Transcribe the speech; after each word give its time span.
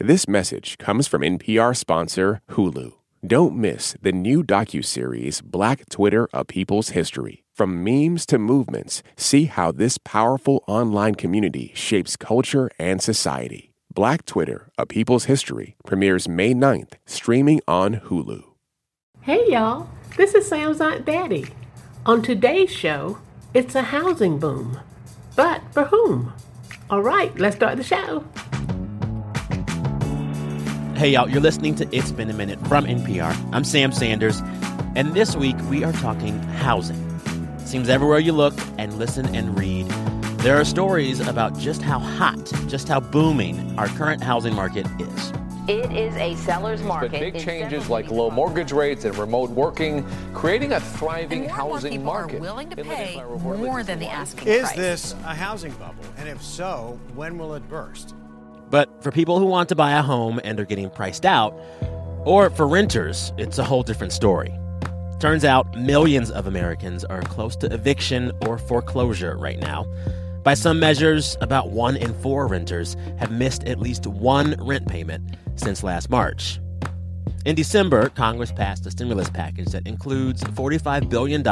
This 0.00 0.28
message 0.28 0.78
comes 0.78 1.08
from 1.08 1.22
NPR 1.22 1.76
sponsor 1.76 2.40
Hulu. 2.50 2.92
Don't 3.26 3.56
miss 3.56 3.96
the 4.00 4.12
new 4.12 4.44
docuseries 4.44 5.42
Black 5.42 5.88
Twitter: 5.88 6.28
A 6.32 6.44
People's 6.44 6.90
History. 6.90 7.42
From 7.52 7.82
memes 7.82 8.24
to 8.26 8.38
movements, 8.38 9.02
see 9.16 9.46
how 9.46 9.72
this 9.72 9.98
powerful 9.98 10.62
online 10.68 11.16
community 11.16 11.72
shapes 11.74 12.14
culture 12.14 12.70
and 12.78 13.02
society. 13.02 13.72
Black 13.92 14.24
Twitter: 14.24 14.70
A 14.78 14.86
People's 14.86 15.24
History 15.24 15.74
premieres 15.84 16.28
May 16.28 16.54
9th, 16.54 16.92
streaming 17.04 17.60
on 17.66 17.96
Hulu. 17.96 18.44
Hey 19.22 19.50
y'all, 19.50 19.88
this 20.16 20.32
is 20.32 20.46
Sam's 20.46 20.80
Aunt 20.80 21.04
Betty. 21.04 21.46
On 22.06 22.22
today's 22.22 22.70
show, 22.70 23.18
it's 23.52 23.74
a 23.74 23.82
housing 23.82 24.38
boom. 24.38 24.78
But 25.34 25.60
for 25.72 25.86
whom? 25.86 26.34
All 26.88 27.02
right, 27.02 27.36
let's 27.36 27.56
start 27.56 27.76
the 27.76 27.82
show. 27.82 28.24
Hey, 30.98 31.10
y'all, 31.10 31.30
you're 31.30 31.40
listening 31.40 31.76
to 31.76 31.86
It's 31.96 32.10
Been 32.10 32.28
a 32.28 32.32
Minute 32.32 32.58
from 32.66 32.84
NPR. 32.84 33.32
I'm 33.52 33.62
Sam 33.62 33.92
Sanders, 33.92 34.40
and 34.96 35.14
this 35.14 35.36
week 35.36 35.54
we 35.70 35.84
are 35.84 35.92
talking 35.92 36.36
housing. 36.40 36.98
Seems 37.60 37.88
everywhere 37.88 38.18
you 38.18 38.32
look 38.32 38.54
and 38.78 38.92
listen 38.98 39.32
and 39.32 39.56
read, 39.56 39.86
there 40.38 40.56
are 40.56 40.64
stories 40.64 41.20
about 41.20 41.56
just 41.56 41.82
how 41.82 42.00
hot, 42.00 42.44
just 42.66 42.88
how 42.88 42.98
booming 42.98 43.78
our 43.78 43.86
current 43.86 44.24
housing 44.24 44.56
market 44.56 44.88
is. 44.98 45.32
It 45.68 45.92
is 45.92 46.16
a 46.16 46.34
seller's 46.34 46.82
market. 46.82 47.12
But 47.12 47.20
big 47.20 47.38
changes 47.38 47.88
like 47.88 48.10
low 48.10 48.28
mortgage 48.32 48.72
rates 48.72 49.04
and 49.04 49.16
remote 49.16 49.50
working, 49.50 50.04
creating 50.34 50.72
a 50.72 50.80
thriving 50.80 51.44
and 51.44 51.48
more 51.48 51.74
housing 51.74 51.92
people 51.92 52.06
market. 52.06 52.38
Are 52.38 52.40
willing 52.40 52.70
to 52.70 52.76
pay 52.76 53.22
more 53.38 53.84
than 53.84 54.00
the 54.00 54.06
live. 54.06 54.14
asking 54.14 54.48
Is 54.48 54.62
price. 54.62 54.76
this 54.76 55.12
a 55.12 55.32
housing 55.36 55.70
bubble? 55.74 56.02
And 56.16 56.28
if 56.28 56.42
so, 56.42 56.98
when 57.14 57.38
will 57.38 57.54
it 57.54 57.68
burst? 57.68 58.16
But 58.70 59.02
for 59.02 59.10
people 59.10 59.38
who 59.38 59.46
want 59.46 59.68
to 59.70 59.74
buy 59.74 59.92
a 59.92 60.02
home 60.02 60.40
and 60.44 60.60
are 60.60 60.64
getting 60.64 60.90
priced 60.90 61.24
out, 61.24 61.58
or 62.24 62.50
for 62.50 62.66
renters, 62.68 63.32
it's 63.38 63.58
a 63.58 63.64
whole 63.64 63.82
different 63.82 64.12
story. 64.12 64.52
Turns 65.20 65.44
out 65.44 65.76
millions 65.76 66.30
of 66.30 66.46
Americans 66.46 67.04
are 67.04 67.22
close 67.22 67.56
to 67.56 67.72
eviction 67.72 68.30
or 68.46 68.58
foreclosure 68.58 69.36
right 69.36 69.58
now. 69.58 69.86
By 70.44 70.54
some 70.54 70.78
measures, 70.78 71.36
about 71.40 71.70
one 71.70 71.96
in 71.96 72.14
four 72.22 72.46
renters 72.46 72.96
have 73.18 73.30
missed 73.30 73.64
at 73.64 73.80
least 73.80 74.06
one 74.06 74.54
rent 74.58 74.86
payment 74.86 75.36
since 75.56 75.82
last 75.82 76.08
March. 76.08 76.60
In 77.44 77.54
December, 77.54 78.10
Congress 78.10 78.52
passed 78.52 78.86
a 78.86 78.90
stimulus 78.90 79.30
package 79.30 79.68
that 79.68 79.86
includes 79.86 80.42
$45 80.44 81.08
billion 81.08 81.46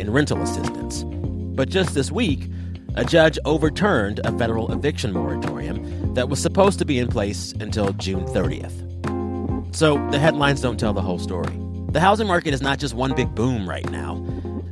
in 0.00 0.12
rental 0.12 0.42
assistance. 0.42 1.04
But 1.04 1.68
just 1.68 1.94
this 1.94 2.10
week, 2.10 2.50
a 2.96 3.04
judge 3.04 3.38
overturned 3.44 4.20
a 4.24 4.36
federal 4.36 4.72
eviction 4.72 5.12
moratorium 5.12 5.99
that 6.14 6.28
was 6.28 6.40
supposed 6.40 6.78
to 6.78 6.84
be 6.84 6.98
in 6.98 7.08
place 7.08 7.52
until 7.60 7.92
June 7.94 8.24
30th. 8.26 8.86
So 9.74 9.94
the 10.10 10.18
headlines 10.18 10.60
don't 10.60 10.78
tell 10.78 10.92
the 10.92 11.02
whole 11.02 11.18
story. 11.18 11.56
The 11.92 12.00
housing 12.00 12.26
market 12.26 12.54
is 12.54 12.62
not 12.62 12.78
just 12.78 12.94
one 12.94 13.14
big 13.14 13.34
boom 13.34 13.68
right 13.68 13.88
now, 13.90 14.24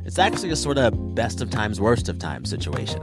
it's 0.05 0.17
actually 0.17 0.49
a 0.49 0.55
sort 0.55 0.77
of 0.77 1.13
best 1.13 1.41
of 1.41 1.49
times, 1.49 1.79
worst 1.79 2.09
of 2.09 2.17
times 2.17 2.49
situation. 2.49 2.99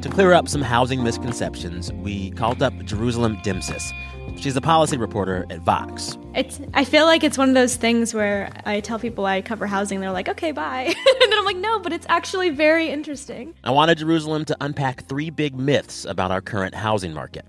To 0.00 0.08
clear 0.08 0.32
up 0.32 0.48
some 0.48 0.62
housing 0.62 1.02
misconceptions, 1.02 1.92
we 1.92 2.30
called 2.30 2.62
up 2.62 2.72
Jerusalem 2.84 3.36
Demsas. 3.38 3.92
She's 4.36 4.56
a 4.56 4.60
policy 4.60 4.96
reporter 4.96 5.46
at 5.50 5.60
Vox. 5.60 6.18
It's. 6.34 6.60
I 6.74 6.84
feel 6.84 7.06
like 7.06 7.24
it's 7.24 7.38
one 7.38 7.48
of 7.48 7.54
those 7.54 7.76
things 7.76 8.12
where 8.12 8.50
I 8.66 8.80
tell 8.80 8.98
people 8.98 9.24
I 9.24 9.40
cover 9.40 9.66
housing, 9.66 10.00
they're 10.00 10.12
like, 10.12 10.28
"Okay, 10.28 10.52
bye," 10.52 10.82
and 11.06 11.32
then 11.32 11.38
I'm 11.38 11.44
like, 11.44 11.56
"No, 11.56 11.78
but 11.78 11.92
it's 11.92 12.06
actually 12.08 12.50
very 12.50 12.88
interesting." 12.88 13.54
I 13.64 13.70
wanted 13.70 13.98
Jerusalem 13.98 14.44
to 14.46 14.56
unpack 14.60 15.06
three 15.08 15.30
big 15.30 15.56
myths 15.56 16.04
about 16.04 16.30
our 16.30 16.40
current 16.40 16.74
housing 16.74 17.14
market. 17.14 17.46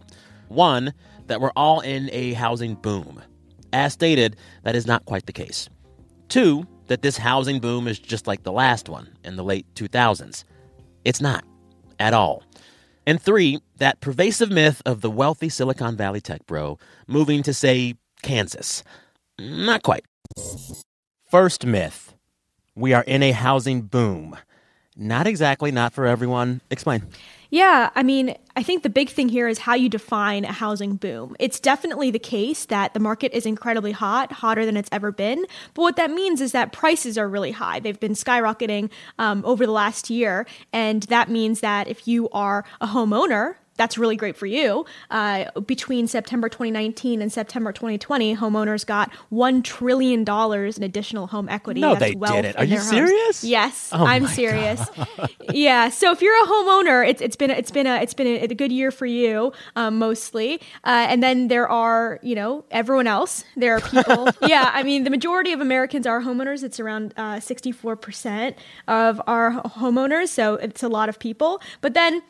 One, 0.48 0.94
that 1.28 1.42
we're 1.42 1.52
all 1.56 1.82
in 1.82 2.10
a 2.14 2.34
housing 2.34 2.76
boom. 2.76 3.22
As 3.74 3.94
stated, 3.94 4.38
that 4.64 4.76
is 4.76 4.88
not 4.88 5.06
quite 5.06 5.26
the 5.26 5.34
case. 5.34 5.68
Two, 6.30 6.66
that 6.88 7.02
this 7.02 7.18
housing 7.18 7.60
boom 7.60 7.88
is 7.88 8.00
just 8.00 8.28
like 8.28 8.44
the 8.44 8.52
last 8.52 8.88
one 8.88 9.10
in 9.24 9.36
the 9.36 9.44
late 9.44 9.66
2000s. 9.76 10.44
It's 11.04 11.20
not 11.20 11.44
at 12.00 12.14
all. 12.14 12.44
And 13.06 13.22
three, 13.22 13.60
that 13.78 14.02
pervasive 14.02 14.50
myth 14.50 14.82
of 14.86 15.02
the 15.02 15.12
wealthy 15.12 15.50
Silicon 15.50 15.96
Valley 15.96 16.22
tech 16.22 16.46
bro 16.48 16.80
moving 17.08 17.44
to, 17.44 17.54
say, 17.54 17.96
Kansas. 18.24 18.84
Not 19.38 19.84
quite. 19.84 20.06
First 21.30 21.66
myth 21.66 22.16
we 22.76 22.94
are 22.94 23.04
in 23.04 23.24
a 23.24 23.32
housing 23.32 23.84
boom. 23.84 24.36
Not 24.98 25.28
exactly, 25.28 25.72
not 25.72 25.94
for 25.94 26.06
everyone. 26.06 26.62
Explain. 26.70 27.04
Yeah, 27.56 27.90
I 27.96 28.04
mean, 28.04 28.36
I 28.58 28.64
think 28.64 28.84
the 28.84 28.90
big 28.90 29.08
thing 29.08 29.30
here 29.30 29.48
is 29.48 29.60
how 29.60 29.76
you 29.76 29.88
define 29.88 30.44
a 30.44 30.52
housing 30.52 30.98
boom. 30.98 31.38
It's 31.40 31.58
definitely 31.58 32.12
the 32.12 32.20
case 32.20 32.66
that 32.66 32.94
the 32.94 33.00
market 33.00 33.32
is 33.32 33.46
incredibly 33.46 33.94
hot, 33.94 34.34
hotter 34.34 34.66
than 34.66 34.76
it's 34.76 34.90
ever 34.92 35.10
been. 35.10 35.46
But 35.74 35.84
what 35.84 35.96
that 35.96 36.12
means 36.12 36.42
is 36.42 36.52
that 36.52 36.74
prices 36.74 37.18
are 37.18 37.30
really 37.30 37.52
high. 37.52 37.80
They've 37.80 37.98
been 37.98 38.12
skyrocketing 38.12 38.90
um, 39.20 39.42
over 39.46 39.66
the 39.66 39.72
last 39.72 40.10
year. 40.10 40.46
And 40.74 41.04
that 41.04 41.30
means 41.30 41.62
that 41.62 41.88
if 41.88 42.10
you 42.10 42.28
are 42.32 42.66
a 42.82 42.88
homeowner, 42.88 43.56
that's 43.78 43.98
really 43.98 44.16
great 44.16 44.38
for 44.38 44.46
you. 44.46 44.86
Uh, 45.12 45.46
between 45.62 46.08
September 46.08 46.50
2019 46.50 47.22
and 47.22 47.32
September 47.32 47.72
2020, 47.72 48.36
homeowners 48.36 48.86
got 48.86 49.14
one 49.30 49.62
trillion 49.62 50.24
dollars 50.24 50.78
in 50.78 50.84
additional 50.84 51.28
home 51.28 51.50
equity. 51.50 51.82
No, 51.82 51.96
That's 51.96 52.12
they 52.12 52.16
wealth 52.16 52.42
didn't. 52.42 52.58
Are 52.58 52.64
you 52.64 52.78
homes. 52.78 52.90
serious? 52.90 53.44
Yes, 53.44 53.90
Oh 53.92 54.06
I'm 54.06 54.28
serious. 54.28 54.82
yeah. 55.52 55.90
So 55.90 56.12
if 56.12 56.22
you're 56.22 56.44
a 56.44 56.48
homeowner, 56.48 57.08
it's 57.08 57.22
it's 57.22 57.36
been 57.36 57.52
a, 57.52 57.54
it's 57.54 57.72
been 57.72 57.88
a 57.88 57.96
it's 57.98 58.14
been 58.14 58.28
a, 58.28 58.44
a 58.44 58.48
good 58.56 58.72
year 58.72 58.92
for 58.92 59.06
you, 59.06 59.52
um, 59.76 59.98
mostly. 60.00 60.62
Uh, 60.84 61.08
and 61.10 61.22
then 61.22 61.48
there 61.50 61.68
are 61.68 62.20
you 62.24 62.36
know 62.36 62.66
everyone 62.72 63.08
else. 63.08 63.44
There 63.58 63.76
are 63.76 63.82
people. 63.82 64.30
yeah. 64.48 64.72
I 64.74 64.84
mean, 64.84 65.04
the 65.04 65.10
majority 65.10 65.52
of 65.52 65.60
Americans 65.60 66.08
are 66.08 66.22
homeowners. 66.22 66.64
It's 66.64 66.80
around 66.80 67.14
uh, 67.18 67.40
64 67.40 67.96
percent 67.98 68.58
of 68.88 69.22
our 69.28 69.52
homeowners. 69.64 70.30
So 70.30 70.56
it's 70.56 70.84
a 70.84 70.88
lot 70.90 71.10
of 71.10 71.20
people. 71.20 71.62
But 71.82 71.94
then 71.94 72.22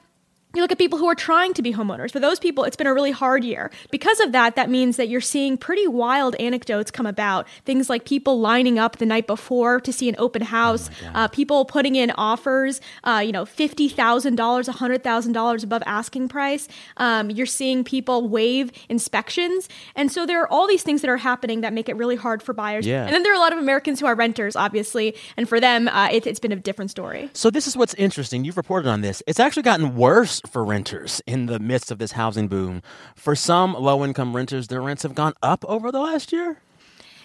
you 0.56 0.62
look 0.62 0.72
at 0.72 0.78
people 0.78 1.00
who 1.00 1.08
are 1.08 1.16
trying 1.16 1.54
to 1.54 1.62
be 1.62 1.74
homeowners. 1.74 2.12
For 2.12 2.20
those 2.20 2.40
people, 2.40 2.64
it's 2.64 2.76
been 2.76 2.88
a 2.88 2.94
really 2.94 3.12
hard 3.12 3.44
year. 3.44 3.72
Because 3.92 4.20
of 4.20 4.32
that, 4.32 4.56
that 4.56 4.70
means 4.70 4.98
that 4.98 5.10
you're 5.10 5.22
seeing 5.22 5.58
pretty 5.58 5.88
wild 5.88 6.36
anecdotes 6.36 6.92
come 6.92 7.06
about. 7.06 7.48
Things 7.66 7.90
like 7.90 8.06
people 8.06 8.40
lining 8.40 8.80
up 8.80 8.98
the 8.98 9.06
night 9.06 9.28
before 9.28 9.80
to 9.82 9.92
see 9.92 10.10
an 10.10 10.16
open 10.18 10.42
house, 10.42 10.90
uh, 11.14 11.28
people 11.28 11.66
putting 11.66 11.96
in 11.96 12.12
offers, 12.12 12.82
uh, 13.04 13.22
you 13.26 13.32
know, 13.32 13.46
$50,000, 13.46 13.96
$100,000 14.36 15.64
above 15.64 15.84
asking 15.86 16.28
price. 16.30 16.68
Um, 16.98 17.30
you're 17.30 17.46
seeing 17.46 17.84
people 17.84 18.28
waive 18.28 18.72
inspections. 18.90 19.68
And 19.96 20.12
so 20.12 20.26
there 20.26 20.42
are 20.42 20.52
all 20.52 20.68
these 20.68 20.84
things 20.84 21.02
that 21.02 21.10
are 21.10 21.18
happening 21.18 21.62
that 21.62 21.74
make 21.74 21.90
it 21.90 21.96
really 21.96 22.16
hard 22.16 22.42
for 22.42 22.54
buyers. 22.54 22.86
Yeah. 22.86 23.06
And 23.06 23.14
then 23.14 23.24
there 23.24 23.32
are 23.32 23.36
a 23.36 23.40
lot 23.40 23.54
of 23.54 23.60
Americans 23.60 24.00
who 24.00 24.06
are 24.06 24.16
renters, 24.16 24.56
obviously. 24.56 25.16
And 25.38 25.48
for 25.48 25.60
them, 25.60 25.88
uh, 25.88 26.10
it, 26.12 26.28
it's 26.28 26.40
been 26.40 26.52
a 26.52 26.56
different 26.56 26.92
story. 26.92 27.30
So 27.34 27.50
this 27.50 27.68
is 27.68 27.76
what's 27.76 27.94
interesting. 27.96 28.46
You've 28.46 28.58
reported 28.58 28.90
on 28.90 29.02
this. 29.02 29.22
It's 29.28 29.40
actually 29.40 29.64
gotten 29.64 29.96
worse 29.96 30.42
for 30.46 30.64
renters 30.64 31.22
in 31.26 31.46
the 31.46 31.60
midst 31.60 31.92
of 31.92 31.98
this 31.98 32.14
housing 32.14 32.48
boom. 32.48 32.82
For 33.16 33.36
some 33.36 33.74
low-income 33.74 34.36
renters, 34.36 34.68
their 34.68 34.82
rents 34.82 35.04
have 35.04 35.16
gone 35.16 35.34
up 35.42 35.64
over 35.68 35.92
the 35.92 36.00
last 36.00 36.32
year. 36.32 36.60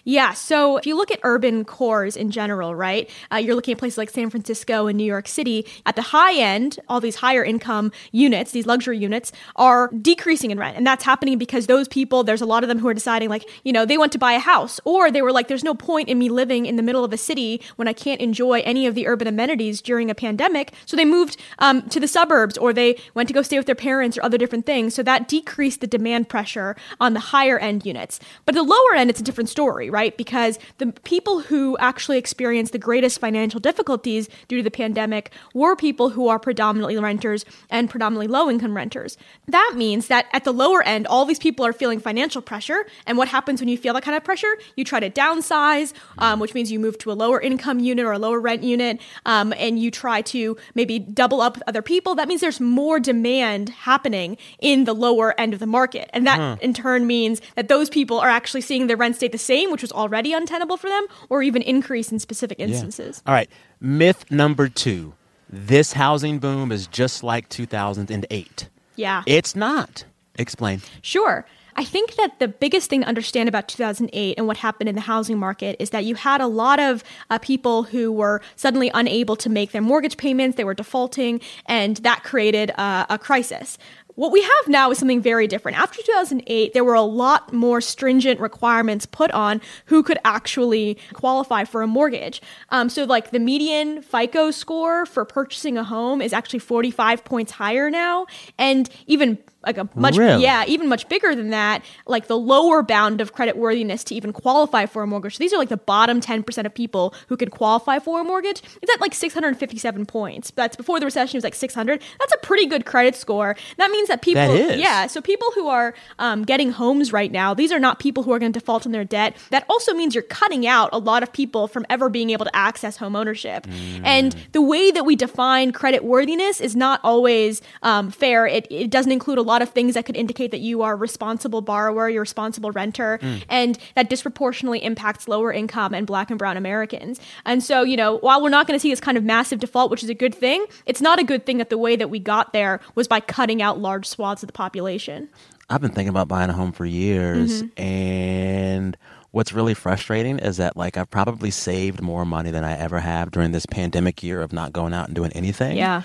Yeah. 0.04 0.32
So 0.32 0.78
if 0.78 0.86
you 0.86 0.96
look 0.96 1.10
at 1.10 1.20
urban 1.22 1.64
cores 1.64 2.16
in 2.16 2.30
general, 2.30 2.74
right, 2.74 3.08
uh, 3.32 3.36
you're 3.36 3.54
looking 3.54 3.72
at 3.72 3.78
places 3.78 3.98
like 3.98 4.10
San 4.10 4.30
Francisco 4.30 4.86
and 4.86 4.96
New 4.96 5.04
York 5.04 5.28
City. 5.28 5.66
At 5.86 5.96
the 5.96 6.02
high 6.02 6.34
end, 6.34 6.78
all 6.88 7.00
these 7.00 7.16
higher 7.16 7.44
income 7.44 7.92
units, 8.12 8.52
these 8.52 8.66
luxury 8.66 8.98
units, 8.98 9.32
are 9.56 9.88
decreasing 9.88 10.50
in 10.50 10.58
rent. 10.58 10.76
And 10.76 10.86
that's 10.86 11.04
happening 11.04 11.38
because 11.38 11.66
those 11.66 11.88
people, 11.88 12.24
there's 12.24 12.40
a 12.40 12.46
lot 12.46 12.64
of 12.64 12.68
them 12.68 12.78
who 12.78 12.88
are 12.88 12.94
deciding, 12.94 13.28
like, 13.28 13.44
you 13.64 13.72
know, 13.72 13.84
they 13.84 13.98
want 13.98 14.12
to 14.12 14.18
buy 14.18 14.32
a 14.32 14.38
house, 14.38 14.80
or 14.84 15.10
they 15.10 15.22
were 15.22 15.32
like, 15.32 15.48
there's 15.48 15.64
no 15.64 15.74
point 15.74 16.08
in 16.08 16.18
me 16.18 16.28
living 16.28 16.66
in 16.66 16.76
the 16.76 16.82
middle 16.82 17.04
of 17.04 17.12
a 17.12 17.18
city 17.18 17.60
when 17.76 17.88
I 17.88 17.92
can't 17.92 18.20
enjoy 18.20 18.60
any 18.60 18.86
of 18.86 18.94
the 18.94 19.06
urban 19.06 19.28
amenities 19.28 19.82
during 19.82 20.10
a 20.10 20.14
pandemic. 20.14 20.72
So 20.86 20.96
they 20.96 21.04
moved 21.04 21.36
um, 21.58 21.82
to 21.90 22.00
the 22.00 22.08
suburbs, 22.08 22.56
or 22.56 22.72
they 22.72 22.98
went 23.14 23.28
to 23.28 23.34
go 23.34 23.42
stay 23.42 23.58
with 23.58 23.66
their 23.66 23.74
parents, 23.74 24.16
or 24.16 24.22
other 24.22 24.38
different 24.38 24.66
things. 24.66 24.94
So 24.94 25.02
that 25.02 25.28
decreased 25.28 25.80
the 25.80 25.86
demand 25.86 26.28
pressure 26.28 26.76
on 27.00 27.14
the 27.14 27.20
higher 27.20 27.58
end 27.58 27.84
units. 27.84 28.20
But 28.46 28.54
the 28.54 28.62
lower 28.62 28.94
end, 28.94 29.10
it's 29.10 29.20
a 29.20 29.24
different 29.24 29.50
story, 29.50 29.89
right? 29.90 30.16
Because 30.16 30.58
the 30.78 30.86
people 31.04 31.40
who 31.40 31.76
actually 31.78 32.18
experienced 32.18 32.72
the 32.72 32.78
greatest 32.78 33.20
financial 33.20 33.60
difficulties 33.60 34.28
due 34.48 34.56
to 34.56 34.62
the 34.62 34.70
pandemic 34.70 35.30
were 35.54 35.76
people 35.76 36.10
who 36.10 36.28
are 36.28 36.38
predominantly 36.38 36.96
renters 36.98 37.44
and 37.68 37.90
predominantly 37.90 38.26
low 38.26 38.50
income 38.50 38.76
renters. 38.76 39.16
That 39.48 39.72
means 39.76 40.08
that 40.08 40.26
at 40.32 40.44
the 40.44 40.52
lower 40.52 40.82
end, 40.82 41.06
all 41.06 41.24
these 41.24 41.38
people 41.38 41.64
are 41.66 41.72
feeling 41.72 42.00
financial 42.00 42.42
pressure. 42.42 42.86
And 43.06 43.18
what 43.18 43.28
happens 43.28 43.60
when 43.60 43.68
you 43.68 43.78
feel 43.78 43.94
that 43.94 44.02
kind 44.02 44.16
of 44.16 44.24
pressure? 44.24 44.56
You 44.76 44.84
try 44.84 45.00
to 45.00 45.10
downsize, 45.10 45.92
um, 46.18 46.40
which 46.40 46.54
means 46.54 46.70
you 46.70 46.78
move 46.78 46.98
to 46.98 47.12
a 47.12 47.14
lower 47.14 47.40
income 47.40 47.80
unit 47.80 48.04
or 48.04 48.12
a 48.12 48.18
lower 48.18 48.40
rent 48.40 48.62
unit, 48.62 49.00
um, 49.26 49.52
and 49.56 49.78
you 49.78 49.90
try 49.90 50.22
to 50.22 50.56
maybe 50.74 50.98
double 50.98 51.40
up 51.40 51.54
with 51.54 51.64
other 51.66 51.82
people. 51.82 52.14
That 52.14 52.28
means 52.28 52.40
there's 52.40 52.60
more 52.60 53.00
demand 53.00 53.70
happening 53.70 54.36
in 54.60 54.84
the 54.84 54.94
lower 54.94 55.38
end 55.38 55.54
of 55.54 55.60
the 55.60 55.66
market. 55.66 56.10
And 56.12 56.26
that 56.26 56.62
in 56.62 56.74
turn 56.74 57.06
means 57.06 57.40
that 57.56 57.68
those 57.68 57.88
people 57.88 58.18
are 58.18 58.28
actually 58.28 58.60
seeing 58.60 58.86
their 58.86 58.96
rent 58.96 59.16
stay 59.16 59.28
the 59.28 59.38
same, 59.38 59.70
which 59.70 59.79
was 59.82 59.92
already 59.92 60.32
untenable 60.32 60.76
for 60.76 60.88
them, 60.88 61.06
or 61.28 61.42
even 61.42 61.62
increase 61.62 62.12
in 62.12 62.18
specific 62.18 62.58
instances. 62.58 63.22
All 63.26 63.34
right. 63.34 63.50
Myth 63.80 64.30
number 64.30 64.68
two 64.68 65.14
this 65.52 65.94
housing 65.94 66.38
boom 66.38 66.70
is 66.70 66.86
just 66.86 67.24
like 67.24 67.48
2008. 67.48 68.68
Yeah. 68.96 69.22
It's 69.26 69.56
not. 69.56 70.04
Explain. 70.36 70.80
Sure. 71.02 71.44
I 71.76 71.84
think 71.84 72.16
that 72.16 72.38
the 72.38 72.48
biggest 72.48 72.90
thing 72.90 73.02
to 73.02 73.06
understand 73.06 73.48
about 73.48 73.68
2008 73.68 74.34
and 74.36 74.46
what 74.46 74.58
happened 74.58 74.88
in 74.88 74.94
the 74.94 75.00
housing 75.00 75.38
market 75.38 75.76
is 75.78 75.90
that 75.90 76.04
you 76.04 76.14
had 76.14 76.40
a 76.40 76.46
lot 76.46 76.78
of 76.78 77.02
uh, 77.30 77.38
people 77.38 77.84
who 77.84 78.12
were 78.12 78.42
suddenly 78.56 78.90
unable 78.92 79.36
to 79.36 79.48
make 79.48 79.72
their 79.72 79.82
mortgage 79.82 80.16
payments, 80.16 80.56
they 80.56 80.64
were 80.64 80.74
defaulting, 80.74 81.40
and 81.66 81.98
that 81.98 82.22
created 82.22 82.70
uh, 82.76 83.06
a 83.08 83.18
crisis. 83.18 83.78
What 84.14 84.32
we 84.32 84.42
have 84.42 84.68
now 84.68 84.90
is 84.90 84.98
something 84.98 85.22
very 85.22 85.46
different. 85.46 85.78
After 85.78 86.02
2008, 86.02 86.72
there 86.72 86.84
were 86.84 86.94
a 86.94 87.02
lot 87.02 87.52
more 87.52 87.80
stringent 87.80 88.40
requirements 88.40 89.06
put 89.06 89.30
on 89.30 89.60
who 89.86 90.02
could 90.02 90.18
actually 90.24 90.98
qualify 91.12 91.64
for 91.64 91.82
a 91.82 91.86
mortgage. 91.86 92.42
Um, 92.70 92.88
so, 92.88 93.04
like 93.04 93.30
the 93.30 93.38
median 93.38 94.02
FICO 94.02 94.50
score 94.50 95.06
for 95.06 95.24
purchasing 95.24 95.78
a 95.78 95.84
home 95.84 96.20
is 96.20 96.32
actually 96.32 96.58
45 96.58 97.24
points 97.24 97.52
higher 97.52 97.90
now. 97.90 98.26
And 98.58 98.88
even 99.06 99.38
like 99.64 99.78
a 99.78 99.88
much 99.94 100.16
Really? 100.16 100.42
yeah 100.42 100.64
even 100.66 100.88
much 100.88 101.08
bigger 101.08 101.34
than 101.34 101.50
that 101.50 101.84
like 102.06 102.26
the 102.28 102.38
lower 102.38 102.82
bound 102.82 103.20
of 103.20 103.32
credit 103.32 103.56
worthiness 103.56 104.02
to 104.04 104.14
even 104.14 104.32
qualify 104.32 104.86
for 104.86 105.02
a 105.02 105.06
mortgage. 105.06 105.36
So 105.36 105.38
these 105.38 105.52
are 105.52 105.58
like 105.58 105.68
the 105.68 105.76
bottom 105.76 106.20
10% 106.20 106.66
of 106.66 106.74
people 106.74 107.14
who 107.28 107.36
could 107.36 107.50
qualify 107.50 107.98
for 107.98 108.20
a 108.20 108.24
mortgage. 108.24 108.62
It's 108.80 108.92
at 108.92 109.00
like 109.00 109.14
657 109.14 110.06
points 110.06 110.50
that's 110.52 110.76
before 110.76 110.98
the 111.00 111.06
recession 111.06 111.36
it 111.36 111.38
was 111.38 111.44
like 111.44 111.54
600 111.54 112.02
that's 112.18 112.32
a 112.32 112.38
pretty 112.38 112.66
good 112.66 112.86
credit 112.86 113.14
score. 113.16 113.56
That 113.76 113.90
means 113.90 114.08
that 114.08 114.22
people 114.22 114.46
That 114.48 114.78
yeah 114.78 115.06
so 115.06 115.20
people 115.20 115.50
who 115.54 115.68
are 115.68 115.94
um, 116.18 116.44
getting 116.44 116.70
homes 116.72 117.12
right 117.12 117.30
now 117.30 117.54
these 117.54 117.72
are 117.72 117.78
not 117.78 117.98
people 117.98 118.22
who 118.22 118.32
are 118.32 118.38
going 118.38 118.52
to 118.52 118.58
default 118.58 118.86
on 118.86 118.92
their 118.92 119.04
debt. 119.04 119.36
That 119.50 119.64
also 119.68 119.92
means 119.94 120.14
you're 120.14 120.22
cutting 120.22 120.66
out 120.66 120.88
a 120.92 120.98
lot 120.98 121.22
of 121.22 121.32
people 121.32 121.68
from 121.68 121.84
ever 121.90 122.08
being 122.08 122.30
able 122.30 122.44
to 122.46 122.56
access 122.56 122.96
home 122.96 123.14
ownership. 123.16 123.66
And 124.02 124.34
the 124.52 124.62
way 124.62 124.90
that 124.90 125.04
we 125.04 125.16
define 125.16 125.72
credit 125.72 126.04
worthiness 126.04 126.60
is 126.60 126.74
not 126.76 127.00
always 127.04 127.60
um, 127.82 128.10
fair. 128.10 128.46
It, 128.46 128.66
it 128.70 128.90
doesn't 128.90 129.12
include 129.12 129.38
a 129.38 129.42
lot 129.50 129.62
of 129.62 129.68
things 129.70 129.94
that 129.94 130.04
could 130.06 130.16
indicate 130.16 130.50
that 130.50 130.60
you 130.60 130.82
are 130.82 130.92
a 130.94 130.96
responsible 130.96 131.60
borrower 131.60 132.08
you're 132.08 132.22
a 132.22 132.28
responsible 132.30 132.70
renter 132.72 133.18
and 133.48 133.78
that 133.96 134.08
disproportionately 134.08 134.82
impacts 134.82 135.26
lower 135.28 135.52
income 135.52 135.92
and 135.92 136.06
black 136.06 136.30
and 136.30 136.38
brown 136.38 136.56
americans 136.56 137.20
and 137.44 137.62
so 137.62 137.82
you 137.82 137.96
know 137.96 138.18
while 138.18 138.40
we're 138.42 138.48
not 138.48 138.66
going 138.66 138.78
to 138.78 138.80
see 138.80 138.90
this 138.90 139.00
kind 139.00 139.18
of 139.18 139.24
massive 139.24 139.58
default 139.58 139.90
which 139.90 140.02
is 140.02 140.10
a 140.10 140.14
good 140.14 140.34
thing 140.34 140.64
it's 140.86 141.00
not 141.00 141.18
a 141.18 141.24
good 141.24 141.44
thing 141.46 141.58
that 141.58 141.68
the 141.70 141.78
way 141.78 141.96
that 141.96 142.08
we 142.10 142.18
got 142.18 142.52
there 142.52 142.80
was 142.94 143.06
by 143.08 143.20
cutting 143.20 143.60
out 143.60 143.78
large 143.78 144.06
swaths 144.06 144.42
of 144.42 144.46
the 144.46 144.52
population 144.52 145.28
I've 145.72 145.80
been 145.80 145.92
thinking 145.92 146.08
about 146.08 146.26
buying 146.26 146.50
a 146.50 146.52
home 146.52 146.72
for 146.72 146.84
years, 146.84 147.62
Mm-hmm. 147.62 147.80
and 147.82 148.96
what's 149.30 149.52
really 149.52 149.74
frustrating 149.74 150.40
is 150.40 150.56
that 150.56 150.76
like 150.76 150.96
I've 150.96 151.10
probably 151.10 151.52
saved 151.52 152.00
more 152.02 152.24
money 152.24 152.50
than 152.50 152.64
I 152.64 152.76
ever 152.76 152.98
have 152.98 153.30
during 153.30 153.52
this 153.52 153.66
pandemic 153.66 154.20
year 154.22 154.40
of 154.42 154.52
not 154.52 154.72
going 154.72 154.92
out 154.94 155.06
and 155.06 155.14
doing 155.14 155.30
anything. 155.32 155.76
Yeah. 155.76 156.02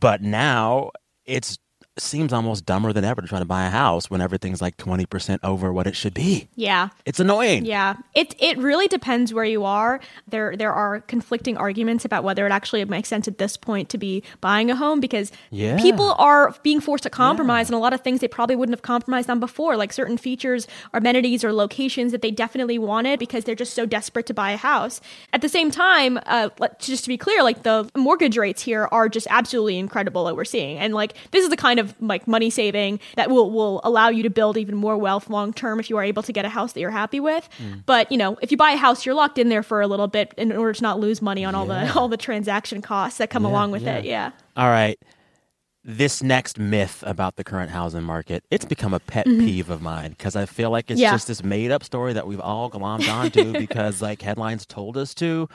But 0.00 0.20
now 0.22 0.90
it's 1.24 1.56
seems 2.00 2.32
almost 2.32 2.66
dumber 2.66 2.92
than 2.92 3.04
ever 3.04 3.20
to 3.22 3.28
try 3.28 3.38
to 3.38 3.44
buy 3.44 3.64
a 3.66 3.70
house 3.70 4.10
when 4.10 4.20
everything's 4.20 4.60
like 4.62 4.76
20% 4.76 5.38
over 5.42 5.72
what 5.72 5.86
it 5.86 5.96
should 5.96 6.14
be. 6.14 6.48
yeah 6.56 6.88
It's 7.06 7.20
annoying. 7.20 7.64
Yeah, 7.64 7.96
it 8.14 8.34
it 8.38 8.58
really 8.58 8.88
depends 8.88 9.32
where 9.34 9.44
you 9.44 9.64
are. 9.64 10.00
There 10.28 10.56
there 10.56 10.72
are 10.72 11.00
conflicting 11.00 11.56
arguments 11.56 12.04
about 12.04 12.24
whether 12.24 12.46
it 12.46 12.52
actually 12.52 12.84
makes 12.84 13.08
sense 13.08 13.26
at 13.28 13.38
this 13.38 13.56
point 13.56 13.88
to 13.90 13.98
be 13.98 14.22
buying 14.40 14.70
a 14.70 14.76
home 14.76 15.00
because 15.00 15.32
Yeah. 15.50 15.80
people 15.80 16.14
are 16.18 16.54
being 16.62 16.80
forced 16.80 17.04
to 17.04 17.10
compromise 17.10 17.70
on 17.70 17.74
a 17.74 17.78
lot 17.80 17.92
of 17.92 18.00
things 18.02 18.20
they 18.20 18.28
probably 18.28 18.56
wouldn't 18.56 18.74
have 18.76 18.82
compromised 18.82 19.28
on 19.30 19.40
before, 19.40 19.76
like 19.76 19.92
certain 19.92 20.16
features 20.18 20.66
or 20.92 20.98
amenities 20.98 21.44
or 21.44 21.52
locations 21.52 22.12
that 22.12 22.22
they 22.22 22.30
definitely 22.30 22.78
wanted 22.78 23.18
because 23.18 23.44
they're 23.44 23.54
just 23.54 23.74
so 23.74 23.86
desperate 23.86 24.26
to 24.26 24.34
buy 24.34 24.50
a 24.52 24.56
house. 24.56 25.00
At 25.32 25.40
the 25.42 25.48
same 25.48 25.70
time, 25.70 26.18
uh, 26.26 26.50
just 26.78 27.04
to 27.04 27.08
be 27.08 27.16
clear, 27.16 27.42
like 27.42 27.62
the 27.62 27.88
mortgage 27.96 28.36
rates 28.36 28.62
here 28.62 28.88
are 28.92 29.08
just 29.08 29.26
absolutely 29.30 29.78
incredible 29.78 30.24
that 30.24 30.36
we're 30.36 30.44
seeing, 30.44 30.78
and 30.78 30.94
like 30.94 31.14
this 31.32 31.42
is 31.44 31.50
the 31.50 31.56
kind 31.56 31.78
of 31.80 31.87
like 32.00 32.26
money 32.28 32.50
saving 32.50 33.00
that 33.16 33.30
will 33.30 33.50
will 33.50 33.80
allow 33.84 34.08
you 34.08 34.22
to 34.22 34.30
build 34.30 34.56
even 34.56 34.74
more 34.74 34.96
wealth 34.96 35.28
long 35.30 35.52
term 35.52 35.80
if 35.80 35.88
you 35.90 35.96
are 35.96 36.04
able 36.04 36.22
to 36.22 36.32
get 36.32 36.44
a 36.44 36.48
house 36.48 36.72
that 36.72 36.80
you're 36.80 36.90
happy 36.90 37.20
with. 37.20 37.48
But 37.86 38.10
you 38.12 38.18
know, 38.18 38.38
if 38.42 38.50
you 38.50 38.56
buy 38.56 38.70
a 38.72 38.76
house, 38.76 39.04
you're 39.06 39.14
locked 39.14 39.38
in 39.38 39.48
there 39.48 39.62
for 39.62 39.80
a 39.80 39.86
little 39.86 40.08
bit 40.08 40.32
in 40.36 40.52
order 40.52 40.72
to 40.72 40.82
not 40.82 41.00
lose 41.00 41.20
money 41.22 41.44
on 41.44 41.54
all 41.54 41.66
the 41.66 41.92
all 41.94 42.08
the 42.08 42.16
transaction 42.16 42.82
costs 42.82 43.18
that 43.18 43.30
come 43.30 43.44
along 43.44 43.70
with 43.70 43.86
it. 43.86 44.04
Yeah. 44.04 44.32
All 44.56 44.68
right. 44.68 44.98
This 45.84 46.22
next 46.22 46.58
myth 46.58 47.02
about 47.06 47.36
the 47.36 47.44
current 47.44 47.70
housing 47.70 48.02
market, 48.02 48.44
it's 48.50 48.66
become 48.66 48.92
a 48.92 49.00
pet 49.00 49.24
Mm-hmm. 49.26 49.40
peeve 49.46 49.70
of 49.70 49.80
mine 49.80 50.10
because 50.10 50.36
I 50.36 50.44
feel 50.44 50.70
like 50.70 50.90
it's 50.90 51.00
Yeah. 51.00 51.12
just 51.12 51.28
this 51.28 51.42
made 51.42 51.70
up 51.70 51.82
story 51.82 52.12
that 52.12 52.26
we've 52.26 52.40
all 52.40 52.68
glommed 52.70 53.08
onto 53.10 53.52
because 53.58 54.02
like 54.02 54.20
headlines 54.20 54.66
told 54.66 54.98
us 54.98 55.14
to. 55.14 55.48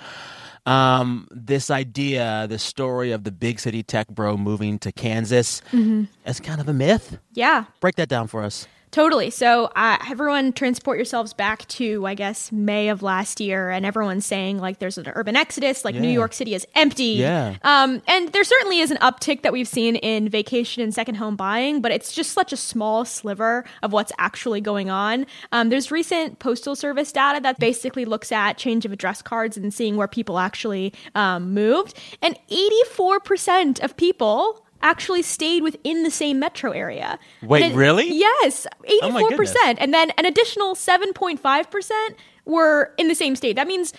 Um, 0.65 1.27
this 1.31 1.69
idea, 1.69 2.45
the 2.49 2.57
story 2.59 3.11
of 3.11 3.23
the 3.25 3.31
big 3.31 3.59
city 3.59 3.83
tech 3.83 4.07
bro 4.07 4.37
moving 4.37 4.79
to 4.79 4.91
Kansas, 4.91 5.61
Mm-hmm. 5.71 6.03
it's 6.25 6.39
kind 6.39 6.61
of 6.61 6.69
a 6.69 6.73
myth. 6.73 7.17
Yeah. 7.33 7.65
Break 7.81 7.95
that 7.95 8.07
down 8.09 8.27
for 8.27 8.43
us. 8.43 8.67
Totally. 8.93 9.31
So, 9.31 9.71
uh, 9.75 9.97
everyone 10.07 10.53
transport 10.53 10.99
yourselves 10.99 11.33
back 11.33 11.67
to, 11.69 12.05
I 12.05 12.13
guess, 12.13 12.51
May 12.51 12.89
of 12.89 13.01
last 13.01 13.41
year, 13.41 13.71
and 13.71 13.87
everyone's 13.87 14.23
saying 14.23 14.59
like 14.59 14.77
there's 14.77 14.99
an 14.99 15.11
urban 15.15 15.35
exodus, 15.35 15.83
like 15.83 15.95
New 15.95 16.11
York 16.11 16.31
City 16.31 16.53
is 16.53 16.67
empty. 16.75 17.15
Yeah. 17.15 17.55
Um, 17.63 18.03
and 18.07 18.31
there 18.33 18.43
certainly 18.43 18.81
is 18.81 18.91
an 18.91 18.97
uptick 18.97 19.41
that 19.41 19.51
we've 19.51 19.67
seen 19.67 19.95
in 19.95 20.29
vacation 20.29 20.83
and 20.83 20.93
second 20.93 21.15
home 21.15 21.35
buying, 21.35 21.81
but 21.81 21.91
it's 21.91 22.13
just 22.13 22.33
such 22.33 22.53
a 22.53 22.57
small 22.57 23.03
sliver 23.03 23.65
of 23.81 23.93
what's 23.93 24.11
actually 24.19 24.61
going 24.61 24.91
on. 24.91 25.25
Um, 25.51 25.69
there's 25.69 25.89
recent 25.89 26.37
Postal 26.37 26.75
Service 26.75 27.11
data 27.11 27.39
that 27.41 27.57
basically 27.57 28.05
looks 28.05 28.31
at 28.31 28.59
change 28.59 28.85
of 28.85 28.91
address 28.91 29.23
cards 29.23 29.57
and 29.57 29.73
seeing 29.73 29.95
where 29.95 30.07
people 30.07 30.37
actually 30.37 30.93
um, 31.15 31.51
moved, 31.51 31.97
and 32.21 32.37
84% 32.51 33.83
of 33.83 33.97
people 33.97 34.63
actually 34.83 35.21
stayed 35.23 35.63
within 35.63 36.03
the 36.03 36.11
same 36.11 36.39
metro 36.39 36.71
area. 36.71 37.17
Wait, 37.41 37.63
it- 37.71 37.75
really? 37.75 38.13
Yes, 38.13 38.67
Oh 39.01 39.09
84%. 39.09 39.77
and 39.79 39.93
then 39.93 40.11
an 40.17 40.25
additional 40.25 40.75
7.5% 40.75 42.15
were 42.45 42.93
in 42.97 43.07
the 43.07 43.15
same 43.15 43.35
state. 43.35 43.55
That 43.55 43.67
means 43.67 43.93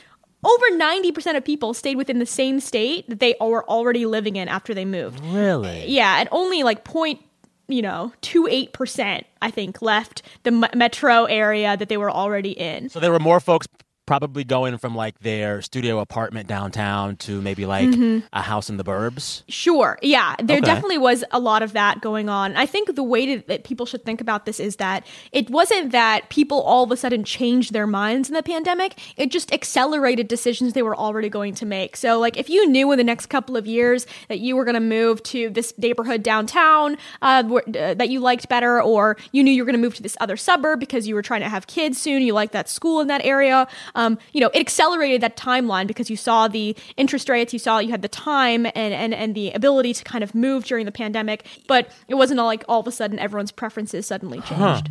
over 0.45 0.65
90% 0.77 1.37
of 1.37 1.45
people 1.45 1.73
stayed 1.75 1.97
within 1.97 2.19
the 2.19 2.27
same 2.27 2.61
state 2.61 3.09
that 3.09 3.19
they 3.19 3.35
were 3.41 3.69
already 3.69 4.05
living 4.07 4.37
in 4.37 4.47
after 4.47 4.75
they 4.75 4.85
moved. 4.85 5.25
Really? 5.25 5.87
Yeah, 5.89 6.21
and 6.21 6.29
only 6.31 6.63
like 6.63 6.85
point, 6.85 7.21
you 7.67 7.81
know, 7.81 8.13
28% 8.21 9.25
I 9.41 9.51
think 9.51 9.81
left 9.81 10.23
the 10.43 10.51
m- 10.53 10.79
metro 10.79 11.25
area 11.25 11.77
that 11.79 11.89
they 11.89 11.97
were 11.97 12.11
already 12.11 12.51
in. 12.51 12.91
So 12.91 13.01
there 13.01 13.11
were 13.13 13.19
more 13.19 13.41
folks 13.41 13.67
probably 14.07 14.45
going 14.45 14.77
from 14.79 14.95
like 14.95 15.19
their 15.21 15.63
studio 15.63 15.99
apartment 15.99 16.47
downtown 16.47 17.17
to 17.17 17.41
maybe 17.41 17.65
like 17.67 17.89
a 18.33 18.43
house 18.43 18.69
in 18.69 18.77
the 18.77 18.85
burbs. 18.85 19.43
Sure. 19.49 19.99
Yeah. 20.03 20.35
There 20.43 20.59
Okay. 20.59 20.67
definitely 20.67 20.99
was 20.99 21.25
a 21.31 21.39
lot 21.41 21.63
of 21.63 21.73
that 21.73 22.01
going 22.01 22.29
on. 22.29 22.55
I 22.57 22.67
think 22.67 22.95
the 22.95 23.03
way 23.03 23.27
to, 23.37 23.47
that 23.49 23.65
people 23.65 23.87
should 23.87 24.05
think 24.05 24.21
about 24.21 24.45
this 24.47 24.61
is 24.61 24.77
that 24.77 25.07
it 25.33 25.49
wasn't 25.51 25.93
that 25.93 26.29
people 26.29 26.61
all 26.61 26.85
of 26.85 26.91
a 26.93 26.97
sudden 26.97 27.25
changed 27.25 27.73
their 27.73 27.87
minds 27.87 28.29
in 28.29 28.35
the 28.35 28.43
pandemic. 28.43 28.99
It 29.17 29.31
just 29.31 29.53
accelerated 29.53 30.29
decisions 30.29 30.75
they 30.75 30.83
were 30.83 30.97
already 30.97 31.29
going 31.29 31.55
to 31.55 31.67
make. 31.67 31.97
So, 31.97 32.19
like, 32.21 32.37
if 32.37 32.49
you 32.51 32.69
knew 32.69 32.93
in 32.93 32.99
the 32.99 33.05
next 33.05 33.27
couple 33.27 33.57
of 33.57 33.67
years 33.67 34.07
that 34.29 34.41
you 34.41 34.55
were 34.57 34.65
going 34.65 34.75
to 34.75 34.81
move 34.81 35.23
to 35.25 35.49
this 35.51 35.73
neighborhood 35.79 36.23
downtown 36.23 36.97
uh, 37.23 37.43
where, 37.45 37.63
uh, 37.69 37.95
that 37.95 38.09
you 38.11 38.21
liked 38.21 38.49
better, 38.49 38.83
or 38.83 39.17
you 39.33 39.43
knew 39.43 39.51
you 39.51 39.63
were 39.63 39.67
going 39.67 39.81
to 39.81 39.83
move 39.83 39.95
to 39.95 40.03
this 40.03 40.17
other 40.21 40.37
suburb 40.37 40.79
because 40.79 41.09
you 41.09 41.15
were 41.15 41.23
trying 41.23 41.41
to 41.41 41.49
have 41.49 41.67
kids 41.67 42.01
soon, 42.01 42.23
you 42.23 42.33
liked 42.35 42.53
that 42.53 42.69
school 42.69 43.01
in 43.01 43.09
that 43.09 43.25
area, 43.25 43.67
um, 43.95 44.19
you 44.33 44.41
know, 44.41 44.51
it 44.55 44.61
accelerated 44.61 45.21
that 45.21 45.37
timeline 45.37 45.87
because 45.87 46.11
you 46.11 46.17
saw 46.17 46.49
the 46.49 46.77
interest 46.97 47.29
rates, 47.29 47.53
you 47.53 47.59
saw 47.59 47.79
you 47.79 47.91
had 47.91 48.03
the 48.03 48.09
time 48.09 48.67
and, 48.67 48.77
and, 48.77 49.15
and 49.15 49.35
the 49.35 49.53
ability 49.53 49.95
to 49.95 50.05
kind 50.05 50.25
of 50.25 50.35
move 50.35 50.65
during 50.65 50.87
the 50.87 50.93
pandemic. 50.93 51.47
But 51.69 51.91
it 52.09 52.15
wasn't 52.15 52.41
all 52.41 52.47
like 52.47 52.65
all 52.69 52.81
of 52.81 52.87
a 52.87 52.93
sudden 52.93 53.19
everyone's 53.19 53.53
preferences 53.53 54.07
suddenly 54.07 54.41
changed. 54.41 54.91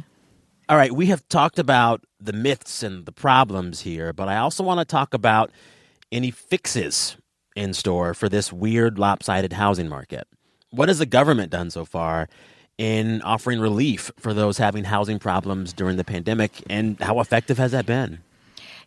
All 0.69 0.77
right, 0.77 0.93
we 0.93 1.07
have 1.07 1.27
talked 1.27 1.59
about 1.59 2.05
the 2.21 2.31
myths 2.31 2.83
and 2.83 3.05
the 3.05 3.11
problems 3.11 3.81
here, 3.81 4.13
but 4.13 4.29
I 4.29 4.37
also 4.37 4.63
want 4.63 4.79
to 4.79 4.85
talk 4.85 5.13
about 5.13 5.51
any 6.11 6.31
fixes 6.31 7.17
in 7.55 7.73
store 7.73 8.13
for 8.13 8.29
this 8.29 8.53
weird 8.53 8.97
lopsided 8.97 9.53
housing 9.53 9.89
market. 9.89 10.25
What 10.69 10.87
has 10.87 10.99
the 10.99 11.05
government 11.05 11.51
done 11.51 11.69
so 11.69 11.83
far 11.85 12.29
in 12.77 13.21
offering 13.21 13.59
relief 13.59 14.09
for 14.17 14.33
those 14.33 14.57
having 14.57 14.85
housing 14.85 15.19
problems 15.19 15.73
during 15.73 15.97
the 15.97 16.03
pandemic, 16.03 16.63
and 16.69 16.99
how 17.01 17.19
effective 17.19 17.57
has 17.57 17.71
that 17.73 17.85
been? 17.85 18.19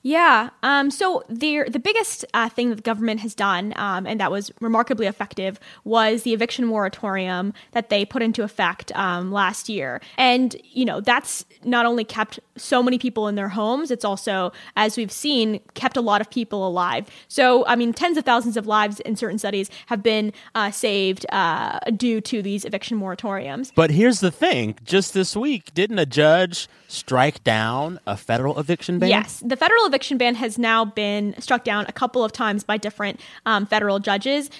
Yeah. 0.07 0.51
Um, 0.63 0.93
so 0.93 1.25
the 1.29 1.65
the 1.69 1.81
biggest 1.81 2.25
uh, 2.33 2.49
thing 2.49 2.69
that 2.69 2.77
the 2.77 2.83
government 2.83 3.19
has 3.23 3.35
done, 3.35 3.73
um, 3.75 4.07
and 4.07 4.21
that 4.21 4.31
was 4.31 4.53
remarkably 4.61 5.09
effective, 5.09 5.59
was 5.83 6.23
the 6.23 6.33
eviction 6.33 6.65
moratorium 6.65 7.53
that 7.73 7.91
they 7.91 8.05
put 8.05 8.23
into 8.23 8.45
effect 8.45 8.93
um, 8.95 9.33
last 9.33 9.69
year. 9.69 10.01
And 10.17 10.55
you 10.63 10.85
know 10.85 11.01
that's 11.01 11.45
not 11.65 11.87
only 11.87 12.05
kept 12.05 12.39
so 12.57 12.85
many 12.85 13.01
people 13.01 13.27
in 13.27 13.35
their 13.35 13.49
homes, 13.49 13.91
it's 13.91 14.05
also, 14.05 14.53
as 14.77 14.97
we've 14.97 15.11
seen, 15.11 15.59
kept 15.75 15.97
a 15.97 16.01
lot 16.01 16.21
of 16.21 16.31
people 16.31 16.65
alive. 16.65 17.09
So 17.27 17.67
I 17.67 17.75
mean, 17.75 17.93
tens 17.93 18.17
of 18.17 18.25
thousands 18.25 18.57
of 18.57 18.69
lives 18.69 19.01
in 19.01 19.17
certain 19.17 19.41
studies 19.41 19.71
have 19.87 20.05
been 20.05 20.33
uh, 20.55 20.71
saved 20.71 21.27
uh, 21.31 21.81
due 21.97 22.21
to 22.21 22.43
these 22.43 22.65
eviction 22.65 22.97
moratoriums. 22.97 23.73
But 23.75 23.91
here's 23.91 24.21
the 24.21 24.31
thing 24.31 24.77
just 24.85 25.15
this 25.15 25.35
week, 25.35 25.75
didn't 25.75 25.99
a 25.99 26.07
judge 26.07 26.69
strike 26.87 27.43
down 27.43 27.99
a 28.07 28.17
federal 28.17 28.57
eviction 28.61 29.01
ban? 29.01 29.09
Yes, 29.09 29.43
the 29.45 29.57
federal 29.57 29.85
eviction 29.85 29.96
eviction 29.97 30.19
ban 30.19 30.35
has 30.35 30.59
now 30.59 30.85
been 30.85 31.35
struck 31.41 31.65
down 31.65 31.87
a 31.89 31.93
couple 31.93 32.23
of 32.23 32.31
times 32.31 32.63
by 32.63 32.77
different 32.77 33.19
um, 33.47 33.65
federal 33.65 33.99
judges. 33.99 34.51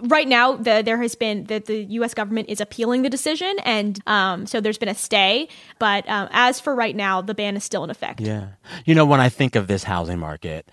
Right 0.00 0.26
now, 0.26 0.56
the, 0.56 0.82
there 0.82 1.00
has 1.02 1.14
been 1.14 1.44
that 1.44 1.66
the 1.66 1.84
U.S. 2.00 2.14
government 2.14 2.48
is 2.48 2.62
appealing 2.62 3.02
the 3.02 3.10
decision, 3.10 3.54
and 3.66 4.00
um, 4.06 4.46
so 4.46 4.58
there's 4.58 4.78
been 4.78 4.88
a 4.88 4.94
stay. 4.94 5.48
But 5.78 6.08
um, 6.08 6.28
as 6.32 6.60
for 6.60 6.74
right 6.74 6.96
now, 6.96 7.20
the 7.20 7.34
ban 7.34 7.58
is 7.58 7.64
still 7.64 7.84
in 7.84 7.90
effect. 7.90 8.22
Yeah. 8.22 8.48
You 8.86 8.94
know, 8.94 9.04
when 9.04 9.20
I 9.20 9.28
think 9.28 9.54
of 9.54 9.66
this 9.66 9.84
housing 9.84 10.18
market, 10.18 10.70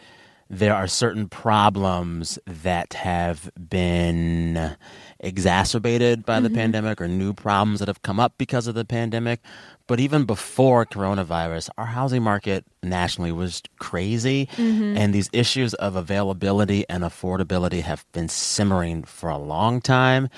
there 0.50 0.74
are 0.74 0.88
certain 0.88 1.28
problems 1.28 2.40
that 2.46 2.94
have 2.94 3.52
been 3.70 4.78
exacerbated 5.20 6.26
by 6.26 6.40
the 6.40 6.48
mm-hmm. 6.48 6.56
pandemic 6.56 7.02
or 7.02 7.10
new 7.10 7.34
problems 7.34 7.80
that 7.80 7.88
have 7.88 8.04
come 8.04 8.22
up 8.22 8.36
because 8.38 8.68
of 8.68 8.76
the 8.76 8.86
pandemic. 8.86 9.42
But 9.88 10.00
even 10.00 10.24
before 10.24 10.86
coronavirus, 10.86 11.70
our 11.78 11.86
housing 11.86 12.24
market 12.24 12.66
nationally 12.82 13.32
was 13.32 13.62
crazy. 13.80 14.48
Mm-hmm. 14.56 14.98
And 14.98 15.14
these 15.14 15.30
issues 15.34 15.74
of 15.74 15.96
availability 15.96 16.86
and 16.90 17.04
affordability 17.04 17.82
have 17.82 18.06
been 18.14 18.30
simmering 18.30 19.04
for 19.04 19.30
a 19.30 19.38
long 19.38 19.82
time. 19.82 20.30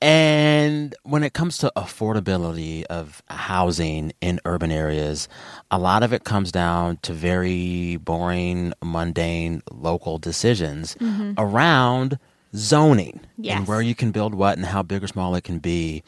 And 0.00 0.94
when 1.04 1.22
it 1.22 1.32
comes 1.32 1.58
to 1.58 1.72
affordability 1.74 2.84
of 2.84 3.22
housing 3.28 4.12
in 4.20 4.40
urban 4.44 4.70
areas, 4.70 5.28
a 5.70 5.78
lot 5.78 6.02
of 6.02 6.12
it 6.12 6.24
comes 6.24 6.52
down 6.52 6.98
to 7.02 7.12
very 7.14 7.96
boring, 7.96 8.74
mundane 8.82 9.62
local 9.70 10.18
decisions 10.18 10.94
mm-hmm. 10.96 11.32
around 11.38 12.18
zoning 12.54 13.20
yes. 13.38 13.58
and 13.58 13.66
where 13.66 13.80
you 13.80 13.94
can 13.94 14.12
build 14.12 14.34
what 14.34 14.56
and 14.56 14.66
how 14.66 14.82
big 14.82 15.02
or 15.02 15.08
small 15.08 15.34
it 15.34 15.44
can 15.44 15.58
be. 15.58 16.02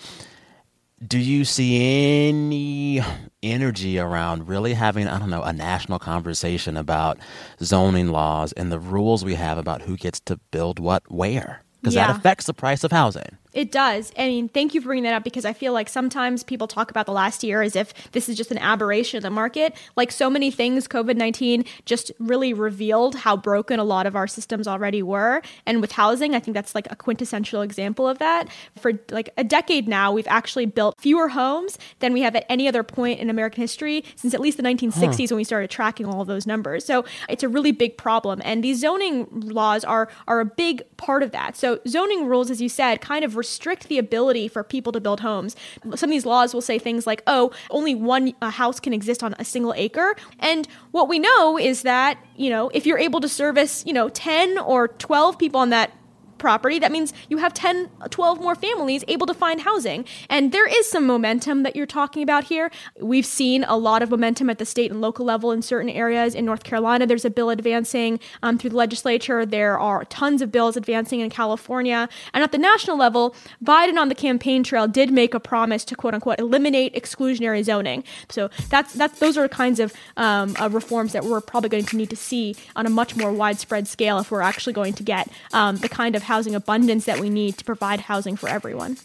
Do 1.07 1.19
you 1.19 1.45
see 1.45 2.29
any 2.29 3.01
energy 3.43 3.99
around 4.01 4.49
really 4.49 4.75
having, 4.75 5.07
I 5.07 5.19
don't 5.19 5.31
know, 5.31 5.43
a 5.43 5.53
national 5.53 6.01
conversation 6.01 6.77
about 6.77 7.19
zoning 7.63 8.09
laws 8.09 8.53
and 8.53 8.73
the 8.73 8.81
rules 8.81 9.25
we 9.25 9.35
have 9.35 9.59
about 9.59 9.83
who 9.83 9.97
gets 9.97 10.19
to 10.21 10.39
build 10.51 10.81
what 10.81 11.05
where? 11.09 11.63
Because 11.81 11.95
yeah. 11.95 12.09
that 12.09 12.17
affects 12.17 12.47
the 12.47 12.55
price 12.55 12.83
of 12.83 12.91
housing. 12.91 13.39
It 13.53 13.73
does. 13.73 14.13
I 14.19 14.29
mean, 14.29 14.49
thank 14.49 14.75
you 14.75 14.81
for 14.81 14.87
bringing 14.87 15.05
that 15.05 15.15
up 15.15 15.25
because 15.25 15.45
I 15.45 15.53
feel 15.53 15.73
like 15.73 15.89
sometimes 15.89 16.43
people 16.43 16.67
talk 16.67 16.91
about 16.91 17.07
the 17.07 17.13
last 17.13 17.43
year 17.43 17.63
as 17.63 17.75
if 17.75 17.95
this 18.13 18.29
is 18.29 18.37
just 18.37 18.51
an 18.51 18.59
aberration 18.59 19.17
of 19.17 19.23
the 19.23 19.31
market. 19.31 19.75
Like 19.97 20.13
so 20.13 20.29
many 20.29 20.51
things, 20.51 20.87
COVID 20.87 21.17
19 21.17 21.65
just 21.87 22.13
really 22.19 22.53
revealed 22.53 23.15
how 23.15 23.37
broken 23.37 23.79
a 23.79 23.85
lot 23.85 24.07
of 24.07 24.15
our 24.15 24.27
systems 24.27 24.69
already 24.69 25.03
were. 25.03 25.43
And 25.65 25.81
with 25.81 25.93
housing, 25.93 26.35
I 26.35 26.41
think 26.41 26.55
that's 26.55 26.75
like 26.75 26.91
a 26.91 26.97
quintessential 26.97 27.63
example 27.63 28.07
of 28.07 28.19
that. 28.19 28.49
For 28.79 28.93
like 29.11 29.31
a 29.39 29.45
decade 29.45 29.89
now, 29.89 30.13
we've 30.13 30.29
actually 30.29 30.67
built 30.67 31.01
fewer 31.01 31.29
homes 31.29 31.79
than 32.01 32.13
we 32.13 32.21
have 32.23 32.37
at 32.37 32.45
any 32.51 32.69
other 32.69 32.83
point 32.83 33.19
in 33.19 33.31
American 33.31 33.63
history 33.63 34.05
since 34.17 34.35
at 34.35 34.41
least 34.41 34.59
the 34.59 34.63
1960s 34.63 35.21
huh. 35.21 35.27
when 35.31 35.37
we 35.39 35.45
started 35.45 35.71
tracking 35.71 36.07
all 36.07 36.21
of 36.21 36.29
those 36.29 36.47
numbers. 36.47 36.85
So 36.85 37.05
it's 37.29 37.43
a 37.43 37.49
really 37.49 37.73
big 37.73 37.97
problem. 37.97 38.43
And 38.45 38.63
these 38.63 38.81
zoning 38.81 39.27
laws 39.31 39.85
are, 39.85 40.09
are 40.27 40.41
a 40.41 40.45
big 40.45 40.83
part 40.99 41.23
of 41.23 41.31
that. 41.31 41.57
So 41.57 41.81
zoning 41.89 42.27
rules, 42.27 42.51
as 42.51 42.61
you 42.61 42.69
said, 42.69 43.01
kind 43.01 43.25
of 43.25 43.38
restrict 43.39 43.89
the 43.89 43.99
ability 43.99 44.49
for 44.49 44.63
people 44.63 44.93
to 44.93 45.01
build 45.01 45.21
homes. 45.21 45.57
Some 45.95 46.11
of 46.11 46.11
these 46.11 46.27
laws 46.27 46.53
will 46.53 46.61
say 46.61 46.79
things 46.79 47.07
like, 47.07 47.23
oh, 47.27 47.53
only 47.71 47.95
one 47.95 48.35
uh, 48.43 48.51
house 48.51 48.81
can 48.81 48.93
exist 48.93 49.23
on 49.23 49.35
a 49.39 49.45
single 49.45 49.73
acre. 49.77 50.17
And 50.41 50.69
what 50.91 51.09
we 51.09 51.19
know 51.19 51.59
is 51.59 51.83
that, 51.83 52.19
you 52.37 52.51
know, 52.51 52.71
if 52.75 52.85
you're 52.85 52.99
able 52.99 53.21
to 53.21 53.29
service, 53.29 53.85
you 53.87 53.93
know, 53.93 54.09
10 54.09 54.59
or 54.59 54.89
12 54.89 55.39
people 55.39 55.61
on 55.61 55.71
that 55.71 55.93
property, 56.39 56.79
that 56.79 56.93
means 56.93 57.13
you 57.29 57.39
have 57.39 57.55
10, 57.55 57.91
12 58.11 58.41
more 58.41 58.55
families 58.55 59.05
able 59.09 59.27
to 59.27 59.35
find 59.35 59.61
housing. 59.61 60.05
And 60.29 60.53
there 60.53 60.67
is 60.67 60.89
some 60.89 61.07
momentum 61.07 61.63
that 61.63 61.77
you're 61.77 61.87
talking 61.87 62.23
about 62.23 62.45
here. 62.45 62.71
We've 63.01 63.27
seen 63.27 63.65
a 63.65 63.77
lot 63.77 64.03
of 64.03 64.11
momentum 64.11 64.51
at 64.51 64.59
the 64.59 64.65
state 64.65 64.91
and 64.91 65.01
local 65.01 65.25
level 65.25 65.53
in 65.53 65.63
certain 65.63 65.91
areas. 65.91 66.35
In 66.35 66.45
North 66.45 66.65
Carolina, 66.65 67.07
there's 67.07 67.25
a 67.25 67.31
bill 67.31 67.51
advancing 67.51 68.21
um, 68.43 68.59
through 68.59 68.71
the 68.71 68.77
legislature. 68.77 69.45
There 69.45 69.79
are 69.79 70.05
tons 70.05 70.43
of 70.43 70.53
bills 70.53 70.77
advancing 70.77 71.21
in 71.21 71.31
California. 71.31 72.09
And 72.33 72.45
at 72.45 72.53
the 72.53 72.59
national 72.59 72.97
level, 72.97 73.35
Biden 73.63 73.97
on 73.97 74.09
the 74.09 74.15
campaign 74.15 74.63
trail 74.63 74.87
did 74.87 75.11
make 75.11 75.35
a 75.35 75.41
promise 75.41 75.85
to 75.87 75.95
quote 75.95 76.15
unquote 76.15 76.39
eliminate 76.39 76.95
exclusionary 76.95 77.65
zoning. 77.65 78.05
So 78.29 78.51
that's, 78.69 78.95
that's 78.95 79.19
those 79.19 79.37
are 79.37 79.49
kinds 79.49 79.81
of 79.81 79.93
um, 80.17 80.57
uh, 80.61 80.69
reforms 80.69 81.13
that 81.13 81.25
we're 81.25 81.41
probably 81.41 81.69
going 81.69 81.85
to 81.85 81.97
need 81.97 82.11
to 82.11 82.17
see 82.17 82.55
on 82.77 82.87
a 82.87 82.91
much 82.91 83.17
more 83.17 83.33
widespread 83.33 83.89
scale 83.89 84.19
if 84.19 84.31
we're 84.31 84.41
actually 84.41 84.73
going 84.73 84.93
to 84.95 85.03
get 85.03 85.31
um, 85.53 85.77
the 85.77 85.89
kind 85.89 86.15
of 86.15 86.23
housing 86.29 86.55
abundance 86.55 87.07
that 87.07 87.19
we 87.19 87.31
need 87.31 87.57
to 87.57 87.65
provide 87.65 87.99
housing 87.99 88.37
for 88.37 88.49
everyone. 88.49 88.97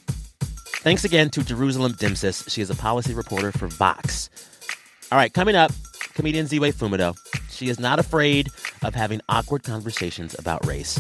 Thanks 0.83 1.05
again 1.05 1.29
to 1.29 1.43
Jerusalem 1.43 1.93
Demsas. 1.93 2.51
She 2.51 2.61
is 2.61 2.69
a 2.69 2.75
policy 2.75 3.13
reporter 3.13 3.53
for 3.53 3.67
Vox. 3.69 4.29
All 5.09 5.17
right, 5.17 5.33
coming 5.33 5.55
up, 5.55 5.71
comedian 6.13 6.45
Ziwe 6.47 6.73
Fumudoh. 6.73 7.17
She 7.49 7.69
is 7.69 7.79
not 7.79 7.97
afraid 7.97 8.49
of 8.83 8.93
having 8.93 9.21
awkward 9.29 9.63
conversations 9.63 10.37
about 10.37 10.65
race. 10.65 10.99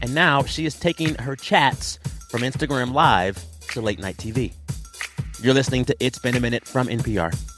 And 0.00 0.14
now 0.14 0.44
she 0.44 0.64
is 0.64 0.74
taking 0.74 1.14
her 1.16 1.36
chats 1.36 1.98
from 2.30 2.40
Instagram 2.40 2.94
Live 2.94 3.44
to 3.72 3.82
late 3.82 3.98
night 3.98 4.16
TV. 4.16 4.54
You're 5.42 5.54
listening 5.54 5.84
to 5.84 5.96
It's 6.00 6.18
Been 6.18 6.36
a 6.36 6.40
Minute 6.40 6.66
from 6.66 6.88
NPR. 6.88 7.57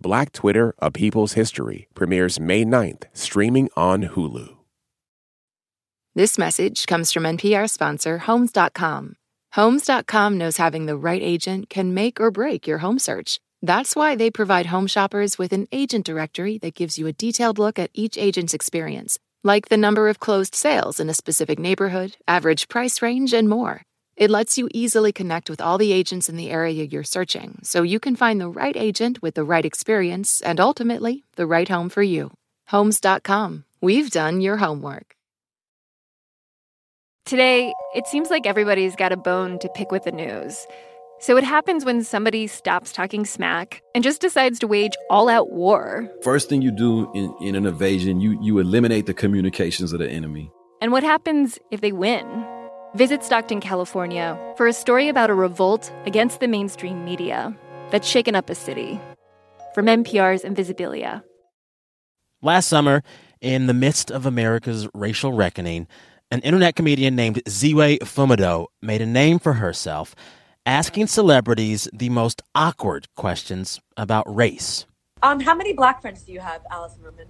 Black 0.00 0.32
Twitter, 0.32 0.74
A 0.78 0.90
People's 0.90 1.34
History 1.34 1.88
premieres 1.94 2.40
May 2.40 2.64
9th, 2.64 3.04
streaming 3.12 3.68
on 3.76 4.04
Hulu. 4.04 4.56
This 6.14 6.38
message 6.38 6.86
comes 6.86 7.12
from 7.12 7.22
NPR 7.24 7.68
sponsor 7.70 8.18
Homes.com. 8.18 9.16
Homes.com 9.52 10.38
knows 10.38 10.56
having 10.56 10.86
the 10.86 10.96
right 10.96 11.22
agent 11.22 11.68
can 11.68 11.92
make 11.92 12.20
or 12.20 12.30
break 12.30 12.66
your 12.66 12.78
home 12.78 12.98
search. 12.98 13.40
That's 13.62 13.94
why 13.94 14.16
they 14.16 14.30
provide 14.30 14.66
home 14.66 14.86
shoppers 14.86 15.38
with 15.38 15.52
an 15.52 15.68
agent 15.70 16.06
directory 16.06 16.56
that 16.58 16.74
gives 16.74 16.98
you 16.98 17.06
a 17.06 17.12
detailed 17.12 17.58
look 17.58 17.78
at 17.78 17.90
each 17.92 18.16
agent's 18.16 18.54
experience, 18.54 19.18
like 19.44 19.68
the 19.68 19.76
number 19.76 20.08
of 20.08 20.18
closed 20.18 20.54
sales 20.54 20.98
in 20.98 21.10
a 21.10 21.14
specific 21.14 21.58
neighborhood, 21.58 22.16
average 22.26 22.68
price 22.68 23.02
range, 23.02 23.32
and 23.32 23.48
more. 23.48 23.82
It 24.20 24.30
lets 24.30 24.58
you 24.58 24.68
easily 24.74 25.12
connect 25.12 25.48
with 25.48 25.62
all 25.62 25.78
the 25.78 25.92
agents 25.92 26.28
in 26.28 26.36
the 26.36 26.50
area 26.50 26.84
you're 26.84 27.02
searching 27.02 27.58
so 27.62 27.82
you 27.82 27.98
can 27.98 28.16
find 28.16 28.38
the 28.38 28.50
right 28.50 28.76
agent 28.76 29.22
with 29.22 29.34
the 29.34 29.44
right 29.44 29.64
experience 29.64 30.42
and 30.42 30.60
ultimately 30.60 31.24
the 31.36 31.46
right 31.46 31.66
home 31.66 31.88
for 31.88 32.02
you. 32.02 32.30
Homes.com. 32.66 33.64
We've 33.80 34.10
done 34.10 34.42
your 34.42 34.58
homework. 34.58 35.16
Today, 37.24 37.72
it 37.94 38.06
seems 38.06 38.28
like 38.28 38.46
everybody's 38.46 38.94
got 38.94 39.10
a 39.10 39.16
bone 39.16 39.58
to 39.60 39.70
pick 39.70 39.90
with 39.90 40.04
the 40.04 40.12
news. 40.12 40.66
So, 41.20 41.34
what 41.34 41.44
happens 41.44 41.86
when 41.86 42.04
somebody 42.04 42.46
stops 42.46 42.92
talking 42.92 43.24
smack 43.24 43.80
and 43.94 44.04
just 44.04 44.20
decides 44.20 44.58
to 44.58 44.66
wage 44.66 44.96
all 45.08 45.30
out 45.30 45.50
war? 45.50 46.10
First 46.20 46.50
thing 46.50 46.60
you 46.60 46.72
do 46.72 47.10
in, 47.14 47.34
in 47.40 47.54
an 47.54 47.64
invasion, 47.64 48.20
you, 48.20 48.38
you 48.42 48.58
eliminate 48.58 49.06
the 49.06 49.14
communications 49.14 49.94
of 49.94 49.98
the 49.98 50.10
enemy. 50.10 50.50
And 50.82 50.92
what 50.92 51.04
happens 51.04 51.58
if 51.70 51.80
they 51.80 51.92
win? 51.92 52.24
Visit 52.94 53.22
Stockton, 53.22 53.60
California 53.60 54.36
for 54.56 54.66
a 54.66 54.72
story 54.72 55.08
about 55.08 55.30
a 55.30 55.34
revolt 55.34 55.92
against 56.06 56.40
the 56.40 56.48
mainstream 56.48 57.04
media 57.04 57.56
that's 57.90 58.08
shaken 58.08 58.34
up 58.34 58.50
a 58.50 58.54
city. 58.56 59.00
From 59.74 59.86
NPR's 59.86 60.42
Invisibilia. 60.42 61.22
Last 62.42 62.66
summer, 62.66 63.04
in 63.40 63.68
the 63.68 63.74
midst 63.74 64.10
of 64.10 64.26
America's 64.26 64.88
racial 64.92 65.32
reckoning, 65.32 65.86
an 66.32 66.40
internet 66.40 66.74
comedian 66.74 67.14
named 67.14 67.40
Ziwe 67.44 68.00
Fumudoh 68.00 68.66
made 68.82 69.00
a 69.00 69.06
name 69.06 69.38
for 69.38 69.52
herself 69.52 70.16
asking 70.66 71.06
celebrities 71.06 71.88
the 71.92 72.08
most 72.08 72.42
awkward 72.56 73.06
questions 73.16 73.80
about 73.96 74.24
race. 74.34 74.84
Um, 75.22 75.38
how 75.38 75.54
many 75.54 75.74
black 75.74 76.00
friends 76.00 76.22
do 76.22 76.32
you 76.32 76.40
have, 76.40 76.62
Alison 76.72 77.02
Roman? 77.02 77.28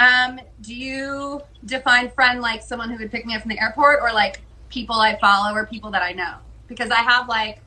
Um, 0.00 0.40
do 0.60 0.74
you 0.74 1.42
define 1.64 2.10
friend 2.10 2.40
like 2.40 2.62
someone 2.62 2.90
who 2.90 2.98
would 2.98 3.10
pick 3.12 3.24
me 3.24 3.36
up 3.36 3.42
from 3.42 3.50
the 3.50 3.60
airport 3.60 4.00
or 4.02 4.12
like 4.12 4.40
people 4.68 4.96
I 4.96 5.18
follow 5.18 5.54
or 5.54 5.66
people 5.66 5.90
that 5.92 6.02
I 6.02 6.12
know 6.12 6.36
because 6.66 6.90
I 6.90 6.96
have 7.02 7.28
like 7.28 7.60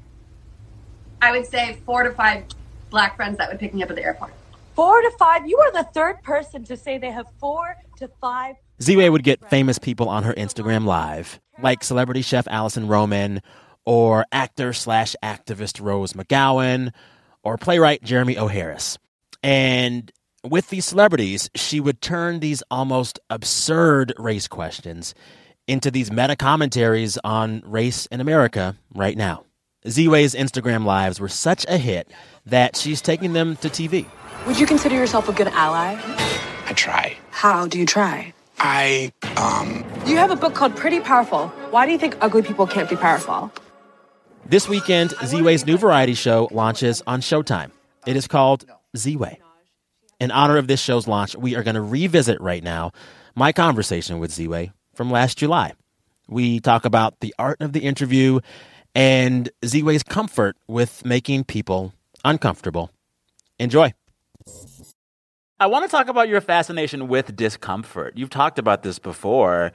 I 1.22 1.31
would 1.31 1.46
say 1.46 1.79
four 1.86 2.03
to 2.03 2.12
five 2.12 2.46
black 2.89 3.15
friends 3.15 3.38
that 3.38 3.50
would 3.50 3.60
pick 3.60 3.74
me 3.74 3.84
up 3.84 3.89
at 3.89 3.96
the 3.96 4.03
airport. 4.03 4.34
Four 4.75 5.01
to 5.01 5.12
five? 5.20 5.48
You 5.48 5.58
are 5.60 5.72
the 5.72 5.88
third 5.93 6.24
person 6.24 6.63
to 6.65 6.77
say 6.77 6.98
they 6.98 7.12
have 7.12 7.27
four 7.39 7.75
to 7.98 8.08
five. 8.20 8.55
Ziwe 8.79 9.12
would 9.12 9.24
get 9.24 9.48
famous 9.50 9.77
people 9.77 10.10
on 10.10 10.24
her 10.24 10.34
Instagram 10.34 10.86
live, 10.86 11.39
like 11.62 11.84
celebrity 11.84 12.22
chef 12.24 12.48
Alison 12.50 12.88
Roman, 12.88 13.41
or 13.86 14.25
actor 14.31 14.74
slash 14.74 15.15
activist 15.24 15.79
Rose 15.81 16.13
McGowan, 16.13 16.91
or 17.43 17.58
playwright 17.58 18.01
Jeremy 18.03 18.38
O. 18.38 18.48
Harris. 18.48 18.98
And 19.43 20.12
with 20.43 20.70
these 20.70 20.86
celebrities, 20.86 21.50
she 21.53 21.79
would 21.79 22.01
turn 22.01 22.39
these 22.39 22.63
almost 22.72 23.20
absurd 23.29 24.13
race 24.17 24.48
questions 24.48 25.13
into 25.71 25.89
these 25.89 26.11
meta 26.11 26.35
commentaries 26.35 27.17
on 27.23 27.63
race 27.65 28.05
in 28.07 28.19
America 28.19 28.75
right 28.93 29.15
now. 29.15 29.45
Ziwe's 29.85 30.35
Instagram 30.35 30.85
lives 30.85 31.17
were 31.17 31.29
such 31.29 31.65
a 31.69 31.77
hit 31.77 32.11
that 32.45 32.75
she's 32.75 33.01
taking 33.01 33.31
them 33.31 33.55
to 33.57 33.69
TV. 33.69 34.05
Would 34.45 34.59
you 34.59 34.67
consider 34.67 34.95
yourself 34.95 35.29
a 35.29 35.33
good 35.33 35.47
ally? 35.47 35.97
I 36.65 36.73
try. 36.73 37.17
How 37.29 37.67
do 37.67 37.79
you 37.79 37.85
try? 37.85 38.33
I, 38.59 39.13
um. 39.37 39.85
You 40.05 40.17
have 40.17 40.29
a 40.29 40.35
book 40.35 40.53
called 40.53 40.75
Pretty 40.75 40.99
Powerful. 40.99 41.47
Why 41.69 41.85
do 41.85 41.93
you 41.93 41.97
think 41.97 42.17
ugly 42.19 42.41
people 42.41 42.67
can't 42.67 42.89
be 42.89 42.97
powerful? 42.97 43.49
This 44.45 44.67
weekend, 44.67 45.11
Ziwe's 45.11 45.65
new 45.65 45.77
variety 45.77 46.15
show 46.15 46.49
launches 46.51 47.01
on 47.07 47.21
Showtime. 47.21 47.71
It 48.05 48.17
is 48.17 48.27
called 48.27 48.65
Ziwe. 48.97 49.37
In 50.19 50.31
honor 50.31 50.57
of 50.57 50.67
this 50.67 50.81
show's 50.81 51.07
launch, 51.07 51.33
we 51.35 51.55
are 51.55 51.63
going 51.63 51.75
to 51.75 51.81
revisit 51.81 52.41
right 52.41 52.63
now 52.63 52.91
my 53.35 53.53
conversation 53.53 54.19
with 54.19 54.31
Ziwe 54.31 54.73
from 54.93 55.12
last 55.12 55.38
July. 55.38 55.74
We 56.27 56.60
talk 56.60 56.86
about 56.86 57.19
the 57.19 57.33
art 57.38 57.62
of 57.62 57.74
the 57.74 57.81
interview 57.81 58.39
and 58.95 59.50
Ziwe's 59.62 60.03
comfort 60.03 60.55
with 60.67 61.05
making 61.05 61.45
people 61.45 61.93
uncomfortable. 62.24 62.91
Enjoy. 63.60 63.93
I 65.60 65.67
want 65.67 65.86
to 65.86 65.91
talk 65.91 66.07
about 66.07 66.27
your 66.27 66.41
fascination 66.41 67.07
with 67.07 67.36
discomfort. 67.36 68.17
You've 68.17 68.29
talked 68.29 68.60
about 68.60 68.83
this 68.83 68.98
before. 68.98 69.71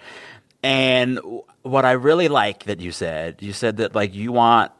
And 0.62 1.20
what 1.62 1.84
I 1.84 1.92
really 1.92 2.28
like 2.28 2.64
that 2.64 2.80
you 2.80 2.90
said, 2.90 3.36
you 3.40 3.52
said 3.52 3.76
that 3.76 3.94
like 3.94 4.14
you 4.14 4.32
want 4.32 4.72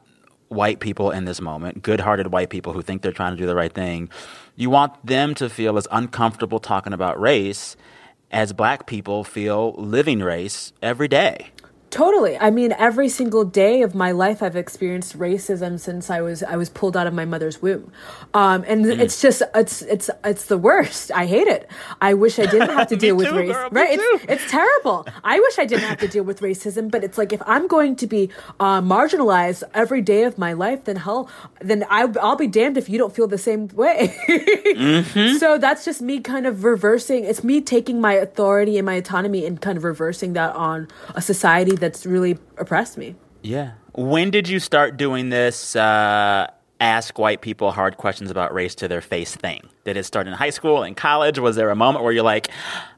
white 0.49 0.81
people 0.81 1.11
in 1.11 1.25
this 1.25 1.41
moment, 1.41 1.83
good-hearted 1.83 2.33
white 2.33 2.51
people 2.51 2.73
who 2.73 2.83
think 2.83 3.03
they're 3.03 3.13
trying 3.13 3.33
to 3.33 3.39
do 3.39 3.47
the 3.47 3.55
right 3.55 3.73
thing, 3.73 4.09
you 4.57 4.71
want 4.71 4.95
them 5.07 5.35
to 5.37 5.49
feel 5.49 5.77
as 5.77 5.87
uncomfortable 5.91 6.59
talking 6.59 6.93
about 6.93 7.21
race 7.21 7.77
as 8.31 8.53
black 8.53 8.87
people 8.87 9.25
feel 9.25 9.73
living 9.75 10.21
race 10.21 10.73
every 10.83 11.09
day. 11.09 11.51
Totally. 11.97 12.37
I 12.37 12.51
mean, 12.51 12.73
every 12.73 13.09
single 13.09 13.47
day 13.47 13.81
of 13.81 13.95
my 13.95 14.11
life, 14.11 14.43
I've 14.43 14.55
experienced 14.55 15.19
racism 15.19 15.81
since 15.81 16.11
I 16.11 16.21
was 16.21 16.43
I 16.43 16.57
was 16.57 16.69
pulled 16.69 16.95
out 16.95 17.07
of 17.07 17.15
my 17.15 17.25
mother's 17.25 17.63
womb, 17.63 17.91
um, 18.35 18.67
and 18.69 18.85
mm. 18.85 19.01
it's 19.01 19.23
just 19.23 19.41
it's 19.55 19.81
it's 19.81 20.11
it's 20.23 20.45
the 20.45 20.59
worst. 20.59 21.11
I 21.13 21.25
hate 21.25 21.47
it. 21.47 21.71
I 22.03 22.13
wish 22.13 22.39
I 22.39 22.45
didn't 22.45 22.69
have 22.69 22.89
to 22.89 22.97
deal 23.05 23.17
with 23.17 23.31
race. 23.33 23.51
Girl, 23.51 23.71
right? 23.71 23.89
It's 23.99 24.25
it's 24.29 24.51
terrible. 24.51 25.07
I 25.25 25.41
wish 25.41 25.59
I 25.59 25.65
didn't 25.65 25.89
have 25.89 25.97
to 26.01 26.09
deal 26.09 26.23
with 26.23 26.41
racism, 26.41 26.91
but 26.91 27.03
it's 27.03 27.17
like 27.17 27.33
if 27.33 27.41
I'm 27.47 27.67
going 27.67 27.97
to 27.97 28.07
be 28.07 28.29
uh, 28.61 28.83
marginalized 28.83 29.63
every 29.73 30.03
day 30.03 30.25
of 30.25 30.37
my 30.37 30.53
life, 30.53 30.85
then 30.85 30.97
hell, 30.97 31.31
then 31.63 31.87
I, 31.89 32.05
will 32.05 32.37
be 32.37 32.47
damned 32.47 32.77
if 32.77 32.91
you 32.91 32.99
don't 32.99 33.15
feel 33.17 33.27
the 33.27 33.39
same 33.39 33.69
way. 33.69 34.15
mm-hmm. 34.29 35.37
So 35.47 35.57
that's 35.57 35.87
just 35.87 36.03
me 36.03 36.21
kind 36.21 36.47
of 36.47 36.63
reversing. 36.63 37.25
It's 37.25 37.43
me 37.43 37.63
taking 37.63 38.03
my 38.03 38.13
authority 38.13 38.77
and 38.77 38.85
my 38.85 38.95
autonomy 38.95 39.47
and 39.47 39.59
kind 39.59 39.79
of 39.79 39.85
reversing 39.85 40.35
that 40.35 40.55
on 40.55 40.89
a 41.15 41.23
society 41.23 41.75
that's 41.87 42.05
really 42.05 42.37
oppressed 42.59 42.99
me. 42.99 43.15
Yeah. 43.43 43.73
When 43.95 44.31
did 44.31 44.49
you 44.49 44.59
start 44.59 44.97
doing 44.97 45.29
this 45.29 45.77
uh, 45.77 46.49
ask 46.81 47.17
white 47.17 47.43
people 47.43 47.71
hard 47.71 47.97
questions 47.97 48.29
about 48.29 48.53
race 48.53 48.75
to 48.77 48.89
their 48.89 49.01
face 49.01 49.37
thing? 49.37 49.61
Did 49.85 49.97
it 49.97 50.05
start 50.05 50.27
in 50.27 50.33
high 50.33 50.51
school, 50.51 50.83
in 50.83 50.97
college? 50.97 51.39
Was 51.39 51.55
there 51.55 51.71
a 51.71 51.77
moment 51.77 52.03
where 52.03 52.13
you're 52.13 52.25
like, 52.25 52.49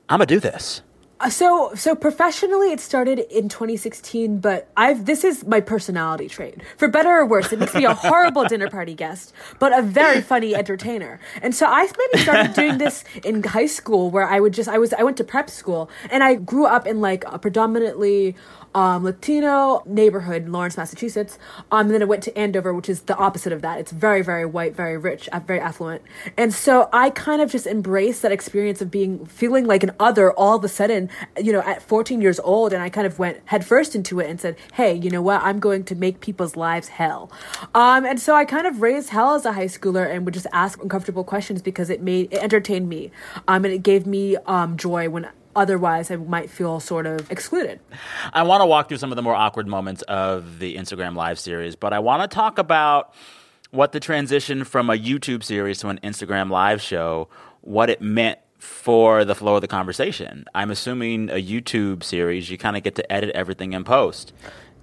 I'm 0.08 0.18
going 0.18 0.26
to 0.26 0.34
do 0.34 0.40
this? 0.40 0.80
Uh, 1.20 1.28
so 1.28 1.72
so 1.74 1.96
professionally 1.96 2.70
it 2.70 2.78
started 2.78 3.18
in 3.18 3.48
2016 3.48 4.38
but 4.38 4.70
i've 4.76 5.04
this 5.04 5.24
is 5.24 5.44
my 5.46 5.60
personality 5.60 6.28
trait 6.28 6.62
for 6.76 6.86
better 6.86 7.10
or 7.10 7.26
worse 7.26 7.52
it 7.52 7.58
makes 7.58 7.74
me 7.74 7.84
a 7.84 7.92
horrible 8.06 8.44
dinner 8.44 8.70
party 8.70 8.94
guest 8.94 9.32
but 9.58 9.76
a 9.76 9.82
very 9.82 10.20
funny 10.20 10.54
entertainer 10.54 11.18
and 11.42 11.56
so 11.56 11.66
i 11.66 11.88
maybe 11.98 12.22
started 12.22 12.54
doing 12.54 12.78
this 12.78 13.02
in 13.24 13.42
high 13.42 13.66
school 13.66 14.12
where 14.12 14.28
i 14.28 14.38
would 14.38 14.52
just 14.52 14.68
i 14.68 14.78
was 14.78 14.92
i 14.92 15.02
went 15.02 15.16
to 15.16 15.24
prep 15.24 15.50
school 15.50 15.90
and 16.08 16.22
i 16.22 16.36
grew 16.36 16.66
up 16.66 16.86
in 16.86 17.00
like 17.00 17.24
a 17.26 17.36
predominantly 17.36 18.36
um, 18.74 19.04
Latino 19.04 19.82
neighborhood 19.86 20.42
in 20.42 20.52
Lawrence, 20.52 20.76
Massachusetts. 20.76 21.38
Um, 21.70 21.86
and 21.86 21.94
then 21.94 22.02
I 22.02 22.04
went 22.04 22.22
to 22.24 22.38
Andover, 22.38 22.72
which 22.74 22.88
is 22.88 23.02
the 23.02 23.16
opposite 23.16 23.52
of 23.52 23.62
that. 23.62 23.78
It's 23.78 23.92
very, 23.92 24.22
very 24.22 24.44
white, 24.44 24.74
very 24.74 24.96
rich, 24.96 25.28
uh, 25.30 25.40
very 25.40 25.60
affluent. 25.60 26.02
And 26.36 26.52
so 26.52 26.88
I 26.92 27.10
kind 27.10 27.42
of 27.42 27.50
just 27.50 27.66
embraced 27.66 28.22
that 28.22 28.32
experience 28.32 28.80
of 28.80 28.90
being 28.90 29.26
feeling 29.26 29.66
like 29.66 29.82
an 29.82 29.92
other 29.98 30.32
all 30.32 30.56
of 30.56 30.64
a 30.64 30.68
sudden, 30.68 31.10
you 31.40 31.52
know, 31.52 31.60
at 31.60 31.82
14 31.82 32.20
years 32.20 32.40
old. 32.40 32.72
And 32.72 32.82
I 32.82 32.88
kind 32.88 33.06
of 33.06 33.18
went 33.18 33.40
headfirst 33.46 33.94
into 33.94 34.20
it 34.20 34.28
and 34.28 34.40
said, 34.40 34.56
hey, 34.74 34.94
you 34.94 35.10
know 35.10 35.22
what? 35.22 35.42
I'm 35.42 35.60
going 35.60 35.84
to 35.84 35.94
make 35.94 36.20
people's 36.20 36.56
lives 36.56 36.88
hell. 36.88 37.30
Um, 37.74 38.04
and 38.04 38.20
so 38.20 38.34
I 38.34 38.44
kind 38.44 38.66
of 38.66 38.82
raised 38.82 39.10
hell 39.10 39.34
as 39.34 39.44
a 39.44 39.52
high 39.52 39.66
schooler 39.66 40.08
and 40.08 40.24
would 40.24 40.34
just 40.34 40.46
ask 40.52 40.82
uncomfortable 40.82 41.24
questions 41.24 41.62
because 41.62 41.90
it 41.90 42.02
made 42.02 42.32
it 42.32 42.42
entertained 42.42 42.88
me. 42.88 43.10
Um, 43.46 43.64
and 43.64 43.74
it 43.74 43.82
gave 43.82 44.06
me 44.06 44.36
um, 44.46 44.76
joy 44.76 45.08
when 45.08 45.28
otherwise 45.58 46.10
I 46.10 46.16
might 46.16 46.48
feel 46.50 46.80
sort 46.80 47.06
of 47.06 47.30
excluded. 47.30 47.80
I 48.32 48.42
want 48.44 48.62
to 48.62 48.66
walk 48.66 48.88
through 48.88 48.98
some 48.98 49.12
of 49.12 49.16
the 49.16 49.22
more 49.22 49.34
awkward 49.34 49.66
moments 49.66 50.02
of 50.02 50.58
the 50.58 50.76
Instagram 50.76 51.14
live 51.14 51.38
series, 51.38 51.76
but 51.76 51.92
I 51.92 51.98
want 51.98 52.28
to 52.28 52.34
talk 52.34 52.58
about 52.58 53.12
what 53.70 53.92
the 53.92 54.00
transition 54.00 54.64
from 54.64 54.88
a 54.88 54.94
YouTube 54.94 55.42
series 55.42 55.80
to 55.80 55.88
an 55.88 55.98
Instagram 56.02 56.50
live 56.50 56.80
show, 56.80 57.28
what 57.60 57.90
it 57.90 58.00
meant 58.00 58.38
for 58.58 59.24
the 59.24 59.34
flow 59.34 59.56
of 59.56 59.60
the 59.60 59.68
conversation. 59.68 60.44
I'm 60.54 60.70
assuming 60.70 61.30
a 61.30 61.42
YouTube 61.42 62.02
series, 62.02 62.50
you 62.50 62.58
kind 62.58 62.76
of 62.76 62.82
get 62.82 62.94
to 62.96 63.12
edit 63.12 63.30
everything 63.34 63.72
in 63.72 63.84
post 63.84 64.32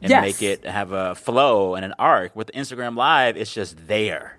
and 0.01 0.09
yes. 0.09 0.21
make 0.21 0.41
it 0.41 0.65
have 0.65 0.91
a 0.91 1.15
flow 1.15 1.75
and 1.75 1.83
an 1.83 1.93
arc. 1.97 2.35
With 2.35 2.51
Instagram 2.53 2.95
Live, 2.95 3.37
it's 3.37 3.53
just 3.53 3.87
there. 3.87 4.37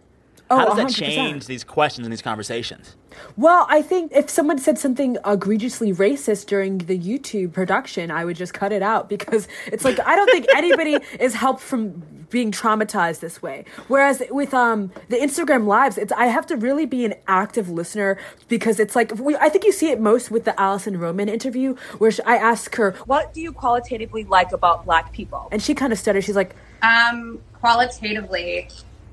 Oh, 0.48 0.58
How 0.58 0.66
does 0.66 0.76
that 0.76 0.86
100%. 0.88 0.94
change 0.94 1.46
these 1.46 1.64
questions 1.64 2.06
and 2.06 2.12
these 2.12 2.22
conversations? 2.22 2.94
Well, 3.36 3.66
I 3.68 3.82
think 3.82 4.12
if 4.14 4.30
someone 4.30 4.58
said 4.58 4.78
something 4.78 5.16
egregiously 5.24 5.92
racist 5.92 6.46
during 6.46 6.78
the 6.78 6.98
YouTube 6.98 7.52
production, 7.52 8.10
I 8.10 8.24
would 8.24 8.36
just 8.36 8.54
cut 8.54 8.72
it 8.72 8.82
out 8.82 9.08
because 9.08 9.48
it's 9.66 9.84
like 9.84 9.98
I 10.00 10.16
don't 10.16 10.30
think 10.30 10.46
anybody 10.54 10.98
is 11.20 11.34
helped 11.34 11.60
from 11.60 12.02
being 12.30 12.50
traumatized 12.50 13.20
this 13.20 13.42
way. 13.42 13.64
Whereas 13.88 14.22
with 14.30 14.54
um 14.54 14.92
the 15.08 15.16
Instagram 15.16 15.66
lives, 15.66 15.98
it's 15.98 16.12
I 16.12 16.26
have 16.26 16.46
to 16.46 16.56
really 16.56 16.86
be 16.86 17.04
an 17.04 17.14
active 17.26 17.68
listener 17.68 18.18
because 18.48 18.80
it's 18.80 18.96
like 18.96 19.12
we, 19.18 19.36
I 19.36 19.48
think 19.48 19.64
you 19.64 19.72
see 19.72 19.90
it 19.90 20.00
most 20.00 20.30
with 20.30 20.44
the 20.44 20.58
Alison 20.60 20.98
Roman 20.98 21.28
interview 21.28 21.76
where 21.98 22.10
she, 22.10 22.22
I 22.22 22.36
ask 22.36 22.74
her, 22.76 22.92
"What 23.06 23.34
do 23.34 23.40
you 23.40 23.52
qualitatively 23.52 24.24
like 24.24 24.52
about 24.52 24.84
Black 24.84 25.12
people?" 25.12 25.48
And 25.52 25.62
she 25.62 25.74
kind 25.74 25.92
of 25.92 25.98
stutters. 25.98 26.24
She's 26.24 26.36
like, 26.36 26.54
"Um, 26.82 27.40
qualitatively, 27.60 28.68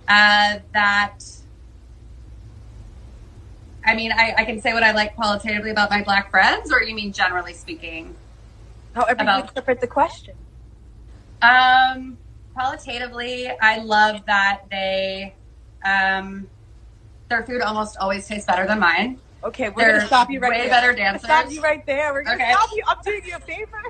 uh, 0.08 0.60
that." 0.74 1.24
I 3.86 3.96
mean, 3.96 4.12
I, 4.12 4.34
I 4.38 4.46
can 4.46 4.62
say 4.62 4.74
what 4.74 4.84
I 4.84 4.92
like 4.92 5.16
qualitatively 5.16 5.72
about 5.72 5.90
my 5.90 6.04
black 6.04 6.32
friends, 6.32 6.72
or 6.72 6.82
you 6.82 6.96
mean 6.96 7.12
generally 7.12 7.54
speaking? 7.54 8.16
However 8.94 9.22
about, 9.22 9.38
you 9.38 9.50
interpret 9.50 9.82
the 9.82 9.88
question. 9.88 10.36
Um, 11.42 12.18
qualitatively, 12.54 13.50
I 13.62 13.80
love 13.80 14.26
that 14.26 14.62
they, 14.72 15.34
um, 15.84 16.48
their 17.30 17.44
food 17.44 17.62
almost 17.62 17.98
always 17.98 18.28
tastes 18.28 18.46
better 18.46 18.66
than 18.66 18.80
mine. 18.80 19.20
Okay, 19.44 19.70
we're 19.70 19.84
They're 19.84 19.94
gonna 19.98 20.08
stop 20.08 20.30
you 20.30 20.40
right 20.40 20.52
way 20.52 20.62
there. 20.62 20.70
better 20.70 20.94
dancers. 20.94 21.26
Stop 21.26 21.52
you 21.52 21.62
right 21.62 21.86
there. 21.86 22.14
We're 22.14 22.24
gonna 22.24 22.42
okay. 22.42 22.54
stop 22.54 22.70
you. 22.74 22.84
I'm 22.88 22.98
doing 23.04 23.22
you 23.26 23.36
a 23.36 23.40
favor. 23.40 23.84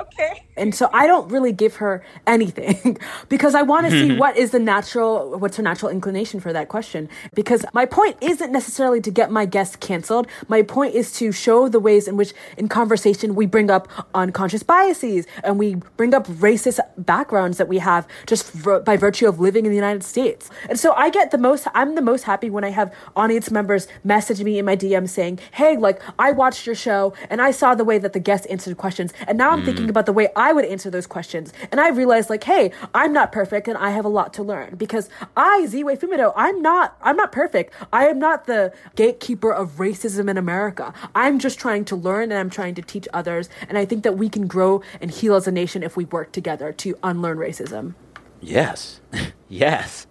Okay. 0.00 0.46
And 0.56 0.74
so 0.74 0.90
I 0.92 1.06
don't 1.06 1.30
really 1.30 1.52
give 1.52 1.76
her 1.76 2.04
anything 2.26 2.98
because 3.28 3.54
I 3.54 3.62
want 3.62 3.86
to 3.86 3.92
see 3.92 4.16
what 4.16 4.36
is 4.36 4.50
the 4.50 4.58
natural, 4.58 5.38
what's 5.38 5.56
her 5.56 5.62
natural 5.62 5.90
inclination 5.90 6.40
for 6.40 6.52
that 6.52 6.68
question. 6.68 7.08
Because 7.34 7.64
my 7.72 7.86
point 7.86 8.16
isn't 8.20 8.52
necessarily 8.52 9.00
to 9.00 9.10
get 9.10 9.30
my 9.30 9.46
guest 9.46 9.80
canceled. 9.80 10.26
My 10.48 10.62
point 10.62 10.94
is 10.94 11.12
to 11.12 11.32
show 11.32 11.68
the 11.68 11.80
ways 11.80 12.08
in 12.08 12.16
which, 12.16 12.32
in 12.56 12.68
conversation, 12.68 13.34
we 13.34 13.46
bring 13.46 13.70
up 13.70 13.88
unconscious 14.14 14.62
biases 14.62 15.26
and 15.44 15.58
we 15.58 15.76
bring 15.96 16.14
up 16.14 16.26
racist 16.26 16.80
backgrounds 16.98 17.58
that 17.58 17.68
we 17.68 17.78
have 17.78 18.06
just 18.26 18.50
v- 18.52 18.80
by 18.84 18.96
virtue 18.96 19.28
of 19.28 19.40
living 19.40 19.64
in 19.64 19.70
the 19.70 19.76
United 19.76 20.02
States. 20.02 20.50
And 20.68 20.78
so 20.78 20.92
I 20.92 21.10
get 21.10 21.30
the 21.30 21.38
most, 21.38 21.66
I'm 21.74 21.94
the 21.94 22.02
most 22.02 22.24
happy 22.24 22.50
when 22.50 22.64
I 22.64 22.70
have 22.70 22.94
audience 23.16 23.50
members 23.50 23.88
message 24.04 24.42
me 24.42 24.58
in 24.58 24.64
my 24.64 24.76
DM 24.76 25.08
saying, 25.08 25.40
hey, 25.52 25.76
like, 25.76 26.00
I 26.18 26.32
watched 26.32 26.66
your 26.66 26.74
show 26.74 27.14
and 27.28 27.40
I 27.40 27.50
saw 27.50 27.74
the 27.74 27.84
way 27.84 27.98
that 27.98 28.12
the 28.12 28.20
guests 28.20 28.46
answered 28.46 28.76
questions. 28.76 29.12
And 29.26 29.38
now 29.38 29.50
I'm 29.50 29.62
mm. 29.62 29.64
thinking 29.64 29.89
about 29.90 30.06
the 30.06 30.12
way 30.12 30.28
I 30.36 30.52
would 30.52 30.64
answer 30.64 30.90
those 30.90 31.06
questions. 31.06 31.52
And 31.70 31.80
I 31.80 31.88
realized 31.88 32.30
like, 32.30 32.44
hey, 32.44 32.72
I'm 32.94 33.12
not 33.12 33.32
perfect 33.32 33.68
and 33.68 33.76
I 33.76 33.90
have 33.90 34.04
a 34.04 34.08
lot 34.08 34.32
to 34.34 34.42
learn 34.42 34.76
because 34.76 35.08
I, 35.36 35.66
Ziwe 35.68 35.98
Fumudoh, 35.98 36.32
I'm 36.36 36.62
not, 36.62 36.96
I'm 37.02 37.16
not 37.16 37.32
perfect. 37.32 37.74
I 37.92 38.06
am 38.06 38.18
not 38.18 38.46
the 38.46 38.72
gatekeeper 38.96 39.52
of 39.52 39.72
racism 39.72 40.30
in 40.30 40.38
America. 40.38 40.94
I'm 41.14 41.38
just 41.38 41.58
trying 41.58 41.84
to 41.86 41.96
learn 41.96 42.30
and 42.30 42.34
I'm 42.34 42.50
trying 42.50 42.74
to 42.76 42.82
teach 42.82 43.06
others. 43.12 43.48
And 43.68 43.76
I 43.76 43.84
think 43.84 44.04
that 44.04 44.16
we 44.16 44.28
can 44.28 44.46
grow 44.46 44.82
and 45.00 45.10
heal 45.10 45.34
as 45.34 45.46
a 45.46 45.52
nation 45.52 45.82
if 45.82 45.96
we 45.96 46.04
work 46.06 46.32
together 46.32 46.72
to 46.72 46.96
unlearn 47.02 47.38
racism. 47.38 47.94
Yes. 48.40 49.00
yes. 49.48 50.06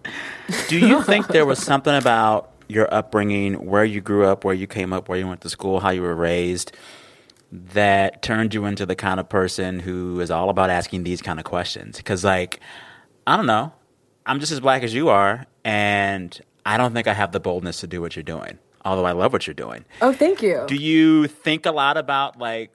Do 0.68 0.78
you 0.78 1.02
think 1.10 1.28
there 1.28 1.46
was 1.46 1.58
something 1.58 1.94
about 1.94 2.50
your 2.70 2.92
upbringing, 2.94 3.54
where 3.66 3.84
you 3.84 4.00
grew 4.00 4.24
up, 4.24 4.44
where 4.44 4.54
you 4.54 4.66
came 4.66 4.92
up, 4.92 5.08
where 5.08 5.18
you 5.18 5.26
went 5.26 5.40
to 5.40 5.48
school, 5.48 5.80
how 5.80 5.90
you 5.90 6.02
were 6.02 6.14
raised, 6.14 6.72
that 7.52 8.22
turned 8.22 8.54
you 8.54 8.64
into 8.64 8.86
the 8.86 8.94
kind 8.96 9.18
of 9.20 9.28
person 9.28 9.80
who 9.80 10.20
is 10.20 10.30
all 10.30 10.50
about 10.50 10.70
asking 10.70 11.04
these 11.04 11.20
kind 11.22 11.38
of 11.38 11.44
questions? 11.44 11.96
Because, 11.96 12.24
like, 12.24 12.60
I 13.26 13.36
don't 13.36 13.46
know, 13.46 13.72
I'm 14.26 14.40
just 14.40 14.52
as 14.52 14.60
black 14.60 14.82
as 14.82 14.94
you 14.94 15.08
are, 15.08 15.46
and 15.64 16.40
I 16.64 16.76
don't 16.76 16.92
think 16.92 17.06
I 17.08 17.14
have 17.14 17.32
the 17.32 17.40
boldness 17.40 17.80
to 17.80 17.86
do 17.86 18.00
what 18.00 18.14
you're 18.16 18.22
doing. 18.22 18.58
although 18.84 19.04
I 19.04 19.12
love 19.12 19.32
what 19.32 19.46
you're 19.46 19.54
doing. 19.54 19.84
Oh, 20.00 20.12
thank 20.12 20.40
you. 20.42 20.64
Do 20.66 20.74
you 20.74 21.26
think 21.26 21.66
a 21.66 21.70
lot 21.70 21.96
about 21.98 22.38
like 22.38 22.72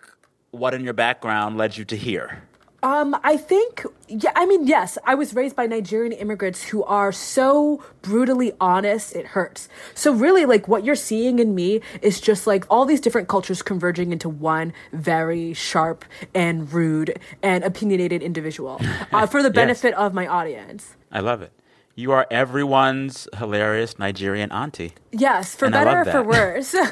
what 0.51 0.73
in 0.73 0.83
your 0.83 0.93
background 0.93 1.57
led 1.57 1.77
you 1.77 1.85
to 1.85 1.97
here? 1.97 2.44
Um, 2.85 3.17
I 3.23 3.35
think, 3.35 3.83
yeah, 4.07 4.31
I 4.35 4.45
mean, 4.45 4.67
yes, 4.67 4.99
I 5.05 5.15
was 5.15 5.33
raised 5.33 5.55
by 5.55 5.65
Nigerian 5.65 6.11
immigrants 6.11 6.61
who 6.61 6.83
are 6.83 7.11
so 7.11 7.83
brutally 8.03 8.53
honest, 8.61 9.15
it 9.15 9.25
hurts. 9.25 9.67
So, 9.95 10.13
really, 10.13 10.45
like, 10.45 10.67
what 10.67 10.85
you're 10.85 10.93
seeing 10.93 11.39
in 11.39 11.55
me 11.55 11.81
is 12.03 12.21
just 12.21 12.45
like 12.45 12.63
all 12.69 12.85
these 12.85 13.01
different 13.01 13.27
cultures 13.27 13.63
converging 13.63 14.11
into 14.11 14.29
one 14.29 14.71
very 14.93 15.55
sharp 15.55 16.05
and 16.35 16.71
rude 16.71 17.19
and 17.41 17.63
opinionated 17.63 18.21
individual 18.21 18.79
uh, 19.11 19.25
for 19.25 19.41
the 19.41 19.49
benefit 19.49 19.93
yes. 19.93 19.97
of 19.97 20.13
my 20.13 20.27
audience. 20.27 20.95
I 21.11 21.21
love 21.21 21.41
it. 21.41 21.53
You 21.95 22.11
are 22.11 22.27
everyone's 22.29 23.27
hilarious 23.35 23.97
Nigerian 23.97 24.51
auntie. 24.51 24.93
Yes, 25.11 25.55
for 25.55 25.65
and 25.65 25.73
better 25.73 26.01
or 26.01 26.05
for 26.05 26.21
worse. 26.21 26.75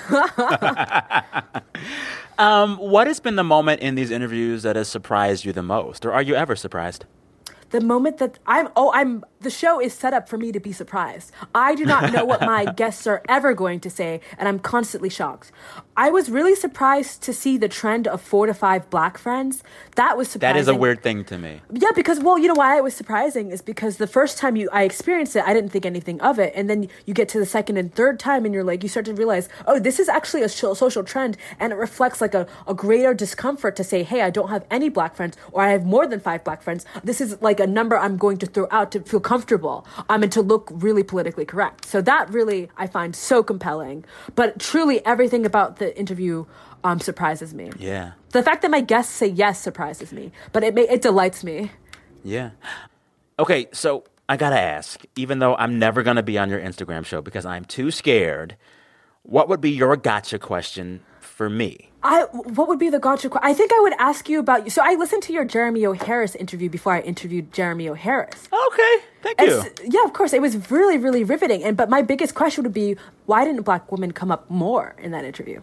um, 2.38 2.78
what 2.78 3.08
has 3.08 3.19
been 3.19 3.36
the 3.36 3.43
moment 3.43 3.82
in 3.82 3.96
these 3.96 4.12
interviews 4.12 4.63
that 4.63 4.76
has 4.76 4.88
surprised 4.88 5.46
you 5.46 5.54
the 5.54 5.63
most, 5.63 6.06
or 6.06 6.12
are 6.13 6.22
you 6.22 6.36
ever 6.36 6.56
surprised? 6.56 7.06
the 7.74 7.82
moment 7.82 8.19
that 8.19 8.39
I'm 8.46 8.69
oh 8.76 8.91
I'm 8.93 9.26
the 9.43 9.49
show 9.49 9.79
is 9.79 9.93
set 9.93 10.13
up 10.13 10.27
for 10.27 10.38
me 10.38 10.51
to 10.51 10.60
be 10.60 10.71
surprised. 10.71 11.32
I 11.53 11.75
do 11.75 11.86
not 11.86 12.12
know 12.12 12.25
what 12.25 12.41
my 12.41 12.65
guests 12.82 13.06
are 13.06 13.21
ever 13.29 13.53
going 13.53 13.79
to 13.82 13.89
say 13.89 14.21
and 14.38 14.47
I'm 14.47 14.60
constantly 14.60 15.10
shocked. 15.10 15.51
I 15.95 16.10
was 16.10 16.29
really 16.29 16.56
surprised 16.56 17.21
to 17.23 17.34
see 17.34 17.58
the 17.58 17.69
trend 17.69 18.08
of 18.08 18.21
4 18.21 18.47
to 18.47 18.53
5 18.53 18.89
black 18.89 19.17
friends. 19.17 19.63
That 19.95 20.17
was 20.17 20.27
surprising. 20.27 20.56
That 20.56 20.60
is 20.60 20.67
a 20.67 20.75
weird 20.75 21.03
thing 21.03 21.23
to 21.25 21.38
me. 21.38 21.62
Yeah, 21.71 21.91
because 21.93 22.19
well, 22.19 22.39
you 22.39 22.47
know 22.47 22.56
why 22.56 22.77
it 22.77 22.84
was 22.84 22.95
surprising 22.95 23.51
is 23.51 23.62
because 23.62 23.97
the 23.97 24.08
first 24.08 24.38
time 24.38 24.56
you 24.56 24.69
I 24.71 24.84
experienced 24.84 25.36
it, 25.36 25.43
I 25.45 25.53
didn't 25.53 25.69
think 25.69 25.86
anything 25.86 26.19
of 26.21 26.39
it 26.39 26.53
and 26.56 26.69
then 26.69 26.88
you 27.06 27.13
get 27.13 27.29
to 27.29 27.39
the 27.39 27.45
second 27.45 27.77
and 27.77 27.93
third 27.93 28.19
time 28.19 28.45
and 28.45 28.53
you're 28.53 28.63
like 28.63 28.82
you 28.82 28.89
start 28.89 29.06
to 29.06 29.13
realize, 29.13 29.49
"Oh, 29.67 29.79
this 29.79 29.99
is 29.99 30.10
actually 30.10 30.41
a 30.41 30.49
social 30.49 31.03
trend 31.03 31.38
and 31.60 31.71
it 31.73 31.75
reflects 31.75 32.21
like 32.21 32.34
a, 32.34 32.47
a 32.67 32.73
greater 32.73 33.13
discomfort 33.13 33.75
to 33.75 33.84
say, 33.84 34.03
"Hey, 34.03 34.21
I 34.21 34.29
don't 34.29 34.49
have 34.49 34.65
any 34.71 34.89
black 34.89 35.15
friends 35.15 35.38
or 35.51 35.62
I 35.62 35.71
have 35.71 35.86
more 35.86 36.08
than 36.08 36.19
5 36.19 36.43
black 36.43 36.63
friends." 36.63 36.86
This 37.03 37.21
is 37.21 37.39
like 37.41 37.60
a 37.60 37.67
number 37.67 37.97
I'm 37.97 38.17
going 38.17 38.38
to 38.38 38.45
throw 38.45 38.67
out 38.71 38.91
to 38.93 39.01
feel 39.01 39.19
comfortable 39.19 39.33
um, 40.10 40.24
and 40.24 40.32
to 40.32 40.41
look 40.41 40.69
really 40.74 41.04
politically 41.04 41.46
correct. 41.46 41.86
So 41.86 42.02
that 42.02 42.30
really 42.30 42.69
I 42.78 42.88
find 42.88 43.15
so 43.15 43.43
compelling. 43.43 44.06
But 44.36 44.60
truly, 44.60 45.06
everything 45.06 45.46
about 45.46 45.78
the 45.78 45.98
interview 45.98 46.46
um, 46.84 47.00
surprises 47.00 47.54
me. 47.54 47.72
Yeah. 47.78 48.12
The 48.32 48.43
fact 48.43 48.62
that 48.62 48.72
my 48.72 48.82
guests 48.82 49.13
say 49.13 49.28
yes 49.28 49.60
surprises 49.60 50.12
me, 50.12 50.32
but 50.52 50.63
it 50.63 50.74
may, 50.74 50.88
it 50.89 51.02
delights 51.02 51.43
me. 51.43 51.72
Yeah. 52.24 52.52
Okay, 53.39 53.67
so 53.72 54.04
I 54.30 54.38
gotta 54.38 54.60
ask, 54.60 55.04
even 55.15 55.39
though 55.39 55.56
I'm 55.56 55.80
never 55.80 56.04
gonna 56.04 56.24
be 56.24 56.38
on 56.38 56.50
your 56.50 56.60
Instagram 56.60 57.06
show 57.06 57.22
because 57.22 57.46
I'm 57.46 57.65
too 57.65 57.91
scared, 57.91 58.58
what 59.24 59.50
would 59.50 59.62
be 59.62 59.72
your 59.72 59.96
gotcha 59.96 60.39
question 60.39 61.02
for 61.19 61.50
me? 61.50 61.89
I 62.04 62.24
what 62.32 62.68
would 62.68 62.80
be 62.80 62.89
the 62.89 63.00
gotcha? 63.00 63.30
I 63.42 63.54
think 63.54 63.72
I 63.72 63.80
would 63.80 63.94
ask 63.98 64.28
you 64.28 64.39
about 64.39 64.66
you. 64.66 64.70
So 64.70 64.82
I 64.84 64.96
listened 64.96 65.24
to 65.24 65.34
your 65.34 65.46
Jeremy 65.46 65.86
O. 65.86 65.94
Harris 65.94 66.36
interview 66.36 66.70
before 66.70 66.94
I 66.94 67.00
interviewed 67.00 67.54
Jeremy 67.54 67.88
O. 67.88 67.94
Harris. 67.94 68.50
Okay, 68.52 68.96
thank 69.22 69.42
you. 69.42 69.63
yeah, 69.86 70.04
of 70.04 70.12
course, 70.12 70.34
it 70.34 70.42
was 70.42 70.70
really, 70.70 70.98
really 70.98 71.24
riveting. 71.24 71.63
And 71.63 71.78
but 71.78 71.89
my 71.89 72.02
biggest 72.02 72.36
question 72.36 72.63
would 72.63 72.74
be, 72.74 72.98
why 73.26 73.46
didn't 73.46 73.62
black 73.63 73.92
women 73.92 74.12
come 74.12 74.32
up 74.32 74.50
more 74.50 74.96
in 75.00 75.12
that 75.12 75.24
interview? 75.24 75.62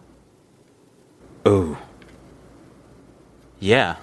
Oh. 1.45 1.77
yeah. 3.59 3.97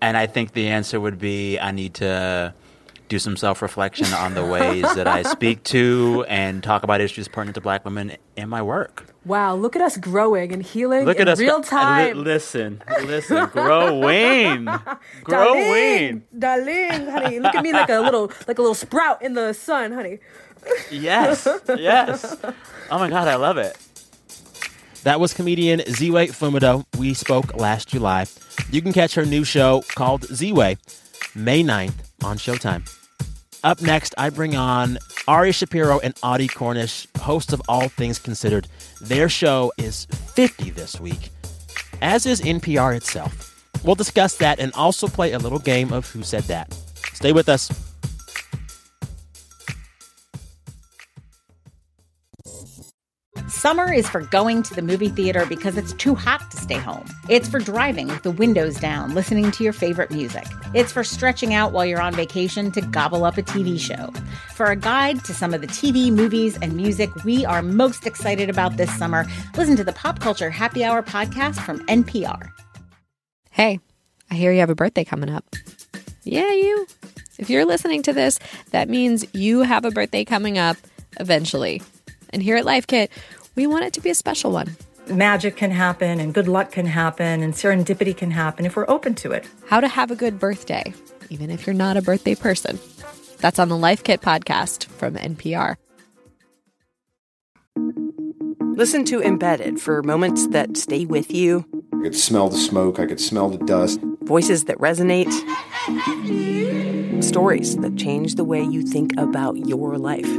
And 0.00 0.16
I 0.16 0.26
think 0.26 0.52
the 0.52 0.68
answer 0.68 1.00
would 1.00 1.18
be, 1.18 1.58
I 1.58 1.72
need 1.72 1.94
to 1.94 2.54
do 3.08 3.18
some 3.18 3.36
self 3.36 3.62
reflection 3.62 4.06
on 4.12 4.34
the 4.34 4.44
ways 4.44 4.82
that 4.94 5.08
I 5.08 5.22
speak 5.34 5.64
to 5.64 6.24
and 6.28 6.62
talk 6.62 6.82
about 6.82 7.00
issues 7.00 7.26
pertinent 7.26 7.56
to 7.56 7.60
black 7.60 7.84
women 7.84 8.16
in 8.36 8.48
my 8.48 8.62
work. 8.62 9.06
Wow, 9.28 9.56
look 9.56 9.76
at 9.76 9.82
us 9.82 9.98
growing 9.98 10.52
and 10.52 10.62
healing 10.62 11.04
look 11.04 11.16
in 11.16 11.28
at 11.28 11.32
us 11.34 11.38
real 11.38 11.60
time. 11.60 12.16
Li- 12.16 12.24
listen, 12.24 12.82
listen, 13.02 13.46
growing, 13.50 14.64
growing, 15.22 15.24
darling, 15.24 16.22
darling, 16.38 17.06
honey. 17.10 17.38
Look 17.38 17.54
at 17.54 17.62
me 17.62 17.74
like 17.74 17.90
a 17.90 18.00
little, 18.00 18.32
like 18.48 18.58
a 18.58 18.62
little 18.62 18.74
sprout 18.74 19.20
in 19.20 19.34
the 19.34 19.52
sun, 19.52 19.92
honey. 19.92 20.18
yes, 20.90 21.46
yes. 21.76 22.36
Oh 22.90 22.98
my 22.98 23.10
god, 23.10 23.28
I 23.28 23.34
love 23.34 23.58
it. 23.58 23.76
That 25.02 25.20
was 25.20 25.34
comedian 25.34 25.80
Ziwe 25.80 26.28
Fumudoh. 26.30 26.86
We 26.98 27.12
spoke 27.12 27.54
last 27.54 27.88
July. 27.88 28.24
You 28.70 28.80
can 28.80 28.94
catch 28.94 29.14
her 29.14 29.26
new 29.26 29.44
show 29.44 29.82
called 29.94 30.22
Ziwe 30.22 30.78
May 31.34 31.62
9th 31.62 31.92
on 32.24 32.38
Showtime. 32.38 32.88
Up 33.62 33.82
next, 33.82 34.14
I 34.16 34.30
bring 34.30 34.56
on 34.56 34.96
Ari 35.26 35.52
Shapiro 35.52 35.98
and 35.98 36.14
Audie 36.22 36.48
Cornish, 36.48 37.06
hosts 37.20 37.52
of 37.52 37.60
All 37.68 37.88
Things 37.90 38.18
Considered. 38.18 38.68
Their 39.00 39.28
show 39.28 39.72
is 39.78 40.06
50 40.34 40.70
this 40.70 41.00
week, 41.00 41.30
as 42.02 42.26
is 42.26 42.40
NPR 42.40 42.96
itself. 42.96 43.54
We'll 43.84 43.94
discuss 43.94 44.36
that 44.38 44.58
and 44.58 44.72
also 44.74 45.06
play 45.06 45.32
a 45.32 45.38
little 45.38 45.60
game 45.60 45.92
of 45.92 46.10
Who 46.10 46.22
Said 46.22 46.44
That. 46.44 46.72
Stay 47.14 47.32
with 47.32 47.48
us. 47.48 47.87
Summer 53.48 53.90
is 53.90 54.06
for 54.06 54.20
going 54.20 54.62
to 54.62 54.74
the 54.74 54.82
movie 54.82 55.08
theater 55.08 55.46
because 55.46 55.78
it's 55.78 55.94
too 55.94 56.14
hot 56.14 56.50
to 56.50 56.58
stay 56.58 56.76
home. 56.76 57.06
It's 57.30 57.48
for 57.48 57.58
driving 57.58 58.08
with 58.08 58.22
the 58.22 58.30
windows 58.30 58.76
down, 58.78 59.14
listening 59.14 59.50
to 59.52 59.64
your 59.64 59.72
favorite 59.72 60.10
music. 60.10 60.44
It's 60.74 60.92
for 60.92 61.02
stretching 61.02 61.54
out 61.54 61.72
while 61.72 61.86
you're 61.86 62.00
on 62.00 62.14
vacation 62.14 62.70
to 62.72 62.82
gobble 62.82 63.24
up 63.24 63.38
a 63.38 63.42
TV 63.42 63.80
show. 63.80 64.12
For 64.52 64.66
a 64.66 64.76
guide 64.76 65.24
to 65.24 65.32
some 65.32 65.54
of 65.54 65.62
the 65.62 65.66
TV, 65.66 66.12
movies, 66.12 66.58
and 66.60 66.76
music 66.76 67.08
we 67.24 67.46
are 67.46 67.62
most 67.62 68.06
excited 68.06 68.50
about 68.50 68.76
this 68.76 68.94
summer, 68.98 69.24
listen 69.56 69.76
to 69.76 69.84
the 69.84 69.94
Pop 69.94 70.20
Culture 70.20 70.50
Happy 70.50 70.84
Hour 70.84 71.02
podcast 71.02 71.56
from 71.64 71.80
NPR. 71.86 72.50
Hey, 73.50 73.80
I 74.30 74.34
hear 74.34 74.52
you 74.52 74.60
have 74.60 74.68
a 74.68 74.74
birthday 74.74 75.04
coming 75.04 75.30
up. 75.30 75.56
Yeah, 76.22 76.52
you. 76.52 76.86
If 77.38 77.48
you're 77.48 77.64
listening 77.64 78.02
to 78.02 78.12
this, 78.12 78.38
that 78.72 78.90
means 78.90 79.24
you 79.32 79.60
have 79.60 79.86
a 79.86 79.90
birthday 79.90 80.26
coming 80.26 80.58
up 80.58 80.76
eventually. 81.18 81.80
And 82.30 82.42
here 82.42 82.56
at 82.56 82.64
Life 82.64 82.86
Kit, 82.86 83.10
we 83.58 83.66
want 83.66 83.84
it 83.84 83.92
to 83.92 84.00
be 84.00 84.08
a 84.08 84.14
special 84.14 84.52
one. 84.52 84.76
Magic 85.08 85.56
can 85.56 85.72
happen, 85.72 86.20
and 86.20 86.32
good 86.32 86.46
luck 86.46 86.70
can 86.70 86.86
happen, 86.86 87.42
and 87.42 87.54
serendipity 87.54 88.16
can 88.16 88.30
happen 88.30 88.64
if 88.64 88.76
we're 88.76 88.88
open 88.88 89.16
to 89.16 89.32
it. 89.32 89.48
How 89.66 89.80
to 89.80 89.88
have 89.88 90.12
a 90.12 90.14
good 90.14 90.38
birthday, 90.38 90.94
even 91.28 91.50
if 91.50 91.66
you're 91.66 91.74
not 91.74 91.96
a 91.96 92.02
birthday 92.02 92.36
person. 92.36 92.78
That's 93.38 93.58
on 93.58 93.68
the 93.68 93.76
Life 93.76 94.04
Kit 94.04 94.20
podcast 94.20 94.86
from 94.86 95.16
NPR. 95.16 95.74
Listen 98.76 99.04
to 99.06 99.20
Embedded 99.20 99.80
for 99.80 100.04
moments 100.04 100.46
that 100.48 100.76
stay 100.76 101.04
with 101.04 101.32
you. 101.32 101.66
I 101.94 102.02
could 102.04 102.14
smell 102.14 102.48
the 102.50 102.58
smoke, 102.58 103.00
I 103.00 103.06
could 103.06 103.20
smell 103.20 103.50
the 103.50 103.58
dust. 103.64 103.98
Voices 104.22 104.66
that 104.66 104.78
resonate. 104.78 105.32
Stories 107.24 107.76
that 107.78 107.96
change 107.96 108.36
the 108.36 108.44
way 108.44 108.62
you 108.62 108.82
think 108.82 109.10
about 109.18 109.56
your 109.66 109.98
life. 109.98 110.30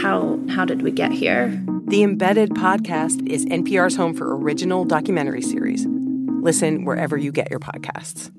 How 0.00 0.38
how 0.48 0.64
did 0.64 0.82
we 0.82 0.92
get 0.92 1.10
here? 1.10 1.60
The 1.90 2.04
Embedded 2.04 2.50
podcast 2.50 3.26
is 3.26 3.44
NPR's 3.46 3.96
home 3.96 4.14
for 4.14 4.36
original 4.36 4.84
documentary 4.84 5.42
series. 5.42 5.84
Listen 5.88 6.84
wherever 6.84 7.16
you 7.16 7.32
get 7.32 7.50
your 7.50 7.58
podcasts. 7.58 8.30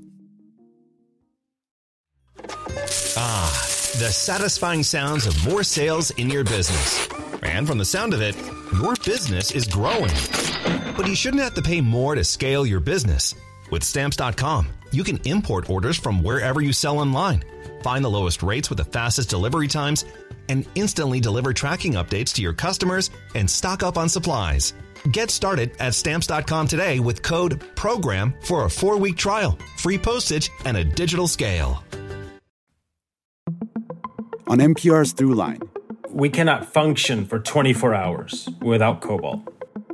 Ah, 3.18 3.52
the 4.00 4.10
satisfying 4.10 4.84
sounds 4.84 5.28
of 5.28 5.46
more 5.46 5.64
sales 5.64 6.12
in 6.12 6.30
your 6.30 6.46
business. 6.46 7.10
And 7.44 7.68
from 7.68 7.78
the 7.78 7.84
sound 7.84 8.14
of 8.14 8.22
it, 8.22 8.38
your 8.82 8.96
business 9.04 9.52
is 9.52 9.68
growing. 9.68 10.16
But 10.96 11.10
you 11.10 11.16
shouldn't 11.16 11.44
have 11.44 11.56
to 11.56 11.62
pay 11.62 11.82
more 11.82 12.16
to 12.16 12.24
scale 12.24 12.66
your 12.66 12.80
business. 12.80 13.36
With 13.70 13.84
stamps.com, 13.84 14.70
you 14.94 15.04
can 15.04 15.20
import 15.26 15.70
orders 15.70 15.98
from 15.98 16.24
wherever 16.24 16.62
you 16.62 16.72
sell 16.72 17.00
online, 17.00 17.44
find 17.84 18.06
the 18.06 18.10
lowest 18.10 18.44
rates 18.44 18.70
with 18.70 18.78
the 18.78 18.86
fastest 18.86 19.30
delivery 19.30 19.68
times 19.68 20.06
and 20.50 20.66
instantly 20.76 21.20
deliver 21.20 21.54
tracking 21.54 21.94
updates 21.94 22.34
to 22.34 22.42
your 22.42 22.54
customers 22.54 23.10
and 23.36 23.50
stock 23.50 23.84
up 23.84 23.98
on 23.98 24.10
supplies. 24.10 24.74
Get 25.12 25.32
started 25.32 25.72
at 25.80 25.96
stamps.com 25.96 26.68
today 26.68 27.00
with 27.00 27.24
code 27.24 27.64
PROGRAM 27.76 28.36
for 28.44 28.66
a 28.66 28.70
four 28.70 28.98
week 28.98 29.18
trial, 29.18 29.58
free 29.78 29.98
postage, 29.98 30.50
and 30.66 30.78
a 30.78 30.84
digital 30.84 31.28
scale. 31.28 31.84
On 34.48 34.58
NPR's 34.58 35.14
Throughline, 35.14 35.66
we 36.10 36.30
cannot 36.30 36.66
function 36.66 37.26
for 37.26 37.40
24 37.40 37.94
hours 37.96 38.50
without 38.62 39.02
cobalt 39.02 39.48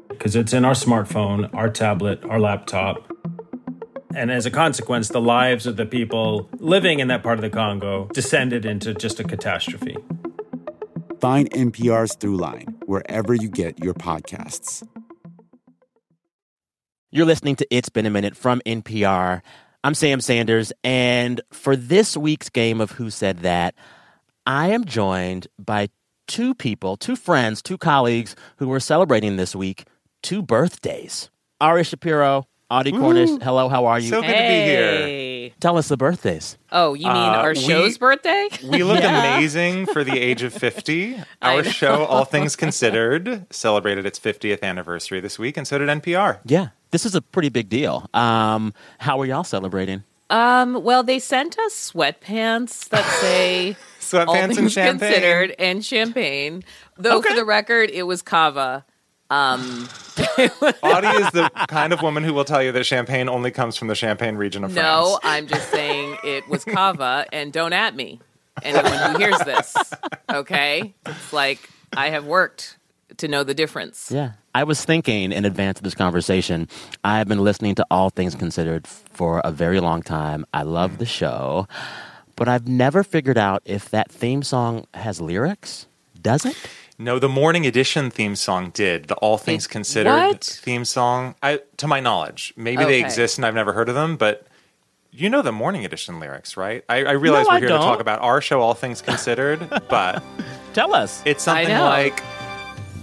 because 0.10 0.36
it's 0.36 0.52
in 0.52 0.66
our 0.66 0.74
smartphone, 0.74 1.54
our 1.54 1.70
tablet, 1.70 2.24
our 2.26 2.40
laptop. 2.40 3.12
And 4.16 4.32
as 4.32 4.48
a 4.48 4.52
consequence, 4.52 5.10
the 5.10 5.22
lives 5.22 5.68
of 5.68 5.76
the 5.76 5.86
people 5.86 6.50
living 6.58 7.00
in 7.00 7.08
that 7.10 7.22
part 7.22 7.38
of 7.38 7.44
the 7.44 7.52
Congo 7.52 8.10
descended 8.14 8.66
into 8.66 8.96
just 8.96 9.20
a 9.20 9.24
catastrophe. 9.24 9.96
Find 11.20 11.50
NPR's 11.52 12.16
Throughline 12.16 12.84
wherever 12.86 13.34
you 13.34 13.50
get 13.50 13.84
your 13.84 13.94
podcasts. 13.96 14.88
You're 17.10 17.26
listening 17.26 17.56
to 17.56 17.68
It's 17.76 17.90
Been 17.90 18.06
a 18.06 18.10
Minute 18.12 18.36
from 18.38 18.62
NPR. 18.66 19.42
I'm 19.84 19.94
Sam 19.96 20.22
Sanders, 20.22 20.74
and 20.84 21.42
for 21.52 21.76
this 21.76 22.16
week's 22.16 22.50
game 22.50 22.82
of 22.82 22.92
Who 22.92 23.10
Said 23.10 23.40
That, 23.40 23.74
I 24.46 24.70
am 24.70 24.86
joined 24.86 25.48
by 25.58 25.90
two 26.28 26.54
people, 26.54 26.98
two 26.98 27.16
friends, 27.16 27.62
two 27.62 27.78
colleagues 27.78 28.36
who 28.58 28.68
were 28.68 28.80
celebrating 28.80 29.38
this 29.38 29.56
week 29.56 29.86
two 30.22 30.42
birthdays. 30.42 31.30
Ari 31.62 31.84
Shapiro, 31.84 32.46
Audie 32.70 32.92
Cornish. 32.92 33.42
Hello, 33.42 33.70
how 33.70 33.86
are 33.86 34.00
you? 34.00 34.10
So 34.10 34.22
good 34.22 34.28
to 34.28 34.34
be 34.34 34.38
here. 34.38 35.27
Tell 35.60 35.78
us 35.78 35.88
the 35.88 35.98
birthdays. 35.98 36.58
Oh, 36.72 36.94
you 36.94 37.08
mean 37.08 37.16
Uh, 37.16 37.42
our 37.42 37.50
we- 37.50 37.56
show's 37.56 37.98
birthday? 37.98 38.48
We 38.64 38.84
look 38.84 39.00
Yeah. 39.02 39.36
amazing 39.38 39.88
for 39.88 40.04
the 40.04 40.18
age 40.20 40.44
of 40.44 40.54
50. 40.54 41.20
Our 41.42 41.64
show, 41.64 42.06
All 42.06 42.26
Things 42.26 42.56
Considered, 42.56 43.46
celebrated 43.50 44.06
its 44.06 44.20
50th 44.20 44.62
anniversary 44.62 45.20
this 45.20 45.40
week, 45.40 45.58
and 45.58 45.68
so 45.68 45.78
did 45.80 45.90
NPR. 45.90 46.40
Yeah, 46.46 46.68
this 46.92 47.06
is 47.06 47.16
a 47.16 47.22
pretty 47.22 47.50
big 47.50 47.70
deal. 47.70 48.08
Um, 48.14 48.74
how 49.00 49.20
are 49.20 49.26
y'all 49.26 49.44
celebrating? 49.44 50.04
Um, 50.30 50.84
well, 50.84 51.04
they 51.04 51.20
sent 51.20 51.58
us 51.58 51.92
sweatpants 51.94 52.90
that 52.90 53.06
say 53.22 53.78
Sweatpants 54.02 54.28
all 54.28 54.36
and 54.36 54.56
things 54.56 54.74
champagne. 54.74 55.00
considered 55.12 55.56
and 55.58 55.84
champagne. 55.86 56.64
Though 56.98 57.22
for 57.22 57.34
the 57.34 57.46
record, 57.46 57.90
it 57.92 58.04
was 58.04 58.22
cava. 58.22 58.84
Um, 59.30 59.90
Audie 60.82 61.08
is 61.08 61.32
the 61.32 61.52
kind 61.68 61.94
of 61.94 62.02
woman 62.02 62.24
who 62.24 62.34
will 62.34 62.46
tell 62.46 62.64
you 62.64 62.72
that 62.72 62.86
champagne 62.86 63.28
only 63.28 63.52
comes 63.52 63.76
from 63.76 63.88
the 63.88 63.96
Champagne 63.96 64.36
region 64.36 64.64
of 64.64 64.72
France. 64.72 64.86
no, 64.86 65.20
I'm 65.24 65.48
just 65.48 65.70
saying 65.70 66.18
it 66.24 66.48
was 66.48 66.64
cava, 66.64 67.26
and 67.34 67.52
don't 67.52 67.74
at 67.74 67.96
me. 67.96 68.20
Anyone 68.64 69.12
who 69.12 69.18
hears 69.20 69.38
this, 69.40 69.76
okay? 70.32 70.94
It's 71.06 71.34
like 71.34 71.70
I 71.96 72.10
have 72.10 72.26
worked 72.26 72.78
to 73.18 73.28
know 73.28 73.44
the 73.44 73.54
difference. 73.54 74.12
Yeah. 74.12 74.34
I 74.56 74.64
was 74.64 74.84
thinking 74.84 75.32
in 75.32 75.46
advance 75.46 75.78
of 75.80 75.84
this 75.84 75.94
conversation, 75.94 76.68
I 77.04 77.20
have 77.20 77.28
been 77.28 77.44
listening 77.44 77.76
to 77.76 77.86
All 77.92 78.10
Things 78.10 78.34
Considered 78.34 78.88
for 78.88 79.40
a 79.44 79.52
very 79.52 79.80
long 79.80 80.02
time. 80.02 80.46
I 80.54 80.64
love 80.64 80.98
the 80.98 81.06
show, 81.06 81.68
but 82.36 82.48
I've 82.48 82.68
never 82.68 83.04
figured 83.04 83.38
out 83.38 83.62
if 83.66 83.90
that 83.92 84.12
theme 84.12 84.42
song 84.42 84.88
has 84.96 85.22
lyrics. 85.22 85.86
Does 86.20 86.44
it? 86.46 86.58
No, 87.00 87.20
the 87.20 87.30
Morning 87.30 87.66
Edition 87.68 88.10
theme 88.10 88.36
song 88.36 88.72
did. 88.72 89.08
The 89.08 89.16
All 89.16 89.38
Things 89.38 89.68
Considered 89.68 90.10
what? 90.10 90.44
theme 90.44 90.84
song. 90.84 91.36
I, 91.44 91.60
to 91.78 91.88
my 91.88 92.00
knowledge, 92.00 92.54
maybe 92.58 92.84
they 92.86 93.00
exist 93.02 93.38
and 93.38 93.46
I've 93.46 93.54
never 93.54 93.72
heard 93.74 93.88
of 93.88 93.94
them, 93.96 94.18
but 94.18 94.48
you 95.12 95.30
know 95.30 95.44
the 95.44 95.52
Morning 95.52 95.86
Edition 95.86 96.20
lyrics, 96.20 96.58
right? 96.58 96.84
I, 96.90 97.04
I 97.06 97.12
realize 97.12 97.46
No, 97.46 97.50
we're 97.52 97.56
I 97.58 97.60
here 97.60 97.70
don't. 97.70 97.82
to 97.82 97.86
talk 97.86 98.00
about 98.00 98.22
our 98.22 98.42
show, 98.42 98.62
All 98.62 98.74
Things 98.74 99.02
Considered, 99.04 99.60
but 99.90 100.24
Tell 100.74 100.94
us. 100.96 101.22
it's 101.26 101.44
something 101.44 101.70
like. 101.70 102.24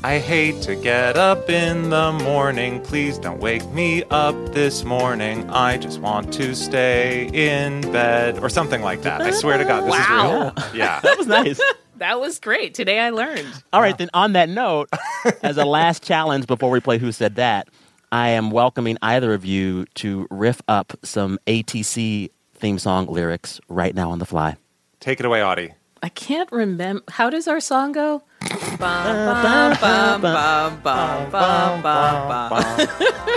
I 0.02 0.18
hate 0.18 0.60
to 0.62 0.76
get 0.76 1.16
up 1.16 1.48
in 1.48 1.88
the 1.88 2.12
morning. 2.12 2.82
Please 2.82 3.16
don't 3.16 3.40
wake 3.40 3.66
me 3.70 4.02
up 4.10 4.34
this 4.52 4.84
morning. 4.84 5.48
I 5.48 5.78
just 5.78 5.98
want 5.98 6.30
to 6.34 6.54
stay 6.54 7.30
in 7.32 7.80
bed. 7.90 8.38
Or 8.40 8.50
something 8.50 8.82
like 8.82 9.00
that. 9.02 9.22
I 9.22 9.30
swear 9.30 9.56
to 9.56 9.64
God, 9.64 9.84
this 9.84 9.92
Wow. 9.92 10.52
is 10.58 10.64
real. 10.72 10.74
Yeah. 10.78 11.00
That 11.02 11.16
was 11.16 11.26
nice. 11.26 11.58
That 11.96 12.20
was 12.20 12.38
great. 12.40 12.74
Today 12.74 12.98
I 12.98 13.10
learned. 13.10 13.46
All 13.72 13.80
right, 13.80 13.96
then 13.96 14.10
on 14.14 14.32
that 14.32 14.48
note, 14.48 14.88
as 15.42 15.56
a 15.56 15.64
last 15.64 16.02
challenge 16.02 16.46
before 16.46 16.70
we 16.70 16.80
play 16.80 16.98
Who 16.98 17.12
Said 17.12 17.36
That, 17.36 17.68
I 18.10 18.30
am 18.30 18.50
welcoming 18.50 18.98
either 19.02 19.32
of 19.34 19.44
you 19.44 19.86
to 19.96 20.26
riff 20.30 20.60
up 20.68 20.92
some 21.02 21.38
ATC 21.46 22.30
theme 22.54 22.78
song 22.78 23.06
lyrics 23.06 23.60
right 23.68 23.94
now 23.94 24.10
on 24.10 24.18
the 24.18 24.26
fly. 24.26 24.56
Take 25.00 25.20
it 25.20 25.26
away, 25.26 25.42
Audie. 25.42 25.74
I 26.02 26.08
can't 26.10 26.50
remember. 26.52 27.02
How 27.08 27.30
does 27.30 27.48
our 27.48 27.60
song 27.60 27.92
go? 27.92 28.22
Bum, 28.40 28.78
bum, 28.78 29.76
bum, 29.80 30.20
bum, 30.20 30.80
bum, 30.82 31.30
bum, 31.30 31.82
bum, 31.82 32.50
bum. 32.50 32.88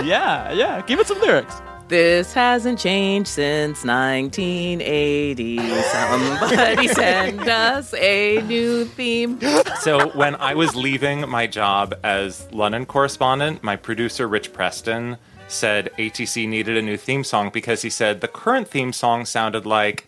yeah, 0.04 0.52
yeah. 0.52 0.82
Give 0.82 1.00
it 1.00 1.06
some 1.06 1.20
lyrics. 1.20 1.62
This 1.88 2.34
hasn't 2.34 2.78
changed 2.78 3.30
since 3.30 3.82
1980. 3.82 5.58
Somebody 5.82 6.88
send 6.88 7.48
us 7.48 7.94
a 7.94 8.42
new 8.42 8.84
theme. 8.84 9.40
So 9.80 10.10
when 10.10 10.34
I 10.36 10.54
was 10.54 10.76
leaving 10.76 11.28
my 11.28 11.46
job 11.46 11.94
as 12.04 12.46
London 12.52 12.84
correspondent, 12.84 13.62
my 13.62 13.76
producer 13.76 14.28
Rich 14.28 14.52
Preston 14.52 15.16
said 15.48 15.90
ATC 15.98 16.46
needed 16.46 16.76
a 16.76 16.82
new 16.82 16.98
theme 16.98 17.24
song 17.24 17.50
because 17.50 17.80
he 17.80 17.88
said 17.90 18.20
the 18.20 18.28
current 18.28 18.68
theme 18.68 18.92
song 18.92 19.24
sounded 19.24 19.64
like 19.64 20.07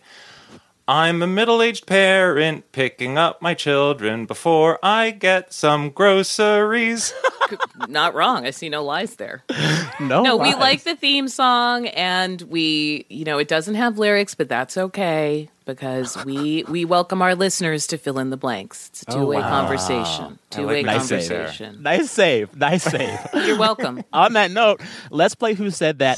I'm 0.87 1.21
a 1.21 1.27
middle-aged 1.27 1.85
parent 1.85 2.71
picking 2.71 3.17
up 3.17 3.41
my 3.41 3.53
children 3.53 4.25
before 4.25 4.79
I 4.83 5.11
get 5.11 5.53
some 5.53 5.89
groceries. 5.89 7.13
Not 7.87 8.13
wrong. 8.13 8.45
I 8.45 8.51
see 8.51 8.69
no 8.69 8.83
lies 8.83 9.15
there. 9.15 9.43
No, 9.99 10.23
no, 10.23 10.37
we 10.37 10.55
like 10.55 10.81
the 10.81 10.95
theme 10.95 11.27
song, 11.27 11.85
and 11.85 12.41
we, 12.41 13.05
you 13.09 13.23
know, 13.23 13.37
it 13.37 13.47
doesn't 13.47 13.75
have 13.75 13.99
lyrics, 13.99 14.33
but 14.33 14.49
that's 14.49 14.75
okay 14.75 15.47
because 15.65 16.17
we 16.25 16.63
we 16.67 16.85
welcome 16.85 17.21
our 17.21 17.35
listeners 17.35 17.85
to 17.87 17.99
fill 17.99 18.17
in 18.17 18.31
the 18.31 18.37
blanks. 18.37 18.89
It's 18.89 19.03
a 19.03 19.11
oh, 19.11 19.19
two 19.19 19.25
way 19.27 19.37
wow. 19.37 19.49
conversation. 19.49 20.39
Two 20.49 20.65
way 20.65 20.65
what 20.65 20.77
you 20.77 20.83
Nice 20.85 21.07
say 21.07 21.21
save. 21.21 21.37
conversation. 21.37 21.83
Nice 21.83 22.09
save. 22.09 22.55
Nice 22.55 22.83
save. 22.83 23.19
You're 23.45 23.59
welcome. 23.59 24.03
on 24.11 24.33
that 24.33 24.49
note, 24.49 24.81
let's 25.11 25.35
play 25.35 25.53
Who 25.53 25.69
Said 25.69 25.99
That. 25.99 26.17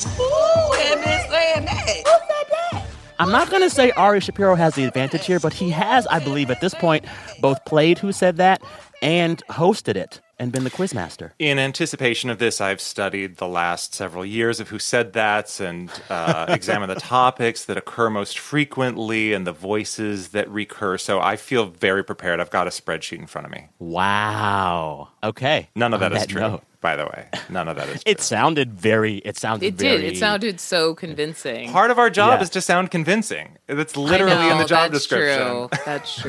I'm 3.19 3.31
not 3.31 3.49
going 3.49 3.61
to 3.61 3.69
say 3.69 3.91
Ari 3.91 4.19
Shapiro 4.21 4.55
has 4.55 4.75
the 4.75 4.85
advantage 4.85 5.25
here, 5.25 5.39
but 5.39 5.53
he 5.53 5.69
has, 5.69 6.07
I 6.07 6.19
believe, 6.19 6.49
at 6.49 6.61
this 6.61 6.73
point, 6.73 7.05
both 7.41 7.63
played 7.65 7.99
Who 7.99 8.11
Said 8.11 8.37
That 8.37 8.61
and 9.01 9.41
hosted 9.47 9.95
it 9.95 10.21
and 10.43 10.51
been 10.51 10.65
the 10.65 10.69
quizmaster. 10.69 11.31
In 11.39 11.57
anticipation 11.57 12.29
of 12.29 12.37
this, 12.37 12.59
I've 12.59 12.81
studied 12.81 13.37
the 13.37 13.47
last 13.47 13.95
several 13.95 14.25
years 14.25 14.59
of 14.59 14.67
Who 14.69 14.77
Said 14.77 15.13
That 15.13 15.59
and 15.61 15.89
uh, 16.09 16.45
examined 16.49 16.91
the 16.91 16.95
topics 16.99 17.63
that 17.65 17.77
occur 17.77 18.09
most 18.09 18.37
frequently 18.37 19.31
and 19.33 19.47
the 19.47 19.53
voices 19.53 20.29
that 20.29 20.49
recur. 20.49 20.97
So 20.97 21.21
I 21.21 21.37
feel 21.37 21.67
very 21.67 22.03
prepared. 22.03 22.41
I've 22.41 22.49
got 22.51 22.67
a 22.67 22.71
spreadsheet 22.71 23.19
in 23.19 23.25
front 23.27 23.45
of 23.47 23.51
me. 23.53 23.69
Wow. 23.79 25.09
Okay. 25.23 25.69
None 25.75 25.93
of 25.93 26.03
On 26.03 26.11
that 26.11 26.21
is 26.21 26.27
true, 26.27 26.41
note. 26.41 26.63
by 26.81 26.97
the 26.97 27.05
way. 27.05 27.29
None 27.49 27.67
of 27.69 27.77
that 27.77 27.87
is 27.87 27.93
true. 28.03 28.11
It 28.11 28.19
sounded 28.19 28.73
very. 28.73 29.17
It 29.19 29.37
sounded. 29.37 29.65
It 29.65 29.75
very, 29.75 30.01
did. 30.01 30.13
It 30.13 30.17
sounded 30.17 30.59
so 30.59 30.93
convincing. 30.93 31.71
Part 31.71 31.89
of 31.89 31.97
our 31.99 32.09
job 32.09 32.39
Yeah. 32.39 32.43
is 32.43 32.49
to 32.51 32.61
sound 32.61 32.91
convincing. 32.91 33.57
That's 33.67 33.95
I 33.97 34.01
literally 34.01 34.49
in 34.49 34.57
the 34.57 34.65
job 34.65 34.91
description. 34.91 35.69
that's 35.71 35.71
description. 35.71 35.77
True. 35.77 35.83
That's 35.85 36.21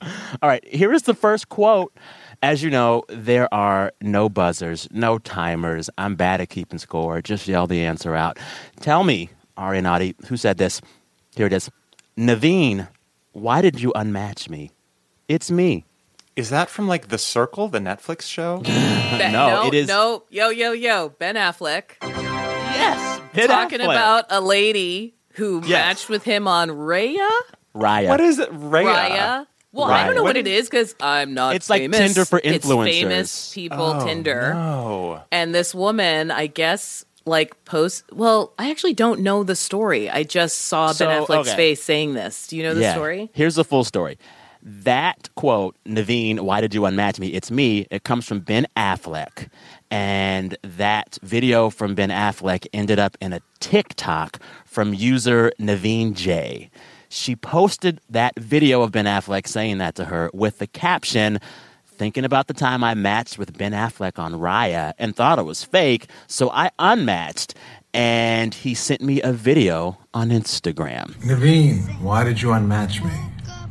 true. 0.02 0.08
All 0.42 0.48
right, 0.48 0.66
here 0.66 0.92
is 0.92 1.02
the 1.02 1.14
first 1.14 1.48
quote. 1.48 1.92
As 2.42 2.60
you 2.62 2.70
know, 2.70 3.04
there 3.08 3.52
are 3.54 3.92
no 4.00 4.28
buzzers, 4.28 4.88
no 4.90 5.18
timers. 5.18 5.88
I'm 5.96 6.16
bad 6.16 6.40
at 6.40 6.48
keeping 6.48 6.78
score. 6.80 7.22
Just 7.22 7.46
yell 7.46 7.68
the 7.68 7.84
answer 7.84 8.16
out. 8.16 8.38
Tell 8.80 9.04
me, 9.04 9.30
Ari 9.56 9.78
and 9.78 9.86
Audie, 9.86 10.16
who 10.26 10.36
said 10.36 10.58
this? 10.58 10.80
Here 11.36 11.46
it 11.46 11.52
is. 11.52 11.70
Naveen, 12.18 12.88
why 13.32 13.62
did 13.62 13.80
you 13.80 13.92
unmatch 13.94 14.48
me? 14.48 14.72
It's 15.28 15.50
me. 15.52 15.84
Is 16.34 16.50
that 16.50 16.68
from 16.68 16.88
like 16.88 17.08
The 17.08 17.18
Circle, 17.18 17.68
the 17.68 17.78
Netflix 17.78 18.22
show? 18.22 18.58
Ben- 18.64 19.32
No, 19.32 19.66
it 19.68 19.74
is- 19.74 19.86
No, 19.88 20.24
yo, 20.28 20.48
yo, 20.48 20.72
yo, 20.72 21.10
Ben 21.20 21.36
Affleck. 21.36 21.92
Yes. 22.02 23.20
Ben 23.34 23.46
Talking 23.48 23.78
Affleck. 23.78 23.84
about 23.84 24.24
a 24.30 24.40
lady 24.40 25.14
who 25.34 25.60
Yes. 25.64 25.70
matched 25.70 26.08
with 26.08 26.24
him 26.24 26.48
on 26.48 26.70
Raya. 26.70 27.28
Raya. 27.74 28.08
What 28.08 28.20
is 28.20 28.38
it? 28.40 28.50
Raya? 28.52 28.84
Raya. 29.10 29.46
Well, 29.72 29.86
I 29.90 30.04
don't 30.06 30.14
know 30.14 30.20
Raya. 30.22 30.24
what 30.24 30.36
it 30.36 30.46
is 30.46 30.68
because 30.68 30.94
I'm 31.00 31.32
not. 31.34 31.56
It's 31.56 31.70
like 31.70 31.82
famous. 31.82 31.98
Tinder 31.98 32.24
for 32.24 32.40
influencers. 32.40 32.86
It's 32.88 32.98
famous 33.00 33.54
people 33.54 33.78
Oh, 33.80 34.06
Tinder. 34.06 34.52
No. 34.54 35.22
And 35.32 35.54
this 35.54 35.74
woman, 35.74 36.30
I 36.30 36.46
guess, 36.46 37.04
like 37.24 37.64
post. 37.64 38.04
Well, 38.12 38.52
I 38.58 38.70
actually 38.70 38.94
don't 38.94 39.20
know 39.20 39.44
the 39.44 39.56
story. 39.56 40.10
I 40.10 40.24
just 40.24 40.58
saw 40.58 40.92
So, 40.92 41.06
Ben 41.06 41.22
Affleck's 41.22 41.48
okay. 41.48 41.56
face 41.56 41.82
saying 41.82 42.12
this. 42.14 42.46
Do 42.48 42.56
you 42.56 42.62
know 42.64 42.74
the 42.74 42.82
yeah. 42.82 42.92
story? 42.92 43.30
Here's 43.32 43.54
the 43.54 43.64
full 43.64 43.84
story. 43.84 44.18
That 44.64 45.28
quote, 45.34 45.74
Naveen, 45.86 46.40
why 46.40 46.60
did 46.60 46.72
you 46.74 46.82
unmatch 46.82 47.18
me? 47.18 47.28
It's 47.28 47.50
me. 47.50 47.86
It 47.90 48.04
comes 48.04 48.26
from 48.26 48.40
Ben 48.40 48.66
Affleck. 48.76 49.48
And 49.90 50.56
that 50.62 51.18
video 51.22 51.68
from 51.68 51.94
Ben 51.94 52.10
Affleck 52.10 52.66
ended 52.72 52.98
up 52.98 53.16
in 53.20 53.32
a 53.32 53.40
TikTok 53.60 54.38
from 54.64 54.94
user 54.94 55.50
Naveen 55.58 56.14
J. 56.14 56.70
She 57.12 57.36
posted 57.36 58.00
that 58.08 58.32
video 58.38 58.80
of 58.80 58.90
Ben 58.90 59.04
Affleck 59.04 59.46
saying 59.46 59.76
that 59.78 59.94
to 59.96 60.06
her 60.06 60.30
with 60.32 60.58
the 60.60 60.66
caption, 60.66 61.40
thinking 61.86 62.24
about 62.24 62.46
the 62.46 62.54
time 62.54 62.82
I 62.82 62.94
matched 62.94 63.36
with 63.36 63.56
Ben 63.58 63.72
Affleck 63.72 64.18
on 64.18 64.32
Raya 64.32 64.94
and 64.98 65.14
thought 65.14 65.38
it 65.38 65.42
was 65.42 65.62
fake, 65.62 66.06
so 66.26 66.48
I 66.50 66.70
unmatched. 66.78 67.54
And 67.92 68.54
he 68.54 68.72
sent 68.72 69.02
me 69.02 69.20
a 69.20 69.30
video 69.30 69.98
on 70.14 70.30
Instagram. 70.30 71.12
Naveen, 71.16 72.00
why 72.00 72.24
did 72.24 72.40
you 72.40 72.48
unmatch 72.48 73.04
me? 73.04 73.12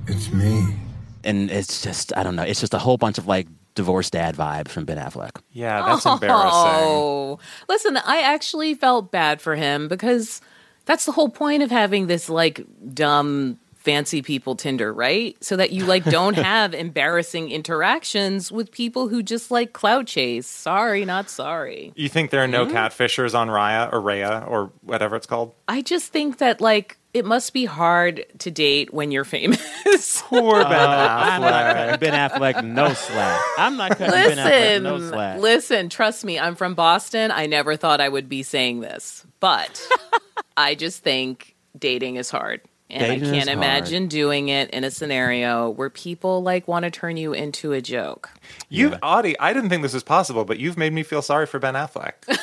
It's 0.08 0.32
me. 0.32 0.76
and 1.24 1.50
it's 1.50 1.82
just 1.82 2.16
I 2.16 2.22
don't 2.22 2.36
know. 2.36 2.44
It's 2.44 2.60
just 2.60 2.76
a 2.76 2.80
whole 2.80 2.98
bunch 2.98 3.18
of 3.18 3.26
like 3.26 3.48
divorced 3.74 4.14
dad 4.14 4.36
vibes 4.36 4.70
from 4.70 4.86
Ben 4.86 4.98
Affleck. 4.98 5.42
Yeah, 5.52 5.84
that's 5.84 6.06
embarrassing. 6.06 6.52
Oh, 6.54 7.40
listen, 7.68 7.98
I 7.98 8.22
actually 8.22 8.76
felt 8.76 9.12
bad 9.12 9.42
for 9.42 9.56
him 9.56 9.88
because 9.88 10.42
that's 10.86 11.06
the 11.06 11.12
whole 11.12 11.30
point 11.30 11.64
of 11.64 11.72
having 11.72 12.08
this 12.08 12.30
like 12.30 12.66
dumb 12.94 13.58
fancy 13.76 14.22
people 14.22 14.56
Tinder, 14.56 14.94
right? 14.94 15.36
So 15.44 15.56
that 15.56 15.72
you 15.72 15.86
like 15.86 16.04
don't 16.04 16.36
have 16.52 16.76
embarrassing 16.76 17.50
interactions 17.50 18.52
with 18.52 18.72
people 18.72 19.08
who 19.08 19.24
just 19.24 19.50
like 19.50 19.74
cloud 19.74 20.06
chase. 20.06 20.46
Sorry, 20.46 21.04
not 21.04 21.30
sorry. 21.32 21.92
You 21.96 22.08
think 22.08 22.30
there 22.30 22.44
are 22.44 22.48
no 22.48 22.68
Mhm. 22.68 22.72
catfishers 22.74 23.34
on 23.34 23.48
Raya 23.48 23.92
or 23.92 24.00
Raya 24.00 24.48
or 24.48 24.72
whatever 24.84 25.16
it's 25.16 25.26
called? 25.26 25.54
I 25.68 25.82
just 25.82 26.12
think 26.14 26.38
that 26.38 26.62
like 26.62 26.98
it 27.14 27.26
must 27.26 27.54
be 27.54 27.66
hard 27.66 28.24
to 28.40 28.52
date 28.52 28.94
when 28.94 29.12
you're 29.12 29.26
famous. 29.26 29.60
Poor 30.28 30.64
Ben 30.64 30.66
I'm 30.72 31.42
not 31.42 31.52
Affleck. 31.52 31.74
cutting 31.74 32.00
Ben 32.00 32.30
Affleck 32.30 32.64
no 32.64 32.94
slack. 32.94 33.42
I'm 33.58 33.78
not 33.78 33.98
cutting 33.98 34.12
Ben 34.14 34.38
Affleck 34.38 34.46
listen, 34.46 34.84
no 34.84 35.00
slack. 35.10 35.40
listen, 35.40 35.90
trust 35.90 36.24
me, 36.24 36.38
I'm 36.40 36.56
from 36.56 36.76
Boston. 36.76 37.32
I 37.32 37.48
never 37.48 37.76
thought 37.78 38.00
I 38.00 38.08
would 38.08 38.30
be 38.30 38.44
saying 38.44 38.80
this, 38.82 39.26
but 39.40 39.82
I 40.58 40.76
just 40.76 41.04
think 41.04 41.56
dating 41.78 42.16
is 42.18 42.30
hard. 42.30 42.62
And 42.90 43.00
Dating 43.06 43.30
I 43.30 43.32
can't 43.32 43.48
hard. 43.48 43.58
imagine 43.58 44.08
doing 44.10 44.50
it 44.50 44.70
in 44.72 44.84
a 44.84 44.92
scenario 44.92 45.70
where 45.70 45.90
people 45.90 46.44
like 46.44 46.68
want 46.68 46.84
to 46.84 46.92
turn 46.92 47.16
you 47.16 47.32
into 47.32 47.72
a 47.72 47.80
joke. 47.80 48.30
You, 48.68 48.96
Audie, 49.02 49.40
I 49.40 49.54
didn't 49.54 49.70
think 49.70 49.82
this 49.82 49.94
was 49.94 50.04
possible, 50.04 50.44
but 50.44 50.60
you've 50.60 50.78
made 50.78 50.92
me 50.92 51.04
feel 51.04 51.22
sorry 51.22 51.46
for 51.46 51.58
Ben 51.58 51.74
Affleck. 51.76 52.16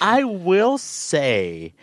I 0.00 0.24
will 0.24 0.78
say, 0.78 1.74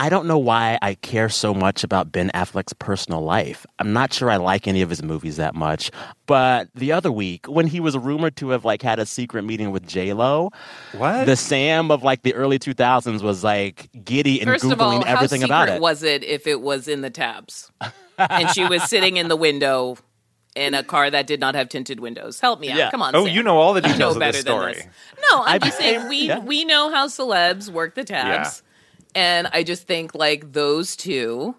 I 0.00 0.08
don't 0.08 0.26
know 0.26 0.38
why 0.38 0.78
I 0.80 0.94
care 0.94 1.28
so 1.28 1.52
much 1.52 1.84
about 1.84 2.10
Ben 2.10 2.30
Affleck's 2.34 2.72
personal 2.72 3.20
life. 3.20 3.66
I'm 3.78 3.92
not 3.92 4.12
sure 4.14 4.30
I 4.30 4.38
like 4.38 4.66
any 4.66 4.80
of 4.80 4.88
his 4.88 5.02
movies 5.02 5.36
that 5.36 5.54
much. 5.54 5.90
But 6.26 6.68
the 6.74 6.90
other 6.92 7.12
week, 7.12 7.44
when 7.46 7.66
he 7.66 7.80
was 7.80 7.98
rumored 7.98 8.34
to 8.36 8.48
have 8.48 8.64
like 8.64 8.80
had 8.80 8.98
a 8.98 9.04
secret 9.04 9.42
meeting 9.42 9.72
with 9.72 9.86
J 9.86 10.14
Lo, 10.14 10.50
what 10.96 11.26
the 11.26 11.36
Sam 11.36 11.90
of 11.90 12.02
like 12.02 12.22
the 12.22 12.34
early 12.34 12.58
2000s 12.58 13.20
was 13.20 13.44
like 13.44 13.90
giddy 14.04 14.40
and 14.40 14.48
First 14.48 14.64
googling 14.64 14.72
of 14.72 14.80
all, 14.80 15.04
everything 15.06 15.42
about 15.42 15.68
it. 15.68 15.80
was 15.82 16.02
it 16.02 16.24
if 16.24 16.46
it 16.46 16.62
was 16.62 16.88
in 16.88 17.02
the 17.02 17.10
tabs 17.10 17.70
and 18.18 18.48
she 18.50 18.64
was 18.66 18.82
sitting 18.84 19.18
in 19.18 19.28
the 19.28 19.36
window 19.36 19.98
in 20.56 20.72
a 20.74 20.82
car 20.82 21.10
that 21.10 21.26
did 21.26 21.40
not 21.40 21.54
have 21.54 21.68
tinted 21.68 22.00
windows? 22.00 22.40
Help 22.40 22.58
me 22.58 22.70
out. 22.70 22.78
Yeah. 22.78 22.90
Come 22.90 23.02
on. 23.02 23.14
Oh, 23.14 23.26
Sam. 23.26 23.34
you 23.34 23.42
know 23.42 23.58
all 23.58 23.74
the 23.74 23.82
You 23.82 23.92
details 23.92 24.16
know 24.16 24.22
of 24.26 24.32
this 24.32 24.42
better 24.44 24.64
than 24.64 24.74
story. 24.74 24.90
No, 25.30 25.42
I'm 25.42 25.54
I- 25.54 25.58
just 25.58 25.76
saying 25.76 26.08
we 26.08 26.28
Yeah. 26.28 26.38
we 26.38 26.64
know 26.64 26.90
how 26.90 27.06
celebs 27.06 27.68
work 27.70 27.94
the 27.94 28.04
tabs, 28.04 28.62
and 29.14 29.48
I 29.52 29.62
just 29.62 29.86
think 29.86 30.14
like 30.14 30.52
those 30.52 30.96
two 30.96 31.54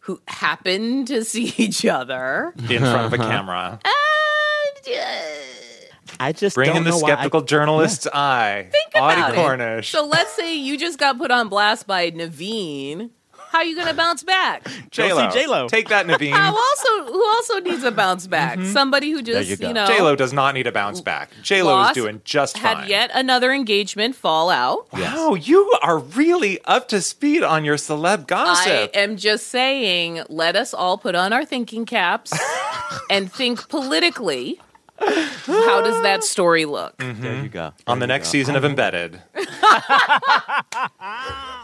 who 0.00 0.20
happen 0.28 1.04
to 1.06 1.24
see 1.30 1.52
each 1.56 1.84
other 1.86 2.52
In 2.68 2.78
front 2.80 3.12
of 3.12 3.12
a 3.12 3.22
uh-huh. 3.22 3.30
camera. 3.30 3.80
and 3.84 4.96
uh, 4.96 6.16
I 6.18 6.32
just 6.32 6.54
Bring 6.56 6.68
don't 6.68 6.78
in 6.78 6.84
the 6.84 6.90
know 6.90 6.98
why 6.98 7.10
I- 7.10 7.12
skeptical 7.14 7.42
journalist's 7.42 8.06
eye. 8.12 8.68
Think 8.70 9.02
Audie 9.02 9.20
about 9.20 9.60
it. 9.60 9.84
So 9.84 10.06
let's 10.06 10.32
say 10.32 10.56
you 10.56 10.76
just 10.78 10.98
got 10.98 11.18
put 11.18 11.30
on 11.30 11.48
blast 11.48 11.86
by 11.86 12.10
Naveen. 12.10 13.10
How 13.50 13.58
are 13.58 13.64
you 13.64 13.74
gonna 13.74 13.94
bounce 13.94 14.22
back? 14.22 14.64
J-Lo. 14.92 15.28
J-Lo. 15.28 15.68
Take 15.68 15.88
that, 15.88 16.06
Naveen. 16.06 16.30
Who 16.30 16.56
also 16.56 17.12
who 17.12 17.26
also 17.26 17.58
needs 17.58 17.82
a 17.82 17.90
bounce 17.90 18.28
back? 18.28 18.58
Mm-hmm. 18.58 18.70
Somebody 18.70 19.10
who 19.10 19.22
just 19.22 19.48
you 19.48 19.68
you, 19.68 19.74
know 19.74 19.88
J-Lo 19.88 20.14
does 20.14 20.32
not 20.32 20.54
need 20.54 20.68
a 20.68 20.72
bounce 20.72 21.00
back. 21.00 21.30
J-Lo 21.42 21.88
is 21.88 21.92
doing 21.92 22.22
just 22.24 22.58
had 22.58 22.78
fine. 22.78 22.88
yet 22.88 23.10
another 23.12 23.52
engagement 23.52 24.14
fall 24.14 24.50
out. 24.50 24.86
Wow, 24.92 25.34
you 25.34 25.68
are 25.82 25.98
really 25.98 26.60
up 26.64 26.86
to 26.88 27.00
speed 27.00 27.42
on 27.42 27.64
your 27.64 27.76
celeb 27.76 28.28
gossip. 28.28 28.70
I 28.70 28.90
am 28.94 29.16
just 29.16 29.48
saying, 29.48 30.22
let 30.28 30.54
us 30.54 30.72
all 30.72 30.96
put 30.96 31.16
on 31.16 31.32
our 31.32 31.44
thinking 31.44 31.86
caps 31.86 32.32
and 33.10 33.32
think 33.32 33.68
politically. 33.68 34.60
How 35.00 35.80
does 35.80 36.02
that 36.02 36.22
story 36.22 36.66
look? 36.66 36.96
Mm-hmm. 36.98 37.22
There 37.22 37.42
you 37.42 37.48
go. 37.48 37.72
on 37.86 38.00
the 38.00 38.06
next 38.06 38.28
season 38.28 38.54
of 38.54 38.62
mm-hmm. 38.62 38.70
Embedded. 38.70 39.22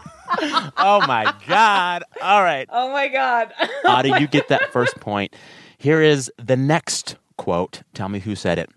oh 0.77 1.03
my 1.07 1.33
God. 1.47 2.03
All 2.21 2.43
right. 2.43 2.67
Oh 2.71 2.91
my 2.91 3.07
god. 3.07 3.53
Audie, 3.85 4.13
you 4.19 4.27
get 4.27 4.47
that 4.49 4.71
first 4.71 4.99
point. 4.99 5.35
Here 5.77 6.01
is 6.01 6.31
the 6.37 6.57
next 6.57 7.17
quote. 7.37 7.83
Tell 7.93 8.09
me 8.09 8.19
who 8.19 8.35
said 8.35 8.59
it. 8.59 8.69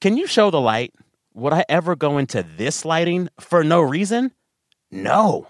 Can 0.00 0.16
you 0.16 0.26
show 0.26 0.50
the 0.50 0.60
light? 0.60 0.92
Would 1.34 1.52
I 1.52 1.64
ever 1.68 1.96
go 1.96 2.18
into 2.18 2.42
this 2.42 2.84
lighting 2.84 3.28
for 3.40 3.64
no 3.64 3.80
reason? 3.80 4.32
No. 4.90 5.46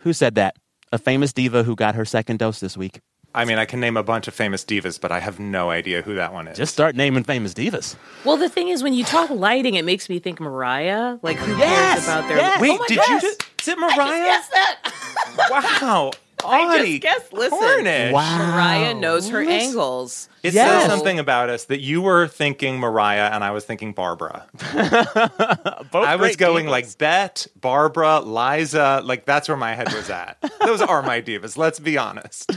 Who 0.00 0.12
said 0.12 0.34
that? 0.34 0.56
A 0.92 0.98
famous 0.98 1.32
diva 1.32 1.62
who 1.62 1.74
got 1.74 1.94
her 1.94 2.04
second 2.04 2.38
dose 2.38 2.60
this 2.60 2.76
week. 2.76 3.00
I 3.34 3.44
mean, 3.44 3.58
I 3.58 3.64
can 3.64 3.80
name 3.80 3.96
a 3.96 4.02
bunch 4.04 4.28
of 4.28 4.34
famous 4.34 4.64
divas, 4.64 5.00
but 5.00 5.10
I 5.10 5.18
have 5.18 5.40
no 5.40 5.68
idea 5.70 6.02
who 6.02 6.14
that 6.14 6.32
one 6.32 6.46
is. 6.46 6.56
Just 6.56 6.72
start 6.72 6.94
naming 6.94 7.24
famous 7.24 7.52
divas. 7.52 7.96
Well, 8.24 8.36
the 8.36 8.48
thing 8.48 8.68
is, 8.68 8.82
when 8.82 8.94
you 8.94 9.02
talk 9.04 9.28
lighting, 9.30 9.74
it 9.74 9.84
makes 9.84 10.08
me 10.08 10.20
think 10.20 10.38
Mariah. 10.40 11.18
Like, 11.22 11.36
who 11.38 11.56
Yes, 11.56 11.94
cares 11.94 12.04
about 12.06 12.28
their? 12.28 12.36
yes. 12.36 12.60
Wait, 12.60 12.70
Oh 12.70 12.78
my 12.78 12.86
did 12.86 12.96
gosh. 12.98 13.08
you 13.08 13.20
just 13.20 13.42
is 13.60 13.68
it 13.68 13.78
Mariah? 13.78 13.96
Guess 13.96 14.48
that. 14.50 14.92
Wow, 15.50 16.12
I 16.44 16.78
Audie 16.78 16.98
just 16.98 17.02
guessed. 17.02 17.32
Listen, 17.32 17.58
Cornish. 17.58 18.12
Mariah 18.12 18.94
knows 18.94 19.28
her 19.30 19.40
angles. 19.42 20.28
It 20.42 20.52
Yes. 20.54 20.82
says 20.82 20.90
something 20.90 21.18
about 21.18 21.48
us 21.48 21.64
that 21.64 21.80
you 21.80 22.02
were 22.02 22.28
thinking 22.28 22.78
Mariah 22.78 23.30
and 23.32 23.42
I 23.42 23.50
was 23.50 23.64
thinking 23.64 23.92
Barbara. 23.94 24.46
Both 24.52 26.06
I 26.06 26.16
was 26.16 26.36
going 26.36 26.66
divas. 26.66 26.70
like 26.70 26.98
Bette, 26.98 27.50
Barbara, 27.60 28.20
Liza. 28.20 29.00
Like 29.04 29.24
that's 29.24 29.48
where 29.48 29.56
my 29.56 29.74
head 29.74 29.92
was 29.92 30.10
at. 30.10 30.36
Those 30.64 30.82
are 30.82 31.02
my 31.02 31.20
divas. 31.22 31.56
Let's 31.56 31.80
be 31.80 31.96
honest. 31.98 32.52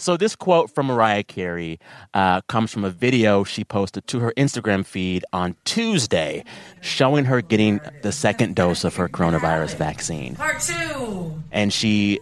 So 0.00 0.16
this 0.16 0.34
quote 0.34 0.70
from 0.74 0.86
Mariah 0.86 1.24
Carey 1.24 1.78
uh, 2.14 2.40
comes 2.42 2.72
from 2.72 2.84
a 2.84 2.90
video 2.90 3.44
she 3.44 3.64
posted 3.64 4.06
to 4.06 4.20
her 4.20 4.32
Instagram 4.34 4.86
feed 4.86 5.26
on 5.30 5.56
Tuesday, 5.66 6.42
showing 6.80 7.26
her 7.26 7.42
getting 7.42 7.80
the 8.00 8.10
second 8.10 8.56
dose 8.56 8.82
of 8.84 8.96
her 8.96 9.10
coronavirus 9.10 9.74
vaccine. 9.74 10.36
Part 10.36 10.60
two. 10.60 11.42
and 11.52 11.70
she 11.70 12.18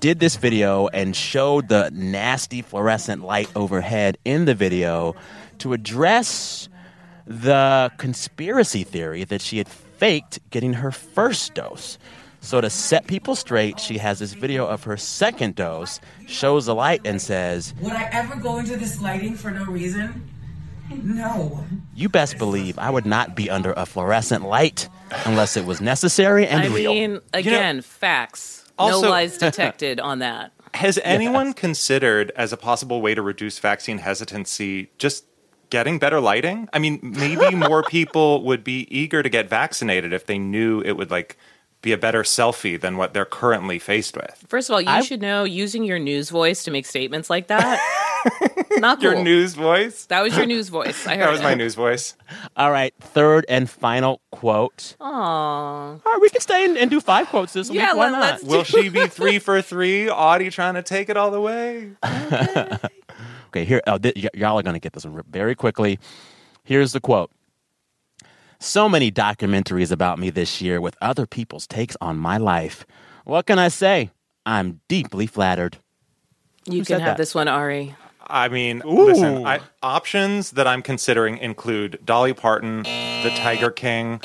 did 0.00 0.18
this 0.18 0.34
video 0.34 0.88
and 0.88 1.14
showed 1.14 1.68
the 1.68 1.90
nasty 1.94 2.62
fluorescent 2.62 3.22
light 3.22 3.48
overhead 3.54 4.18
in 4.24 4.44
the 4.44 4.54
video 4.56 5.14
to 5.58 5.72
address 5.72 6.68
the 7.28 7.92
conspiracy 7.96 8.82
theory 8.82 9.22
that 9.22 9.40
she 9.40 9.58
had 9.58 9.68
faked 9.68 10.40
getting 10.50 10.72
her 10.72 10.90
first 10.90 11.54
dose. 11.54 11.96
So 12.40 12.60
to 12.60 12.70
set 12.70 13.06
people 13.06 13.34
straight, 13.36 13.78
she 13.78 13.98
has 13.98 14.18
this 14.18 14.32
video 14.32 14.66
of 14.66 14.84
her 14.84 14.96
second 14.96 15.54
dose, 15.54 16.00
shows 16.26 16.66
the 16.66 16.74
light 16.74 17.02
and 17.04 17.20
says, 17.20 17.74
Would 17.80 17.92
I 17.92 18.08
ever 18.12 18.36
go 18.36 18.58
into 18.58 18.76
this 18.76 19.00
lighting 19.00 19.34
for 19.36 19.50
no 19.50 19.64
reason? 19.66 20.28
No. 20.90 21.64
"You 21.94 22.08
best 22.08 22.36
believe 22.38 22.78
I 22.78 22.90
would 22.90 23.06
not 23.06 23.36
be 23.36 23.48
under 23.48 23.72
a 23.72 23.86
fluorescent 23.86 24.44
light 24.44 24.88
unless 25.24 25.56
it 25.56 25.64
was 25.64 25.80
necessary 25.80 26.46
and 26.48 26.62
I 26.62 26.66
real." 26.66 26.92
mean, 26.92 27.20
again, 27.32 27.80
facts. 27.82 28.64
Also- 28.78 29.02
no 29.02 29.10
lies 29.10 29.38
detected 29.38 30.00
on 30.00 30.18
that. 30.18 30.52
Has 30.74 30.98
anyone 31.02 31.52
considered 31.52 32.32
as 32.36 32.52
a 32.52 32.56
possible 32.56 33.02
way 33.02 33.14
to 33.14 33.22
reduce 33.22 33.58
vaccine 33.58 33.98
hesitancy 33.98 34.90
just 34.98 35.24
getting 35.68 35.98
better 35.98 36.20
lighting? 36.20 36.68
I 36.72 36.78
mean, 36.78 36.98
maybe 37.02 37.54
more 37.68 37.82
people 37.84 38.42
would 38.44 38.62
be 38.64 38.86
eager 38.90 39.22
to 39.22 39.28
get 39.28 39.48
vaccinated 39.48 40.12
if 40.12 40.26
they 40.26 40.38
knew 40.38 40.80
it 40.80 40.92
would 40.92 41.10
like 41.10 41.36
be 41.82 41.92
a 41.92 41.98
better 41.98 42.22
selfie 42.22 42.78
than 42.78 42.96
what 42.98 43.14
they're 43.14 43.24
currently 43.24 43.78
faced 43.78 44.14
with. 44.16 44.44
First 44.48 44.68
of 44.68 44.74
all, 44.74 44.80
you 44.82 45.02
should 45.02 45.22
know 45.22 45.44
using 45.44 45.82
your 45.84 45.98
news 45.98 46.28
voice 46.28 46.62
to 46.64 46.70
make 46.70 46.84
statements 46.84 47.30
like 47.30 47.46
that. 47.46 47.80
not 48.72 49.00
cool. 49.00 49.12
Your 49.14 49.22
news 49.22 49.54
voice? 49.54 50.04
That 50.06 50.20
was 50.22 50.36
your 50.36 50.44
news 50.44 50.68
voice. 50.68 51.06
I 51.06 51.16
heard 51.16 51.26
That 51.26 51.30
was 51.30 51.40
it. 51.40 51.44
my 51.44 51.54
news 51.54 51.74
voice. 51.74 52.14
All 52.54 52.70
right, 52.70 52.92
third 53.00 53.46
and 53.48 53.68
final 53.68 54.20
quote. 54.30 54.94
Aww. 55.00 55.06
All 55.10 56.00
right, 56.04 56.18
we 56.20 56.28
can 56.28 56.42
stay 56.42 56.66
and, 56.66 56.76
and 56.76 56.90
do 56.90 57.00
five 57.00 57.28
quotes 57.28 57.54
this 57.54 57.70
Yeah, 57.70 57.88
week. 57.92 57.96
Why 57.96 58.04
let- 58.04 58.12
not? 58.12 58.20
let's 58.20 58.44
Will 58.44 58.64
she 58.64 58.90
be 58.90 59.06
three 59.06 59.38
for 59.38 59.62
three? 59.62 60.10
Audie 60.10 60.50
trying 60.50 60.74
to 60.74 60.82
take 60.82 61.08
it 61.08 61.16
all 61.16 61.30
the 61.30 61.40
way? 61.40 61.92
Okay, 63.48 63.64
here, 63.64 63.80
oh, 63.86 63.96
th- 63.96 64.14
y- 64.16 64.28
y'all 64.34 64.58
are 64.58 64.62
going 64.62 64.74
to 64.74 64.80
get 64.80 64.92
this 64.92 65.06
one 65.06 65.22
very 65.30 65.54
quickly. 65.54 65.98
Here's 66.64 66.92
the 66.92 67.00
quote 67.00 67.30
So 68.62 68.90
many 68.90 69.10
documentaries 69.10 69.90
about 69.90 70.18
me 70.18 70.28
this 70.28 70.60
year 70.60 70.82
with 70.82 70.94
other 71.00 71.26
people's 71.26 71.66
takes 71.66 71.96
on 72.00 72.18
my 72.18 72.36
life. 72.36 72.84
What 73.24 73.46
can 73.46 73.58
I 73.58 73.68
say? 73.68 74.10
I'm 74.44 74.80
deeply 74.86 75.26
flattered. 75.26 75.78
You 76.66 76.80
Who 76.80 76.84
can 76.84 77.00
have 77.00 77.06
that? 77.12 77.16
this 77.16 77.34
one, 77.34 77.48
Ari. 77.48 77.94
I 78.26 78.48
mean, 78.48 78.82
Ooh. 78.84 79.06
listen, 79.06 79.46
I, 79.46 79.60
options 79.82 80.50
that 80.52 80.66
I'm 80.66 80.82
considering 80.82 81.38
include 81.38 82.00
Dolly 82.04 82.34
Parton, 82.34 82.82
the 82.82 83.32
Tiger 83.34 83.70
King. 83.70 84.20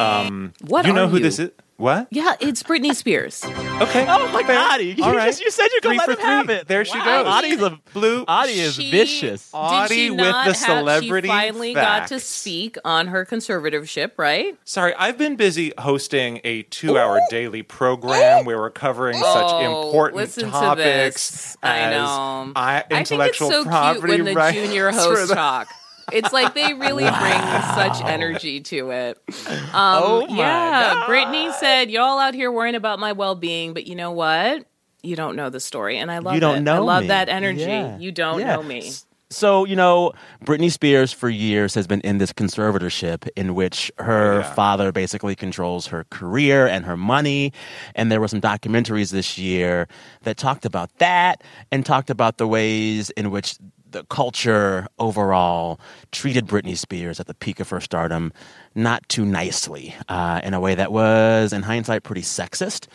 Um, 0.00 0.54
What 0.66 0.86
you 0.86 0.92
know 0.94 1.06
who 1.06 1.18
you? 1.18 1.22
this 1.22 1.38
is? 1.38 1.50
What? 1.76 2.06
Yeah, 2.12 2.34
it's 2.40 2.62
Britney 2.62 2.94
Spears. 2.94 3.44
Okay. 3.44 4.06
Oh 4.08 4.30
my 4.32 4.42
God, 4.42 4.80
you, 4.80 5.02
All 5.02 5.10
you 5.10 5.16
right. 5.16 5.26
just- 5.26 5.40
you 5.42 5.50
said 5.50 5.66
you're 5.72 5.80
going 5.80 5.98
Three 5.98 6.04
to 6.06 6.10
let 6.12 6.18
for 6.20 6.26
him 6.26 6.36
have 6.46 6.50
it. 6.50 6.68
There 6.68 6.84
she 6.84 6.96
Wow. 6.98 7.04
goes. 7.24 7.26
Audie's 7.26 7.62
a 7.62 7.78
Blue. 7.92 8.24
Audie 8.28 8.60
is 8.60 8.74
She- 8.76 8.90
vicious. 8.92 9.50
Did 9.50 9.56
Audie 9.58 10.10
with 10.10 10.18
not 10.20 10.46
the 10.46 10.52
have- 10.52 10.56
celebrity 10.78 11.26
She 11.26 11.32
finally 11.32 11.74
got 11.74 12.06
to 12.08 12.20
speak 12.20 12.76
on 12.84 13.08
her 13.08 13.26
conservatorship, 13.26 14.12
right? 14.16 14.54
Sorry, 14.64 14.94
I've 14.96 15.18
been 15.18 15.34
busy 15.34 15.72
hosting 15.76 16.40
a 16.44 16.62
two-hour 16.62 17.20
daily 17.28 17.62
program 17.62 18.44
where 18.44 18.58
we're 18.58 18.70
covering 18.70 19.18
such 19.18 19.26
Oh, 19.26 19.88
important 19.88 20.16
listen 20.16 20.44
to 20.44 20.50
topics 20.52 21.30
this. 21.30 21.56
I 21.62 21.90
know. 21.90 22.52
I, 22.54 22.76
I 22.76 22.80
think 22.82 23.00
it's 23.00 23.10
intellectual 23.10 23.50
so 23.50 23.62
cute 23.64 24.02
when 24.08 24.24
the 24.24 24.34
rights 24.34 24.56
junior 24.56 24.92
for 24.92 24.98
hosts 24.98 25.32
talk. 25.34 25.68
It's 26.12 26.32
like 26.32 26.54
they 26.54 26.74
really 26.74 27.04
bring 27.04 27.40
such 27.74 28.02
energy 28.04 28.60
to 28.60 28.90
it. 28.90 29.18
Um, 29.48 29.64
Oh 29.74 30.26
my 30.28 30.36
yeah, 30.36 30.94
God. 30.94 31.08
Britney 31.08 31.52
said, 31.54 31.90
"Y'all 31.90 32.18
out 32.18 32.34
here 32.34 32.50
worrying 32.52 32.74
about 32.74 32.98
my 32.98 33.12
well-being, 33.12 33.74
but 33.74 33.86
you 33.86 33.94
know 33.94 34.10
what? 34.12 34.66
you 35.02 35.16
don't 35.16 35.36
know 35.36 35.50
the 35.50 35.60
story, 35.60 35.98
and 35.98 36.10
I 36.10 36.16
love 36.20 36.32
You 36.34 36.40
don't 36.40 36.56
it. 36.56 36.60
know 36.62 36.76
I 36.76 36.78
love 36.78 37.02
me. 37.02 37.08
that 37.08 37.28
energy. 37.28 37.60
Yeah. 37.60 37.98
You 37.98 38.10
don't 38.10 38.40
Yeah. 38.40 38.56
know 38.56 38.62
me. 38.62 38.90
So, 39.28 39.64
you 39.66 39.76
know, 39.76 40.12
Britney 40.46 40.70
Spears 40.72 41.12
for 41.12 41.28
years 41.28 41.74
has 41.74 41.86
been 41.86 42.00
in 42.00 42.16
this 42.16 42.32
conservatorship 42.32 43.28
in 43.36 43.54
which 43.54 43.92
her 43.98 44.44
father 44.54 44.92
basically 44.92 45.34
controls 45.34 45.88
her 45.88 46.04
career 46.10 46.66
and 46.66 46.86
her 46.86 46.96
money. 46.96 47.52
And 47.94 48.10
there 48.12 48.20
were 48.20 48.28
some 48.28 48.40
documentaries 48.40 49.10
this 49.12 49.36
year 49.36 49.88
that 50.22 50.36
talked 50.38 50.64
about 50.64 50.96
that 50.98 51.42
and 51.70 51.84
talked 51.84 52.08
about 52.10 52.38
the 52.38 52.46
ways 52.46 53.10
in 53.10 53.30
which 53.30 53.56
the 53.94 54.04
culture 54.04 54.86
overall 54.98 55.80
treated 56.12 56.46
Britney 56.46 56.76
Spears 56.76 57.18
at 57.20 57.26
the 57.26 57.32
peak 57.32 57.60
of 57.60 57.70
her 57.70 57.80
stardom 57.80 58.32
not 58.74 59.08
too 59.08 59.24
nicely 59.24 59.94
uh, 60.08 60.40
in 60.42 60.52
a 60.52 60.58
way 60.58 60.74
that 60.74 60.90
was, 60.92 61.52
in 61.52 61.62
hindsight, 61.62 62.02
pretty 62.02 62.22
sexist. 62.22 62.88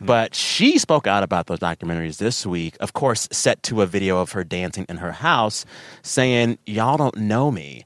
But 0.00 0.34
she 0.34 0.76
spoke 0.76 1.06
out 1.06 1.22
about 1.22 1.46
those 1.46 1.60
documentaries 1.60 2.18
this 2.18 2.44
week, 2.44 2.76
of 2.80 2.92
course, 2.94 3.28
set 3.30 3.62
to 3.64 3.80
a 3.80 3.86
video 3.86 4.18
of 4.18 4.32
her 4.32 4.42
dancing 4.42 4.86
in 4.88 4.96
her 4.98 5.12
house, 5.12 5.64
saying, 6.02 6.58
Y'all 6.66 6.96
don't 6.96 7.16
know 7.16 7.50
me. 7.52 7.84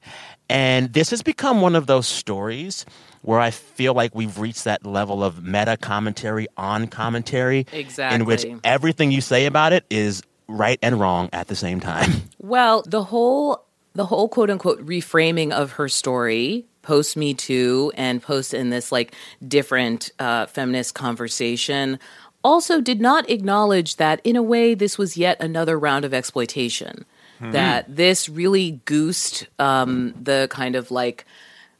And 0.49 0.91
this 0.93 1.11
has 1.11 1.21
become 1.21 1.61
one 1.61 1.75
of 1.75 1.85
those 1.85 2.07
stories 2.07 2.85
where 3.21 3.39
I 3.39 3.51
feel 3.51 3.93
like 3.93 4.13
we've 4.15 4.37
reached 4.39 4.63
that 4.63 4.85
level 4.85 5.23
of 5.23 5.43
meta 5.43 5.77
commentary 5.77 6.47
on 6.57 6.87
commentary, 6.87 7.65
Exactly. 7.71 8.15
in 8.15 8.25
which 8.25 8.45
everything 8.63 9.11
you 9.11 9.21
say 9.21 9.45
about 9.45 9.71
it 9.73 9.85
is 9.89 10.21
right 10.47 10.79
and 10.81 10.99
wrong 10.99 11.29
at 11.33 11.47
the 11.47 11.55
same 11.55 11.79
time. 11.79 12.11
Well, 12.45 12.83
the 12.85 13.03
whole 13.03 13.65
the 13.93 14.05
whole 14.05 14.29
quote 14.29 14.51
unquote 14.51 14.85
reframing 14.85 15.51
of 15.51 15.71
her 15.73 15.89
story 15.89 16.67
post 16.83 17.17
Me 17.17 17.33
Too 17.33 17.91
and 17.95 18.21
post 18.21 18.53
in 18.53 18.69
this 18.69 18.91
like 18.91 19.15
different 19.47 20.11
uh, 20.19 20.45
feminist 20.45 20.93
conversation 20.93 21.97
also 22.43 22.79
did 22.79 23.01
not 23.01 23.27
acknowledge 23.31 23.95
that 23.95 24.21
in 24.23 24.35
a 24.35 24.43
way 24.43 24.75
this 24.75 24.99
was 24.99 25.17
yet 25.17 25.41
another 25.41 25.79
round 25.79 26.05
of 26.05 26.13
exploitation. 26.13 27.03
Hmm. 27.39 27.51
That 27.51 27.93
this 27.93 28.29
really 28.29 28.79
goosed 28.85 29.47
um, 29.57 30.13
the 30.21 30.47
kind 30.51 30.75
of 30.75 30.91
like 30.91 31.25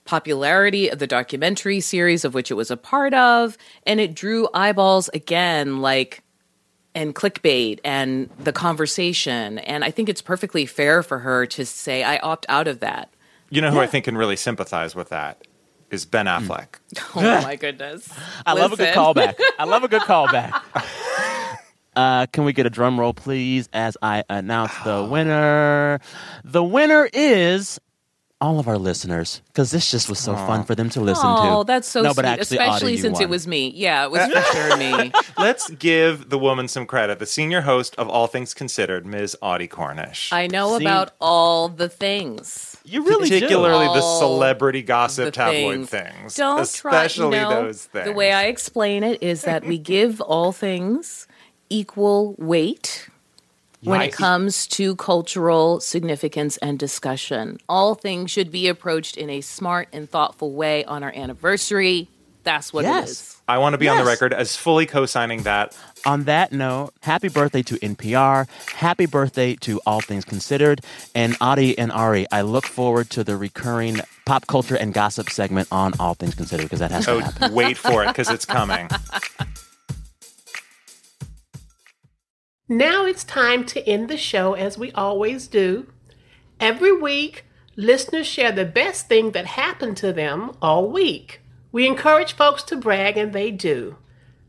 popularity 0.06 0.90
of 0.90 1.00
the 1.00 1.08
documentary 1.08 1.80
series 1.80 2.26
of 2.26 2.34
which 2.34 2.50
it 2.50 2.56
was 2.56 2.72
a 2.72 2.78
part 2.78 3.14
of, 3.14 3.58
and 3.86 4.00
it 4.00 4.16
drew 4.16 4.50
eyeballs 4.54 5.10
again, 5.14 5.82
like 5.82 6.24
and 6.96 7.14
clickbait 7.14 7.80
and 7.84 8.30
the 8.40 8.54
conversation. 8.54 9.60
And 9.60 9.84
I 9.84 9.92
think 9.92 10.10
it's 10.10 10.22
perfectly 10.22 10.66
fair 10.66 11.04
for 11.04 11.20
her 11.20 11.46
to 11.48 11.66
say, 11.66 12.04
I 12.04 12.18
opt 12.18 12.46
out 12.50 12.68
of 12.68 12.80
that. 12.80 13.14
You 13.50 13.62
know 13.62 13.70
who 13.70 13.80
I 13.80 13.88
think 13.88 14.06
can 14.06 14.18
really 14.18 14.36
sympathize 14.38 14.96
with 14.96 15.10
that 15.10 15.46
is 15.92 16.06
Ben 16.06 16.26
Affleck. 16.26 16.80
Oh 17.16 17.22
my 17.22 17.56
goodness. 17.60 18.10
I 18.46 18.54
love 18.54 18.74
a 18.74 18.78
good 18.78 18.96
callback. 18.96 19.36
I 19.60 19.66
love 19.66 19.84
a 19.84 19.88
good 19.88 20.02
callback. 20.04 20.62
Uh, 21.96 22.26
can 22.26 22.44
we 22.44 22.52
get 22.52 22.66
a 22.66 22.70
drum 22.70 23.00
roll, 23.00 23.14
please, 23.14 23.70
as 23.72 23.96
I 24.02 24.26
announce 24.30 24.74
the 24.84 25.08
winner? 25.10 26.02
The 26.44 26.62
winner 26.62 27.08
is 27.14 27.80
all 28.42 28.60
of 28.60 28.68
our 28.68 28.78
listeners, 28.78 29.42
because 29.48 29.72
this 29.72 29.90
just 29.90 30.10
was 30.10 30.20
so 30.20 30.36
fun 30.36 30.64
for 30.66 30.76
them 30.76 30.90
to 30.90 31.00
listen 31.02 31.24
to. 31.24 31.42
Oh, 31.42 31.64
that's 31.64 31.88
so 31.88 32.02
no, 32.02 32.10
sweet. 32.10 32.16
but 32.18 32.26
actually, 32.26 32.58
Especially 32.58 32.86
Audie, 32.88 32.96
you 32.98 33.02
since 33.02 33.20
it 33.20 33.24
won. 33.24 33.30
was 33.32 33.48
me. 33.48 33.72
Yeah, 33.74 34.04
it 34.06 34.12
was 34.12 34.28
for 34.32 34.42
sure 34.54 34.78
me. 35.04 35.12
Let's 35.38 35.70
give 35.72 36.30
the 36.30 36.38
woman 36.38 36.68
some 36.68 36.86
credit. 36.86 37.20
The 37.20 37.26
senior 37.26 37.62
host 37.62 37.96
of 37.98 38.10
All 38.10 38.28
Things 38.28 38.54
Considered, 38.54 39.06
Ms. 39.06 39.38
Audie 39.42 39.68
Cornish. 39.70 40.34
I 40.34 40.48
know 40.48 40.78
See? 40.78 40.84
about 40.84 41.14
all 41.22 41.70
the 41.70 41.88
things. 41.90 42.78
You 42.84 43.04
really 43.06 43.30
particularly 43.30 43.86
the 43.86 44.02
All 44.04 44.20
celebrity 44.20 44.84
gossip 44.84 45.26
the 45.26 45.32
tabloid 45.32 45.88
things. 45.88 46.14
things. 46.14 46.36
Don't 46.36 46.60
especially 46.60 47.38
try, 47.38 47.44
you 47.44 47.50
know, 47.56 47.64
those 47.68 47.86
things. 47.86 48.06
The 48.06 48.14
way 48.14 48.32
I 48.34 48.44
explain 48.46 49.04
it 49.04 49.24
is 49.24 49.44
that 49.44 49.66
we 49.66 49.78
give 49.78 50.20
all 50.22 50.52
things 50.52 51.26
equal 51.70 52.36
weight 52.38 53.10
when 53.86 54.02
it 54.02 54.12
comes 54.14 54.68
to 54.68 54.96
cultural 54.98 55.80
significance 55.80 56.58
and 56.58 56.78
discussion. 56.80 57.58
All 57.70 57.96
things 57.96 58.32
should 58.32 58.52
be 58.52 58.68
approached 58.68 59.18
in 59.18 59.30
a 59.30 59.42
smart 59.42 59.88
and 59.94 60.10
thoughtful 60.10 60.52
way 60.52 60.84
on 60.86 61.04
our 61.04 61.14
anniversary. 61.16 62.10
That's 62.44 62.72
what 62.72 62.86
it 62.86 63.04
is. 63.06 63.36
I 63.48 63.58
want 63.58 63.74
to 63.74 63.78
be 63.80 63.88
on 63.88 63.98
the 63.98 64.04
record 64.06 64.32
as 64.34 64.56
fully 64.56 64.86
co-signing 64.86 65.44
that. 65.44 65.76
On 66.06 66.26
that 66.26 66.52
note, 66.52 66.92
happy 67.02 67.28
birthday 67.28 67.64
to 67.64 67.76
NPR. 67.80 68.48
Happy 68.74 69.08
birthday 69.08 69.56
to 69.62 69.82
All 69.88 70.00
Things 70.02 70.24
Considered. 70.26 70.82
And 71.16 71.36
Audie 71.42 71.76
and 71.78 71.92
Ari, 71.92 72.28
I 72.32 72.42
look 72.42 72.68
forward 72.68 73.10
to 73.12 73.24
the 73.24 73.36
recurring 73.36 74.00
pop 74.26 74.46
culture 74.46 74.76
and 74.76 74.94
gossip 74.94 75.32
segment 75.32 75.68
on 75.72 75.94
All 76.00 76.14
Things 76.14 76.36
Considered 76.36 76.64
because 76.64 76.80
that 76.80 76.92
has 76.92 77.06
to 77.06 77.14
Oh, 77.14 77.20
happen. 77.20 77.54
wait 77.54 77.78
for 77.78 78.04
it 78.04 78.08
because 78.08 78.30
it's 78.30 78.46
coming. 78.46 78.90
Now 82.68 83.06
it's 83.06 83.24
time 83.24 83.64
to 83.68 83.88
end 83.88 84.10
the 84.10 84.18
show 84.18 84.54
as 84.54 84.76
we 84.76 84.92
always 84.94 85.48
do. 85.48 85.86
Every 86.60 86.92
week, 86.92 87.46
listeners 87.76 88.26
share 88.26 88.52
the 88.52 88.66
best 88.66 89.08
thing 89.08 89.32
that 89.32 89.46
happened 89.46 89.98
to 89.98 90.12
them 90.12 90.52
all 90.64 90.90
week. 90.90 91.42
We 91.72 91.86
encourage 91.86 92.34
folks 92.34 92.64
to 92.64 92.76
brag, 92.76 93.18
and 93.18 93.34
they 93.34 93.52
do. 93.52 93.98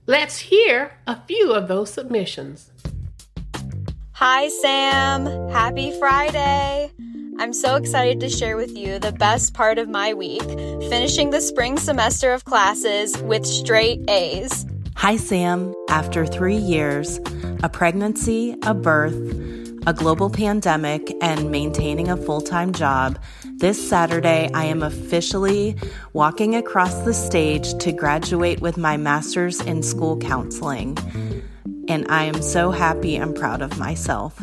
Let's 0.07 0.39
hear 0.39 0.93
a 1.07 1.21
few 1.27 1.53
of 1.53 1.69
those 1.69 1.93
submissions. 1.93 2.71
Hi, 4.13 4.49
Sam. 4.49 5.27
Happy 5.51 5.93
Friday. 5.99 6.91
I'm 7.39 7.53
so 7.53 7.75
excited 7.75 8.19
to 8.21 8.31
share 8.31 8.57
with 8.57 8.75
you 8.75 8.99
the 8.99 9.13
best 9.13 9.53
part 9.53 9.77
of 9.77 9.91
my 9.91 10.15
week 10.15 10.43
finishing 10.89 11.29
the 11.29 11.43
spring 11.43 11.77
semester 11.77 12.33
of 12.33 12.47
classes 12.47 13.19
with 13.19 13.45
straight 13.45 14.09
A's. 14.09 14.65
Hi, 14.97 15.19
Sam. 15.19 15.75
After 15.91 16.25
three 16.25 16.57
years, 16.57 17.21
a 17.63 17.69
pregnancy, 17.69 18.57
a 18.63 18.75
birth, 18.75 19.15
a 19.87 19.93
global 19.93 20.29
pandemic, 20.29 21.15
and 21.23 21.51
maintaining 21.51 22.09
a 22.09 22.17
full 22.17 22.41
time 22.41 22.73
job, 22.73 23.19
this 23.45 23.89
Saturday 23.89 24.51
I 24.53 24.65
am 24.65 24.83
officially 24.83 25.77
walking 26.13 26.55
across 26.55 26.95
the 27.03 27.15
stage 27.15 27.75
to 27.79 27.93
graduate 27.93 28.61
with 28.61 28.77
my 28.77 28.97
master's 28.97 29.61
in 29.61 29.83
school 29.83 30.19
counseling. 30.19 30.99
And 31.89 32.07
I 32.09 32.25
am 32.25 32.43
so 32.43 32.71
happy 32.71 33.17
and 33.17 33.35
proud 33.35 33.63
of 33.63 33.79
myself. 33.79 34.43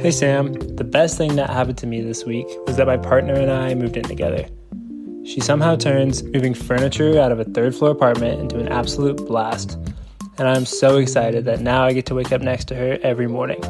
Hey 0.00 0.12
Sam, 0.12 0.54
the 0.76 0.84
best 0.84 1.18
thing 1.18 1.36
that 1.36 1.50
happened 1.50 1.78
to 1.78 1.86
me 1.86 2.00
this 2.00 2.24
week 2.24 2.46
was 2.66 2.76
that 2.76 2.86
my 2.86 2.96
partner 2.96 3.34
and 3.34 3.50
I 3.50 3.74
moved 3.74 3.96
in 3.96 4.04
together. 4.04 4.46
She 5.24 5.40
somehow 5.40 5.76
turns 5.76 6.22
moving 6.22 6.54
furniture 6.54 7.20
out 7.20 7.32
of 7.32 7.38
a 7.38 7.44
third 7.44 7.74
floor 7.74 7.90
apartment 7.90 8.40
into 8.40 8.58
an 8.58 8.68
absolute 8.68 9.18
blast. 9.26 9.76
And 10.38 10.48
I'm 10.48 10.64
so 10.64 10.96
excited 10.96 11.44
that 11.44 11.60
now 11.60 11.84
I 11.84 11.92
get 11.92 12.06
to 12.06 12.14
wake 12.14 12.32
up 12.32 12.40
next 12.40 12.68
to 12.68 12.74
her 12.74 12.98
every 13.02 13.26
morning. 13.26 13.62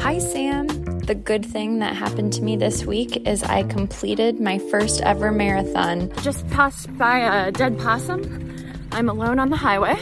Hi, 0.00 0.18
Sam. 0.18 0.66
The 1.00 1.14
good 1.14 1.44
thing 1.44 1.78
that 1.80 1.94
happened 1.94 2.32
to 2.34 2.42
me 2.42 2.56
this 2.56 2.84
week 2.84 3.26
is 3.28 3.42
I 3.42 3.64
completed 3.64 4.40
my 4.40 4.58
first 4.58 5.00
ever 5.02 5.30
marathon. 5.30 6.10
Just 6.22 6.48
passed 6.50 6.96
by 6.96 7.18
a 7.18 7.52
dead 7.52 7.78
possum. 7.78 8.56
I'm 8.92 9.08
alone 9.08 9.38
on 9.38 9.50
the 9.50 9.56
highway. 9.56 9.96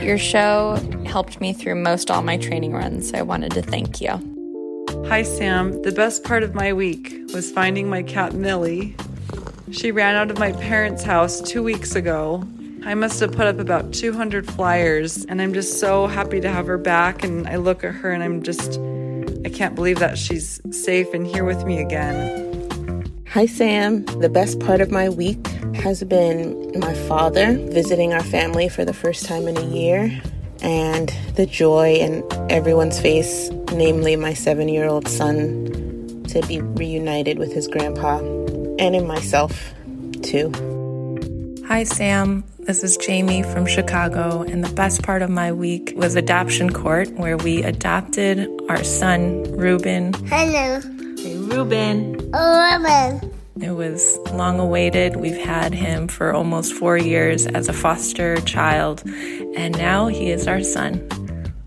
Your 0.00 0.16
show 0.16 0.76
helped 1.06 1.40
me 1.40 1.52
through 1.52 1.74
most 1.74 2.10
all 2.10 2.22
my 2.22 2.36
training 2.36 2.72
runs, 2.72 3.10
so 3.10 3.18
I 3.18 3.22
wanted 3.22 3.52
to 3.52 3.62
thank 3.62 4.00
you. 4.00 4.10
Hi, 5.08 5.22
Sam. 5.22 5.82
The 5.82 5.92
best 5.92 6.24
part 6.24 6.42
of 6.42 6.54
my 6.54 6.72
week 6.72 7.12
was 7.34 7.50
finding 7.50 7.88
my 7.90 8.02
cat 8.02 8.32
Millie. 8.32 8.96
She 9.72 9.90
ran 9.90 10.14
out 10.14 10.30
of 10.30 10.38
my 10.38 10.52
parents' 10.52 11.02
house 11.02 11.40
two 11.40 11.62
weeks 11.62 11.94
ago. 11.94 12.44
I 12.82 12.94
must 12.94 13.20
have 13.20 13.32
put 13.32 13.46
up 13.46 13.58
about 13.58 13.92
200 13.92 14.46
flyers, 14.46 15.26
and 15.26 15.42
I'm 15.42 15.52
just 15.52 15.78
so 15.78 16.06
happy 16.06 16.40
to 16.40 16.48
have 16.48 16.66
her 16.66 16.78
back. 16.78 17.22
And 17.22 17.46
I 17.46 17.56
look 17.56 17.84
at 17.84 17.94
her 17.94 18.10
and 18.10 18.22
I'm 18.22 18.42
just, 18.42 18.80
I 19.44 19.50
can't 19.50 19.74
believe 19.74 19.98
that 19.98 20.16
she's 20.16 20.60
safe 20.70 21.12
and 21.12 21.26
here 21.26 21.44
with 21.44 21.64
me 21.64 21.78
again. 21.78 22.46
Hi, 23.28 23.46
Sam. 23.46 24.04
The 24.06 24.30
best 24.30 24.60
part 24.60 24.80
of 24.80 24.90
my 24.90 25.10
week 25.10 25.46
has 25.74 26.02
been 26.04 26.72
my 26.80 26.94
father 26.94 27.52
visiting 27.70 28.14
our 28.14 28.24
family 28.24 28.68
for 28.68 28.84
the 28.84 28.94
first 28.94 29.26
time 29.26 29.46
in 29.46 29.56
a 29.58 29.66
year 29.66 30.20
and 30.62 31.14
the 31.36 31.46
joy 31.46 31.94
in 31.94 32.26
everyone's 32.50 33.00
face, 33.00 33.50
namely 33.72 34.16
my 34.16 34.32
seven 34.32 34.68
year 34.68 34.86
old 34.86 35.06
son, 35.06 36.24
to 36.28 36.42
be 36.48 36.60
reunited 36.60 37.38
with 37.38 37.52
his 37.52 37.68
grandpa 37.68 38.18
and 38.78 38.96
in 38.96 39.06
myself, 39.06 39.74
too. 40.22 40.50
Hi, 41.66 41.84
Sam. 41.84 42.49
This 42.70 42.84
is 42.84 42.96
Jamie 42.98 43.42
from 43.42 43.66
Chicago, 43.66 44.42
and 44.42 44.62
the 44.62 44.72
best 44.74 45.02
part 45.02 45.22
of 45.22 45.28
my 45.28 45.50
week 45.50 45.92
was 45.96 46.14
adoption 46.14 46.70
court, 46.72 47.10
where 47.14 47.36
we 47.36 47.64
adopted 47.64 48.48
our 48.68 48.84
son, 48.84 49.42
Ruben. 49.56 50.12
Hello. 50.28 50.80
Hey, 51.18 51.36
Ruben. 51.36 52.30
Oh, 52.32 52.78
Ruben. 52.78 53.34
It 53.60 53.72
was 53.72 54.16
long 54.32 54.60
awaited. 54.60 55.16
We've 55.16 55.36
had 55.36 55.74
him 55.74 56.06
for 56.06 56.32
almost 56.32 56.72
four 56.72 56.96
years 56.96 57.48
as 57.48 57.68
a 57.68 57.72
foster 57.72 58.40
child, 58.42 59.02
and 59.56 59.76
now 59.76 60.06
he 60.06 60.30
is 60.30 60.46
our 60.46 60.62
son. 60.62 61.08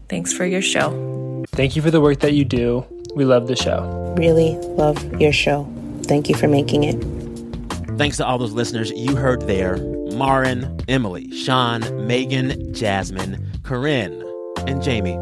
Thanks 0.07 0.31
for 0.31 0.45
your 0.45 0.61
show. 0.61 1.43
Thank 1.49 1.75
you 1.75 1.81
for 1.81 1.91
the 1.91 1.99
work 1.99 2.21
that 2.21 2.31
you 2.31 2.45
do. 2.45 2.85
We 3.13 3.25
love 3.25 3.49
the 3.49 3.57
show. 3.57 4.15
Really 4.17 4.55
love 4.77 5.03
your 5.19 5.33
show. 5.33 5.67
Thank 6.03 6.29
you 6.29 6.35
for 6.35 6.47
making 6.47 6.85
it. 6.85 7.97
Thanks 7.97 8.15
to 8.17 8.25
all 8.25 8.37
those 8.37 8.53
listeners 8.53 8.89
you 8.91 9.17
heard 9.17 9.41
there 9.47 9.92
Marin, 10.13 10.79
Emily, 10.87 11.31
Sean, 11.31 12.07
Megan, 12.07 12.73
Jasmine, 12.73 13.51
Corinne, 13.63 14.23
and 14.67 14.81
Jamie. 14.81 15.17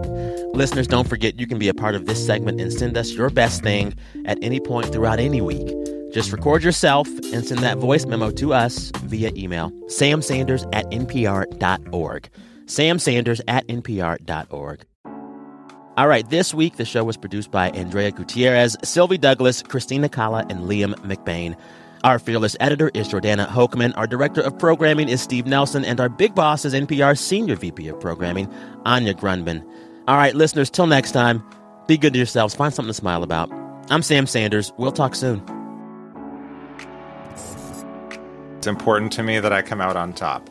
Listeners, 0.54 0.88
don't 0.88 1.08
forget 1.08 1.40
you 1.40 1.48
can 1.48 1.58
be 1.58 1.70
a 1.70 1.74
part 1.74 1.96
of 1.96 2.06
this 2.06 2.24
segment 2.26 2.60
and 2.60 2.72
send 2.72 2.98
us 2.98 3.12
your 3.14 3.30
best 3.30 3.64
thing 3.64 3.94
at 4.26 4.38
any 4.42 4.60
point 4.60 4.92
throughout 4.92 5.20
any 5.20 5.42
week. 5.42 5.68
Just 6.12 6.32
record 6.32 6.64
yourself 6.64 7.08
and 7.34 7.46
send 7.46 7.62
that 7.62 7.78
voice 7.78 8.06
memo 8.06 8.32
to 8.32 8.54
us 8.54 8.92
via 9.04 9.32
email 9.36 9.72
samsanders 9.88 10.68
at 10.74 10.86
npr.org. 10.92 12.30
Sam 12.66 13.00
Sanders 13.00 13.42
at 13.48 13.68
npr.org. 13.68 14.86
All 15.98 16.08
right, 16.08 16.30
this 16.30 16.54
week 16.54 16.78
the 16.78 16.86
show 16.86 17.04
was 17.04 17.18
produced 17.18 17.52
by 17.52 17.70
Andrea 17.72 18.12
Gutierrez, 18.12 18.78
Sylvie 18.84 19.18
Douglis, 19.18 19.68
Christina 19.68 20.10
Cala, 20.10 20.46
and 20.50 20.62
Liam 20.62 20.96
McBain. 21.06 21.56
Our 22.04 22.18
fearless 22.18 22.58
editor 22.60 22.90
is 22.96 23.08
Jordana 23.08 23.48
Hochman. 23.48 23.94
Our 23.96 24.08
director 24.08 24.42
of 24.42 24.58
programming 24.58 25.08
is 25.08 25.22
Steve 25.22 25.46
Nelson. 25.46 25.86
And 25.86 26.00
our 26.00 26.10
big 26.10 26.34
boss 26.34 26.66
is 26.66 26.74
NPR's 26.74 27.20
senior 27.20 27.56
VP 27.56 27.88
of 27.90 28.00
programming, 28.00 28.52
Anya 28.86 29.14
Grundmann. 29.14 29.64
All 30.08 30.18
right, 30.18 30.34
listeners, 30.34 30.72
till 30.72 30.88
next 30.88 31.12
time, 31.12 31.44
be 31.88 32.00
good 32.00 32.14
to 32.14 32.18
yourselves. 32.18 32.56
Find 32.56 32.74
something 32.74 32.90
to 32.90 32.94
smile 32.94 33.22
about. 33.22 33.52
I'm 33.92 34.02
Sam 34.02 34.26
Sanders. 34.26 34.74
We'll 34.78 34.92
talk 34.92 35.14
soon. 35.14 35.44
It's 38.58 38.66
important 38.66 39.12
to 39.14 39.24
me 39.24 39.40
that 39.40 39.54
I 39.54 39.62
come 39.62 39.80
out 39.80 39.96
on 39.96 40.14
top. 40.14 40.50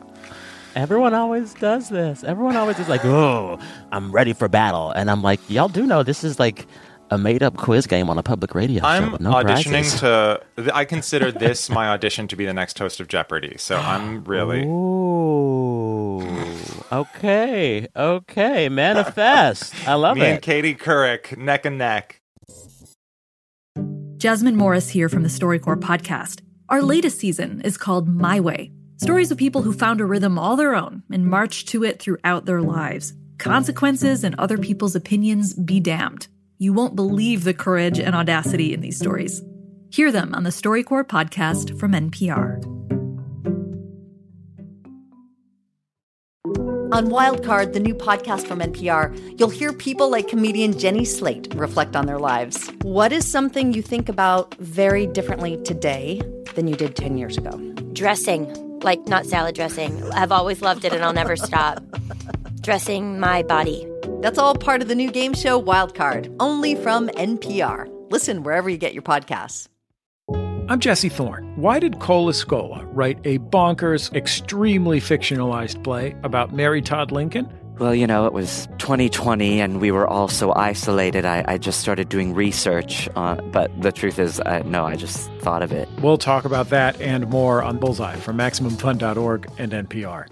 Everyone 0.76 1.14
always 1.14 1.54
does 1.54 1.88
this. 1.88 2.22
Everyone 2.22 2.54
always 2.54 2.78
is 2.78 2.88
like, 2.88 3.04
oh, 3.04 3.58
I'm 3.90 4.12
ready 4.12 4.34
for 4.34 4.48
battle. 4.48 4.92
And 4.92 5.10
I'm 5.10 5.20
like, 5.20 5.40
y'all 5.50 5.68
do 5.68 5.84
know 5.84 6.04
this 6.04 6.22
is 6.22 6.38
like 6.38 6.68
a 7.10 7.18
made 7.18 7.42
up 7.42 7.56
quiz 7.56 7.86
game 7.86 8.08
on 8.08 8.18
a 8.18 8.22
public 8.22 8.54
radio 8.54 8.84
I'm 8.84 9.04
show. 9.04 9.10
with 9.12 9.20
no 9.20 9.32
auditioning 9.32 9.70
prizes. 9.70 10.00
to. 10.00 10.40
I 10.74 10.84
consider 10.84 11.32
this 11.32 11.68
my 11.70 11.88
audition 11.88 12.28
to 12.28 12.36
be 12.36 12.46
the 12.46 12.54
next 12.54 12.78
host 12.78 13.00
of 13.00 13.08
Jeopardy. 13.08 13.56
So 13.58 13.76
I'm 13.76 14.24
really. 14.24 14.64
Ooh. 14.66 16.22
Okay. 16.92 17.86
Okay. 17.94 18.68
Manifest. 18.68 19.74
I 19.88 19.94
love 19.94 20.16
Me 20.16 20.22
it. 20.24 20.30
and 20.30 20.42
Katie 20.42 20.74
Couric 20.74 21.36
neck 21.36 21.66
and 21.66 21.78
neck. 21.78 22.20
Jasmine 24.16 24.56
Morris 24.56 24.90
here 24.90 25.08
from 25.08 25.22
the 25.22 25.28
StoryCorps 25.28 25.80
podcast. 25.80 26.42
Our 26.68 26.82
latest 26.82 27.18
season 27.18 27.62
is 27.62 27.76
called 27.76 28.08
My 28.08 28.38
Way 28.38 28.72
stories 29.00 29.30
of 29.30 29.38
people 29.38 29.62
who 29.62 29.72
found 29.72 29.98
a 29.98 30.04
rhythm 30.04 30.38
all 30.38 30.56
their 30.56 30.74
own 30.74 31.02
and 31.10 31.26
marched 31.26 31.66
to 31.68 31.82
it 31.82 31.98
throughout 31.98 32.44
their 32.44 32.60
lives. 32.60 33.14
Consequences 33.38 34.22
and 34.22 34.34
other 34.38 34.58
people's 34.58 34.94
opinions 34.94 35.54
be 35.54 35.80
damned. 35.80 36.28
You 36.62 36.74
won't 36.74 36.94
believe 36.94 37.44
the 37.44 37.54
courage 37.54 37.98
and 37.98 38.14
audacity 38.14 38.74
in 38.74 38.82
these 38.82 38.98
stories. 38.98 39.40
Hear 39.88 40.12
them 40.12 40.34
on 40.34 40.42
the 40.42 40.50
StoryCorps 40.50 41.08
podcast 41.08 41.80
from 41.80 41.92
NPR. 41.92 42.62
On 46.92 47.06
Wildcard, 47.08 47.72
the 47.72 47.80
new 47.80 47.94
podcast 47.94 48.46
from 48.46 48.58
NPR, 48.58 49.40
you'll 49.40 49.48
hear 49.48 49.72
people 49.72 50.10
like 50.10 50.28
comedian 50.28 50.78
Jenny 50.78 51.06
Slate 51.06 51.50
reflect 51.54 51.96
on 51.96 52.04
their 52.04 52.18
lives. 52.18 52.70
What 52.82 53.10
is 53.10 53.26
something 53.26 53.72
you 53.72 53.80
think 53.80 54.10
about 54.10 54.54
very 54.56 55.06
differently 55.06 55.56
today 55.64 56.20
than 56.56 56.68
you 56.68 56.76
did 56.76 56.94
10 56.94 57.16
years 57.16 57.38
ago? 57.38 57.52
Dressing. 57.94 58.80
Like, 58.80 59.06
not 59.06 59.24
salad 59.24 59.54
dressing. 59.54 60.02
I've 60.12 60.30
always 60.30 60.60
loved 60.60 60.84
it 60.84 60.92
and 60.92 61.02
I'll 61.02 61.14
never 61.14 61.36
stop. 61.36 61.82
Dressing 62.60 63.18
my 63.18 63.44
body. 63.44 63.89
That's 64.20 64.38
all 64.38 64.54
part 64.54 64.82
of 64.82 64.88
the 64.88 64.94
new 64.94 65.10
game 65.10 65.32
show 65.32 65.60
Wildcard, 65.60 66.36
only 66.40 66.74
from 66.74 67.08
NPR. 67.08 67.88
Listen 68.10 68.42
wherever 68.42 68.68
you 68.68 68.76
get 68.76 68.92
your 68.92 69.02
podcasts. 69.02 69.68
I'm 70.68 70.78
Jesse 70.78 71.08
Thorne. 71.08 71.52
Why 71.56 71.80
did 71.80 71.98
Cole 72.00 72.28
Escola 72.30 72.86
write 72.92 73.18
a 73.24 73.38
bonkers, 73.38 74.14
extremely 74.14 75.00
fictionalized 75.00 75.82
play 75.82 76.14
about 76.22 76.52
Mary 76.52 76.82
Todd 76.82 77.10
Lincoln? 77.10 77.52
Well, 77.78 77.94
you 77.94 78.06
know, 78.06 78.26
it 78.26 78.34
was 78.34 78.68
2020 78.78 79.58
and 79.60 79.80
we 79.80 79.90
were 79.90 80.06
all 80.06 80.28
so 80.28 80.52
isolated. 80.54 81.24
I, 81.24 81.42
I 81.48 81.56
just 81.56 81.80
started 81.80 82.10
doing 82.10 82.34
research. 82.34 83.08
On, 83.16 83.50
but 83.50 83.70
the 83.80 83.90
truth 83.90 84.18
is, 84.18 84.38
I, 84.44 84.60
no, 84.62 84.84
I 84.84 84.96
just 84.96 85.30
thought 85.40 85.62
of 85.62 85.72
it. 85.72 85.88
We'll 86.02 86.18
talk 86.18 86.44
about 86.44 86.68
that 86.68 87.00
and 87.00 87.26
more 87.30 87.62
on 87.62 87.78
Bullseye 87.78 88.16
from 88.16 88.36
MaximumFun.org 88.36 89.50
and 89.56 89.72
NPR. 89.72 90.26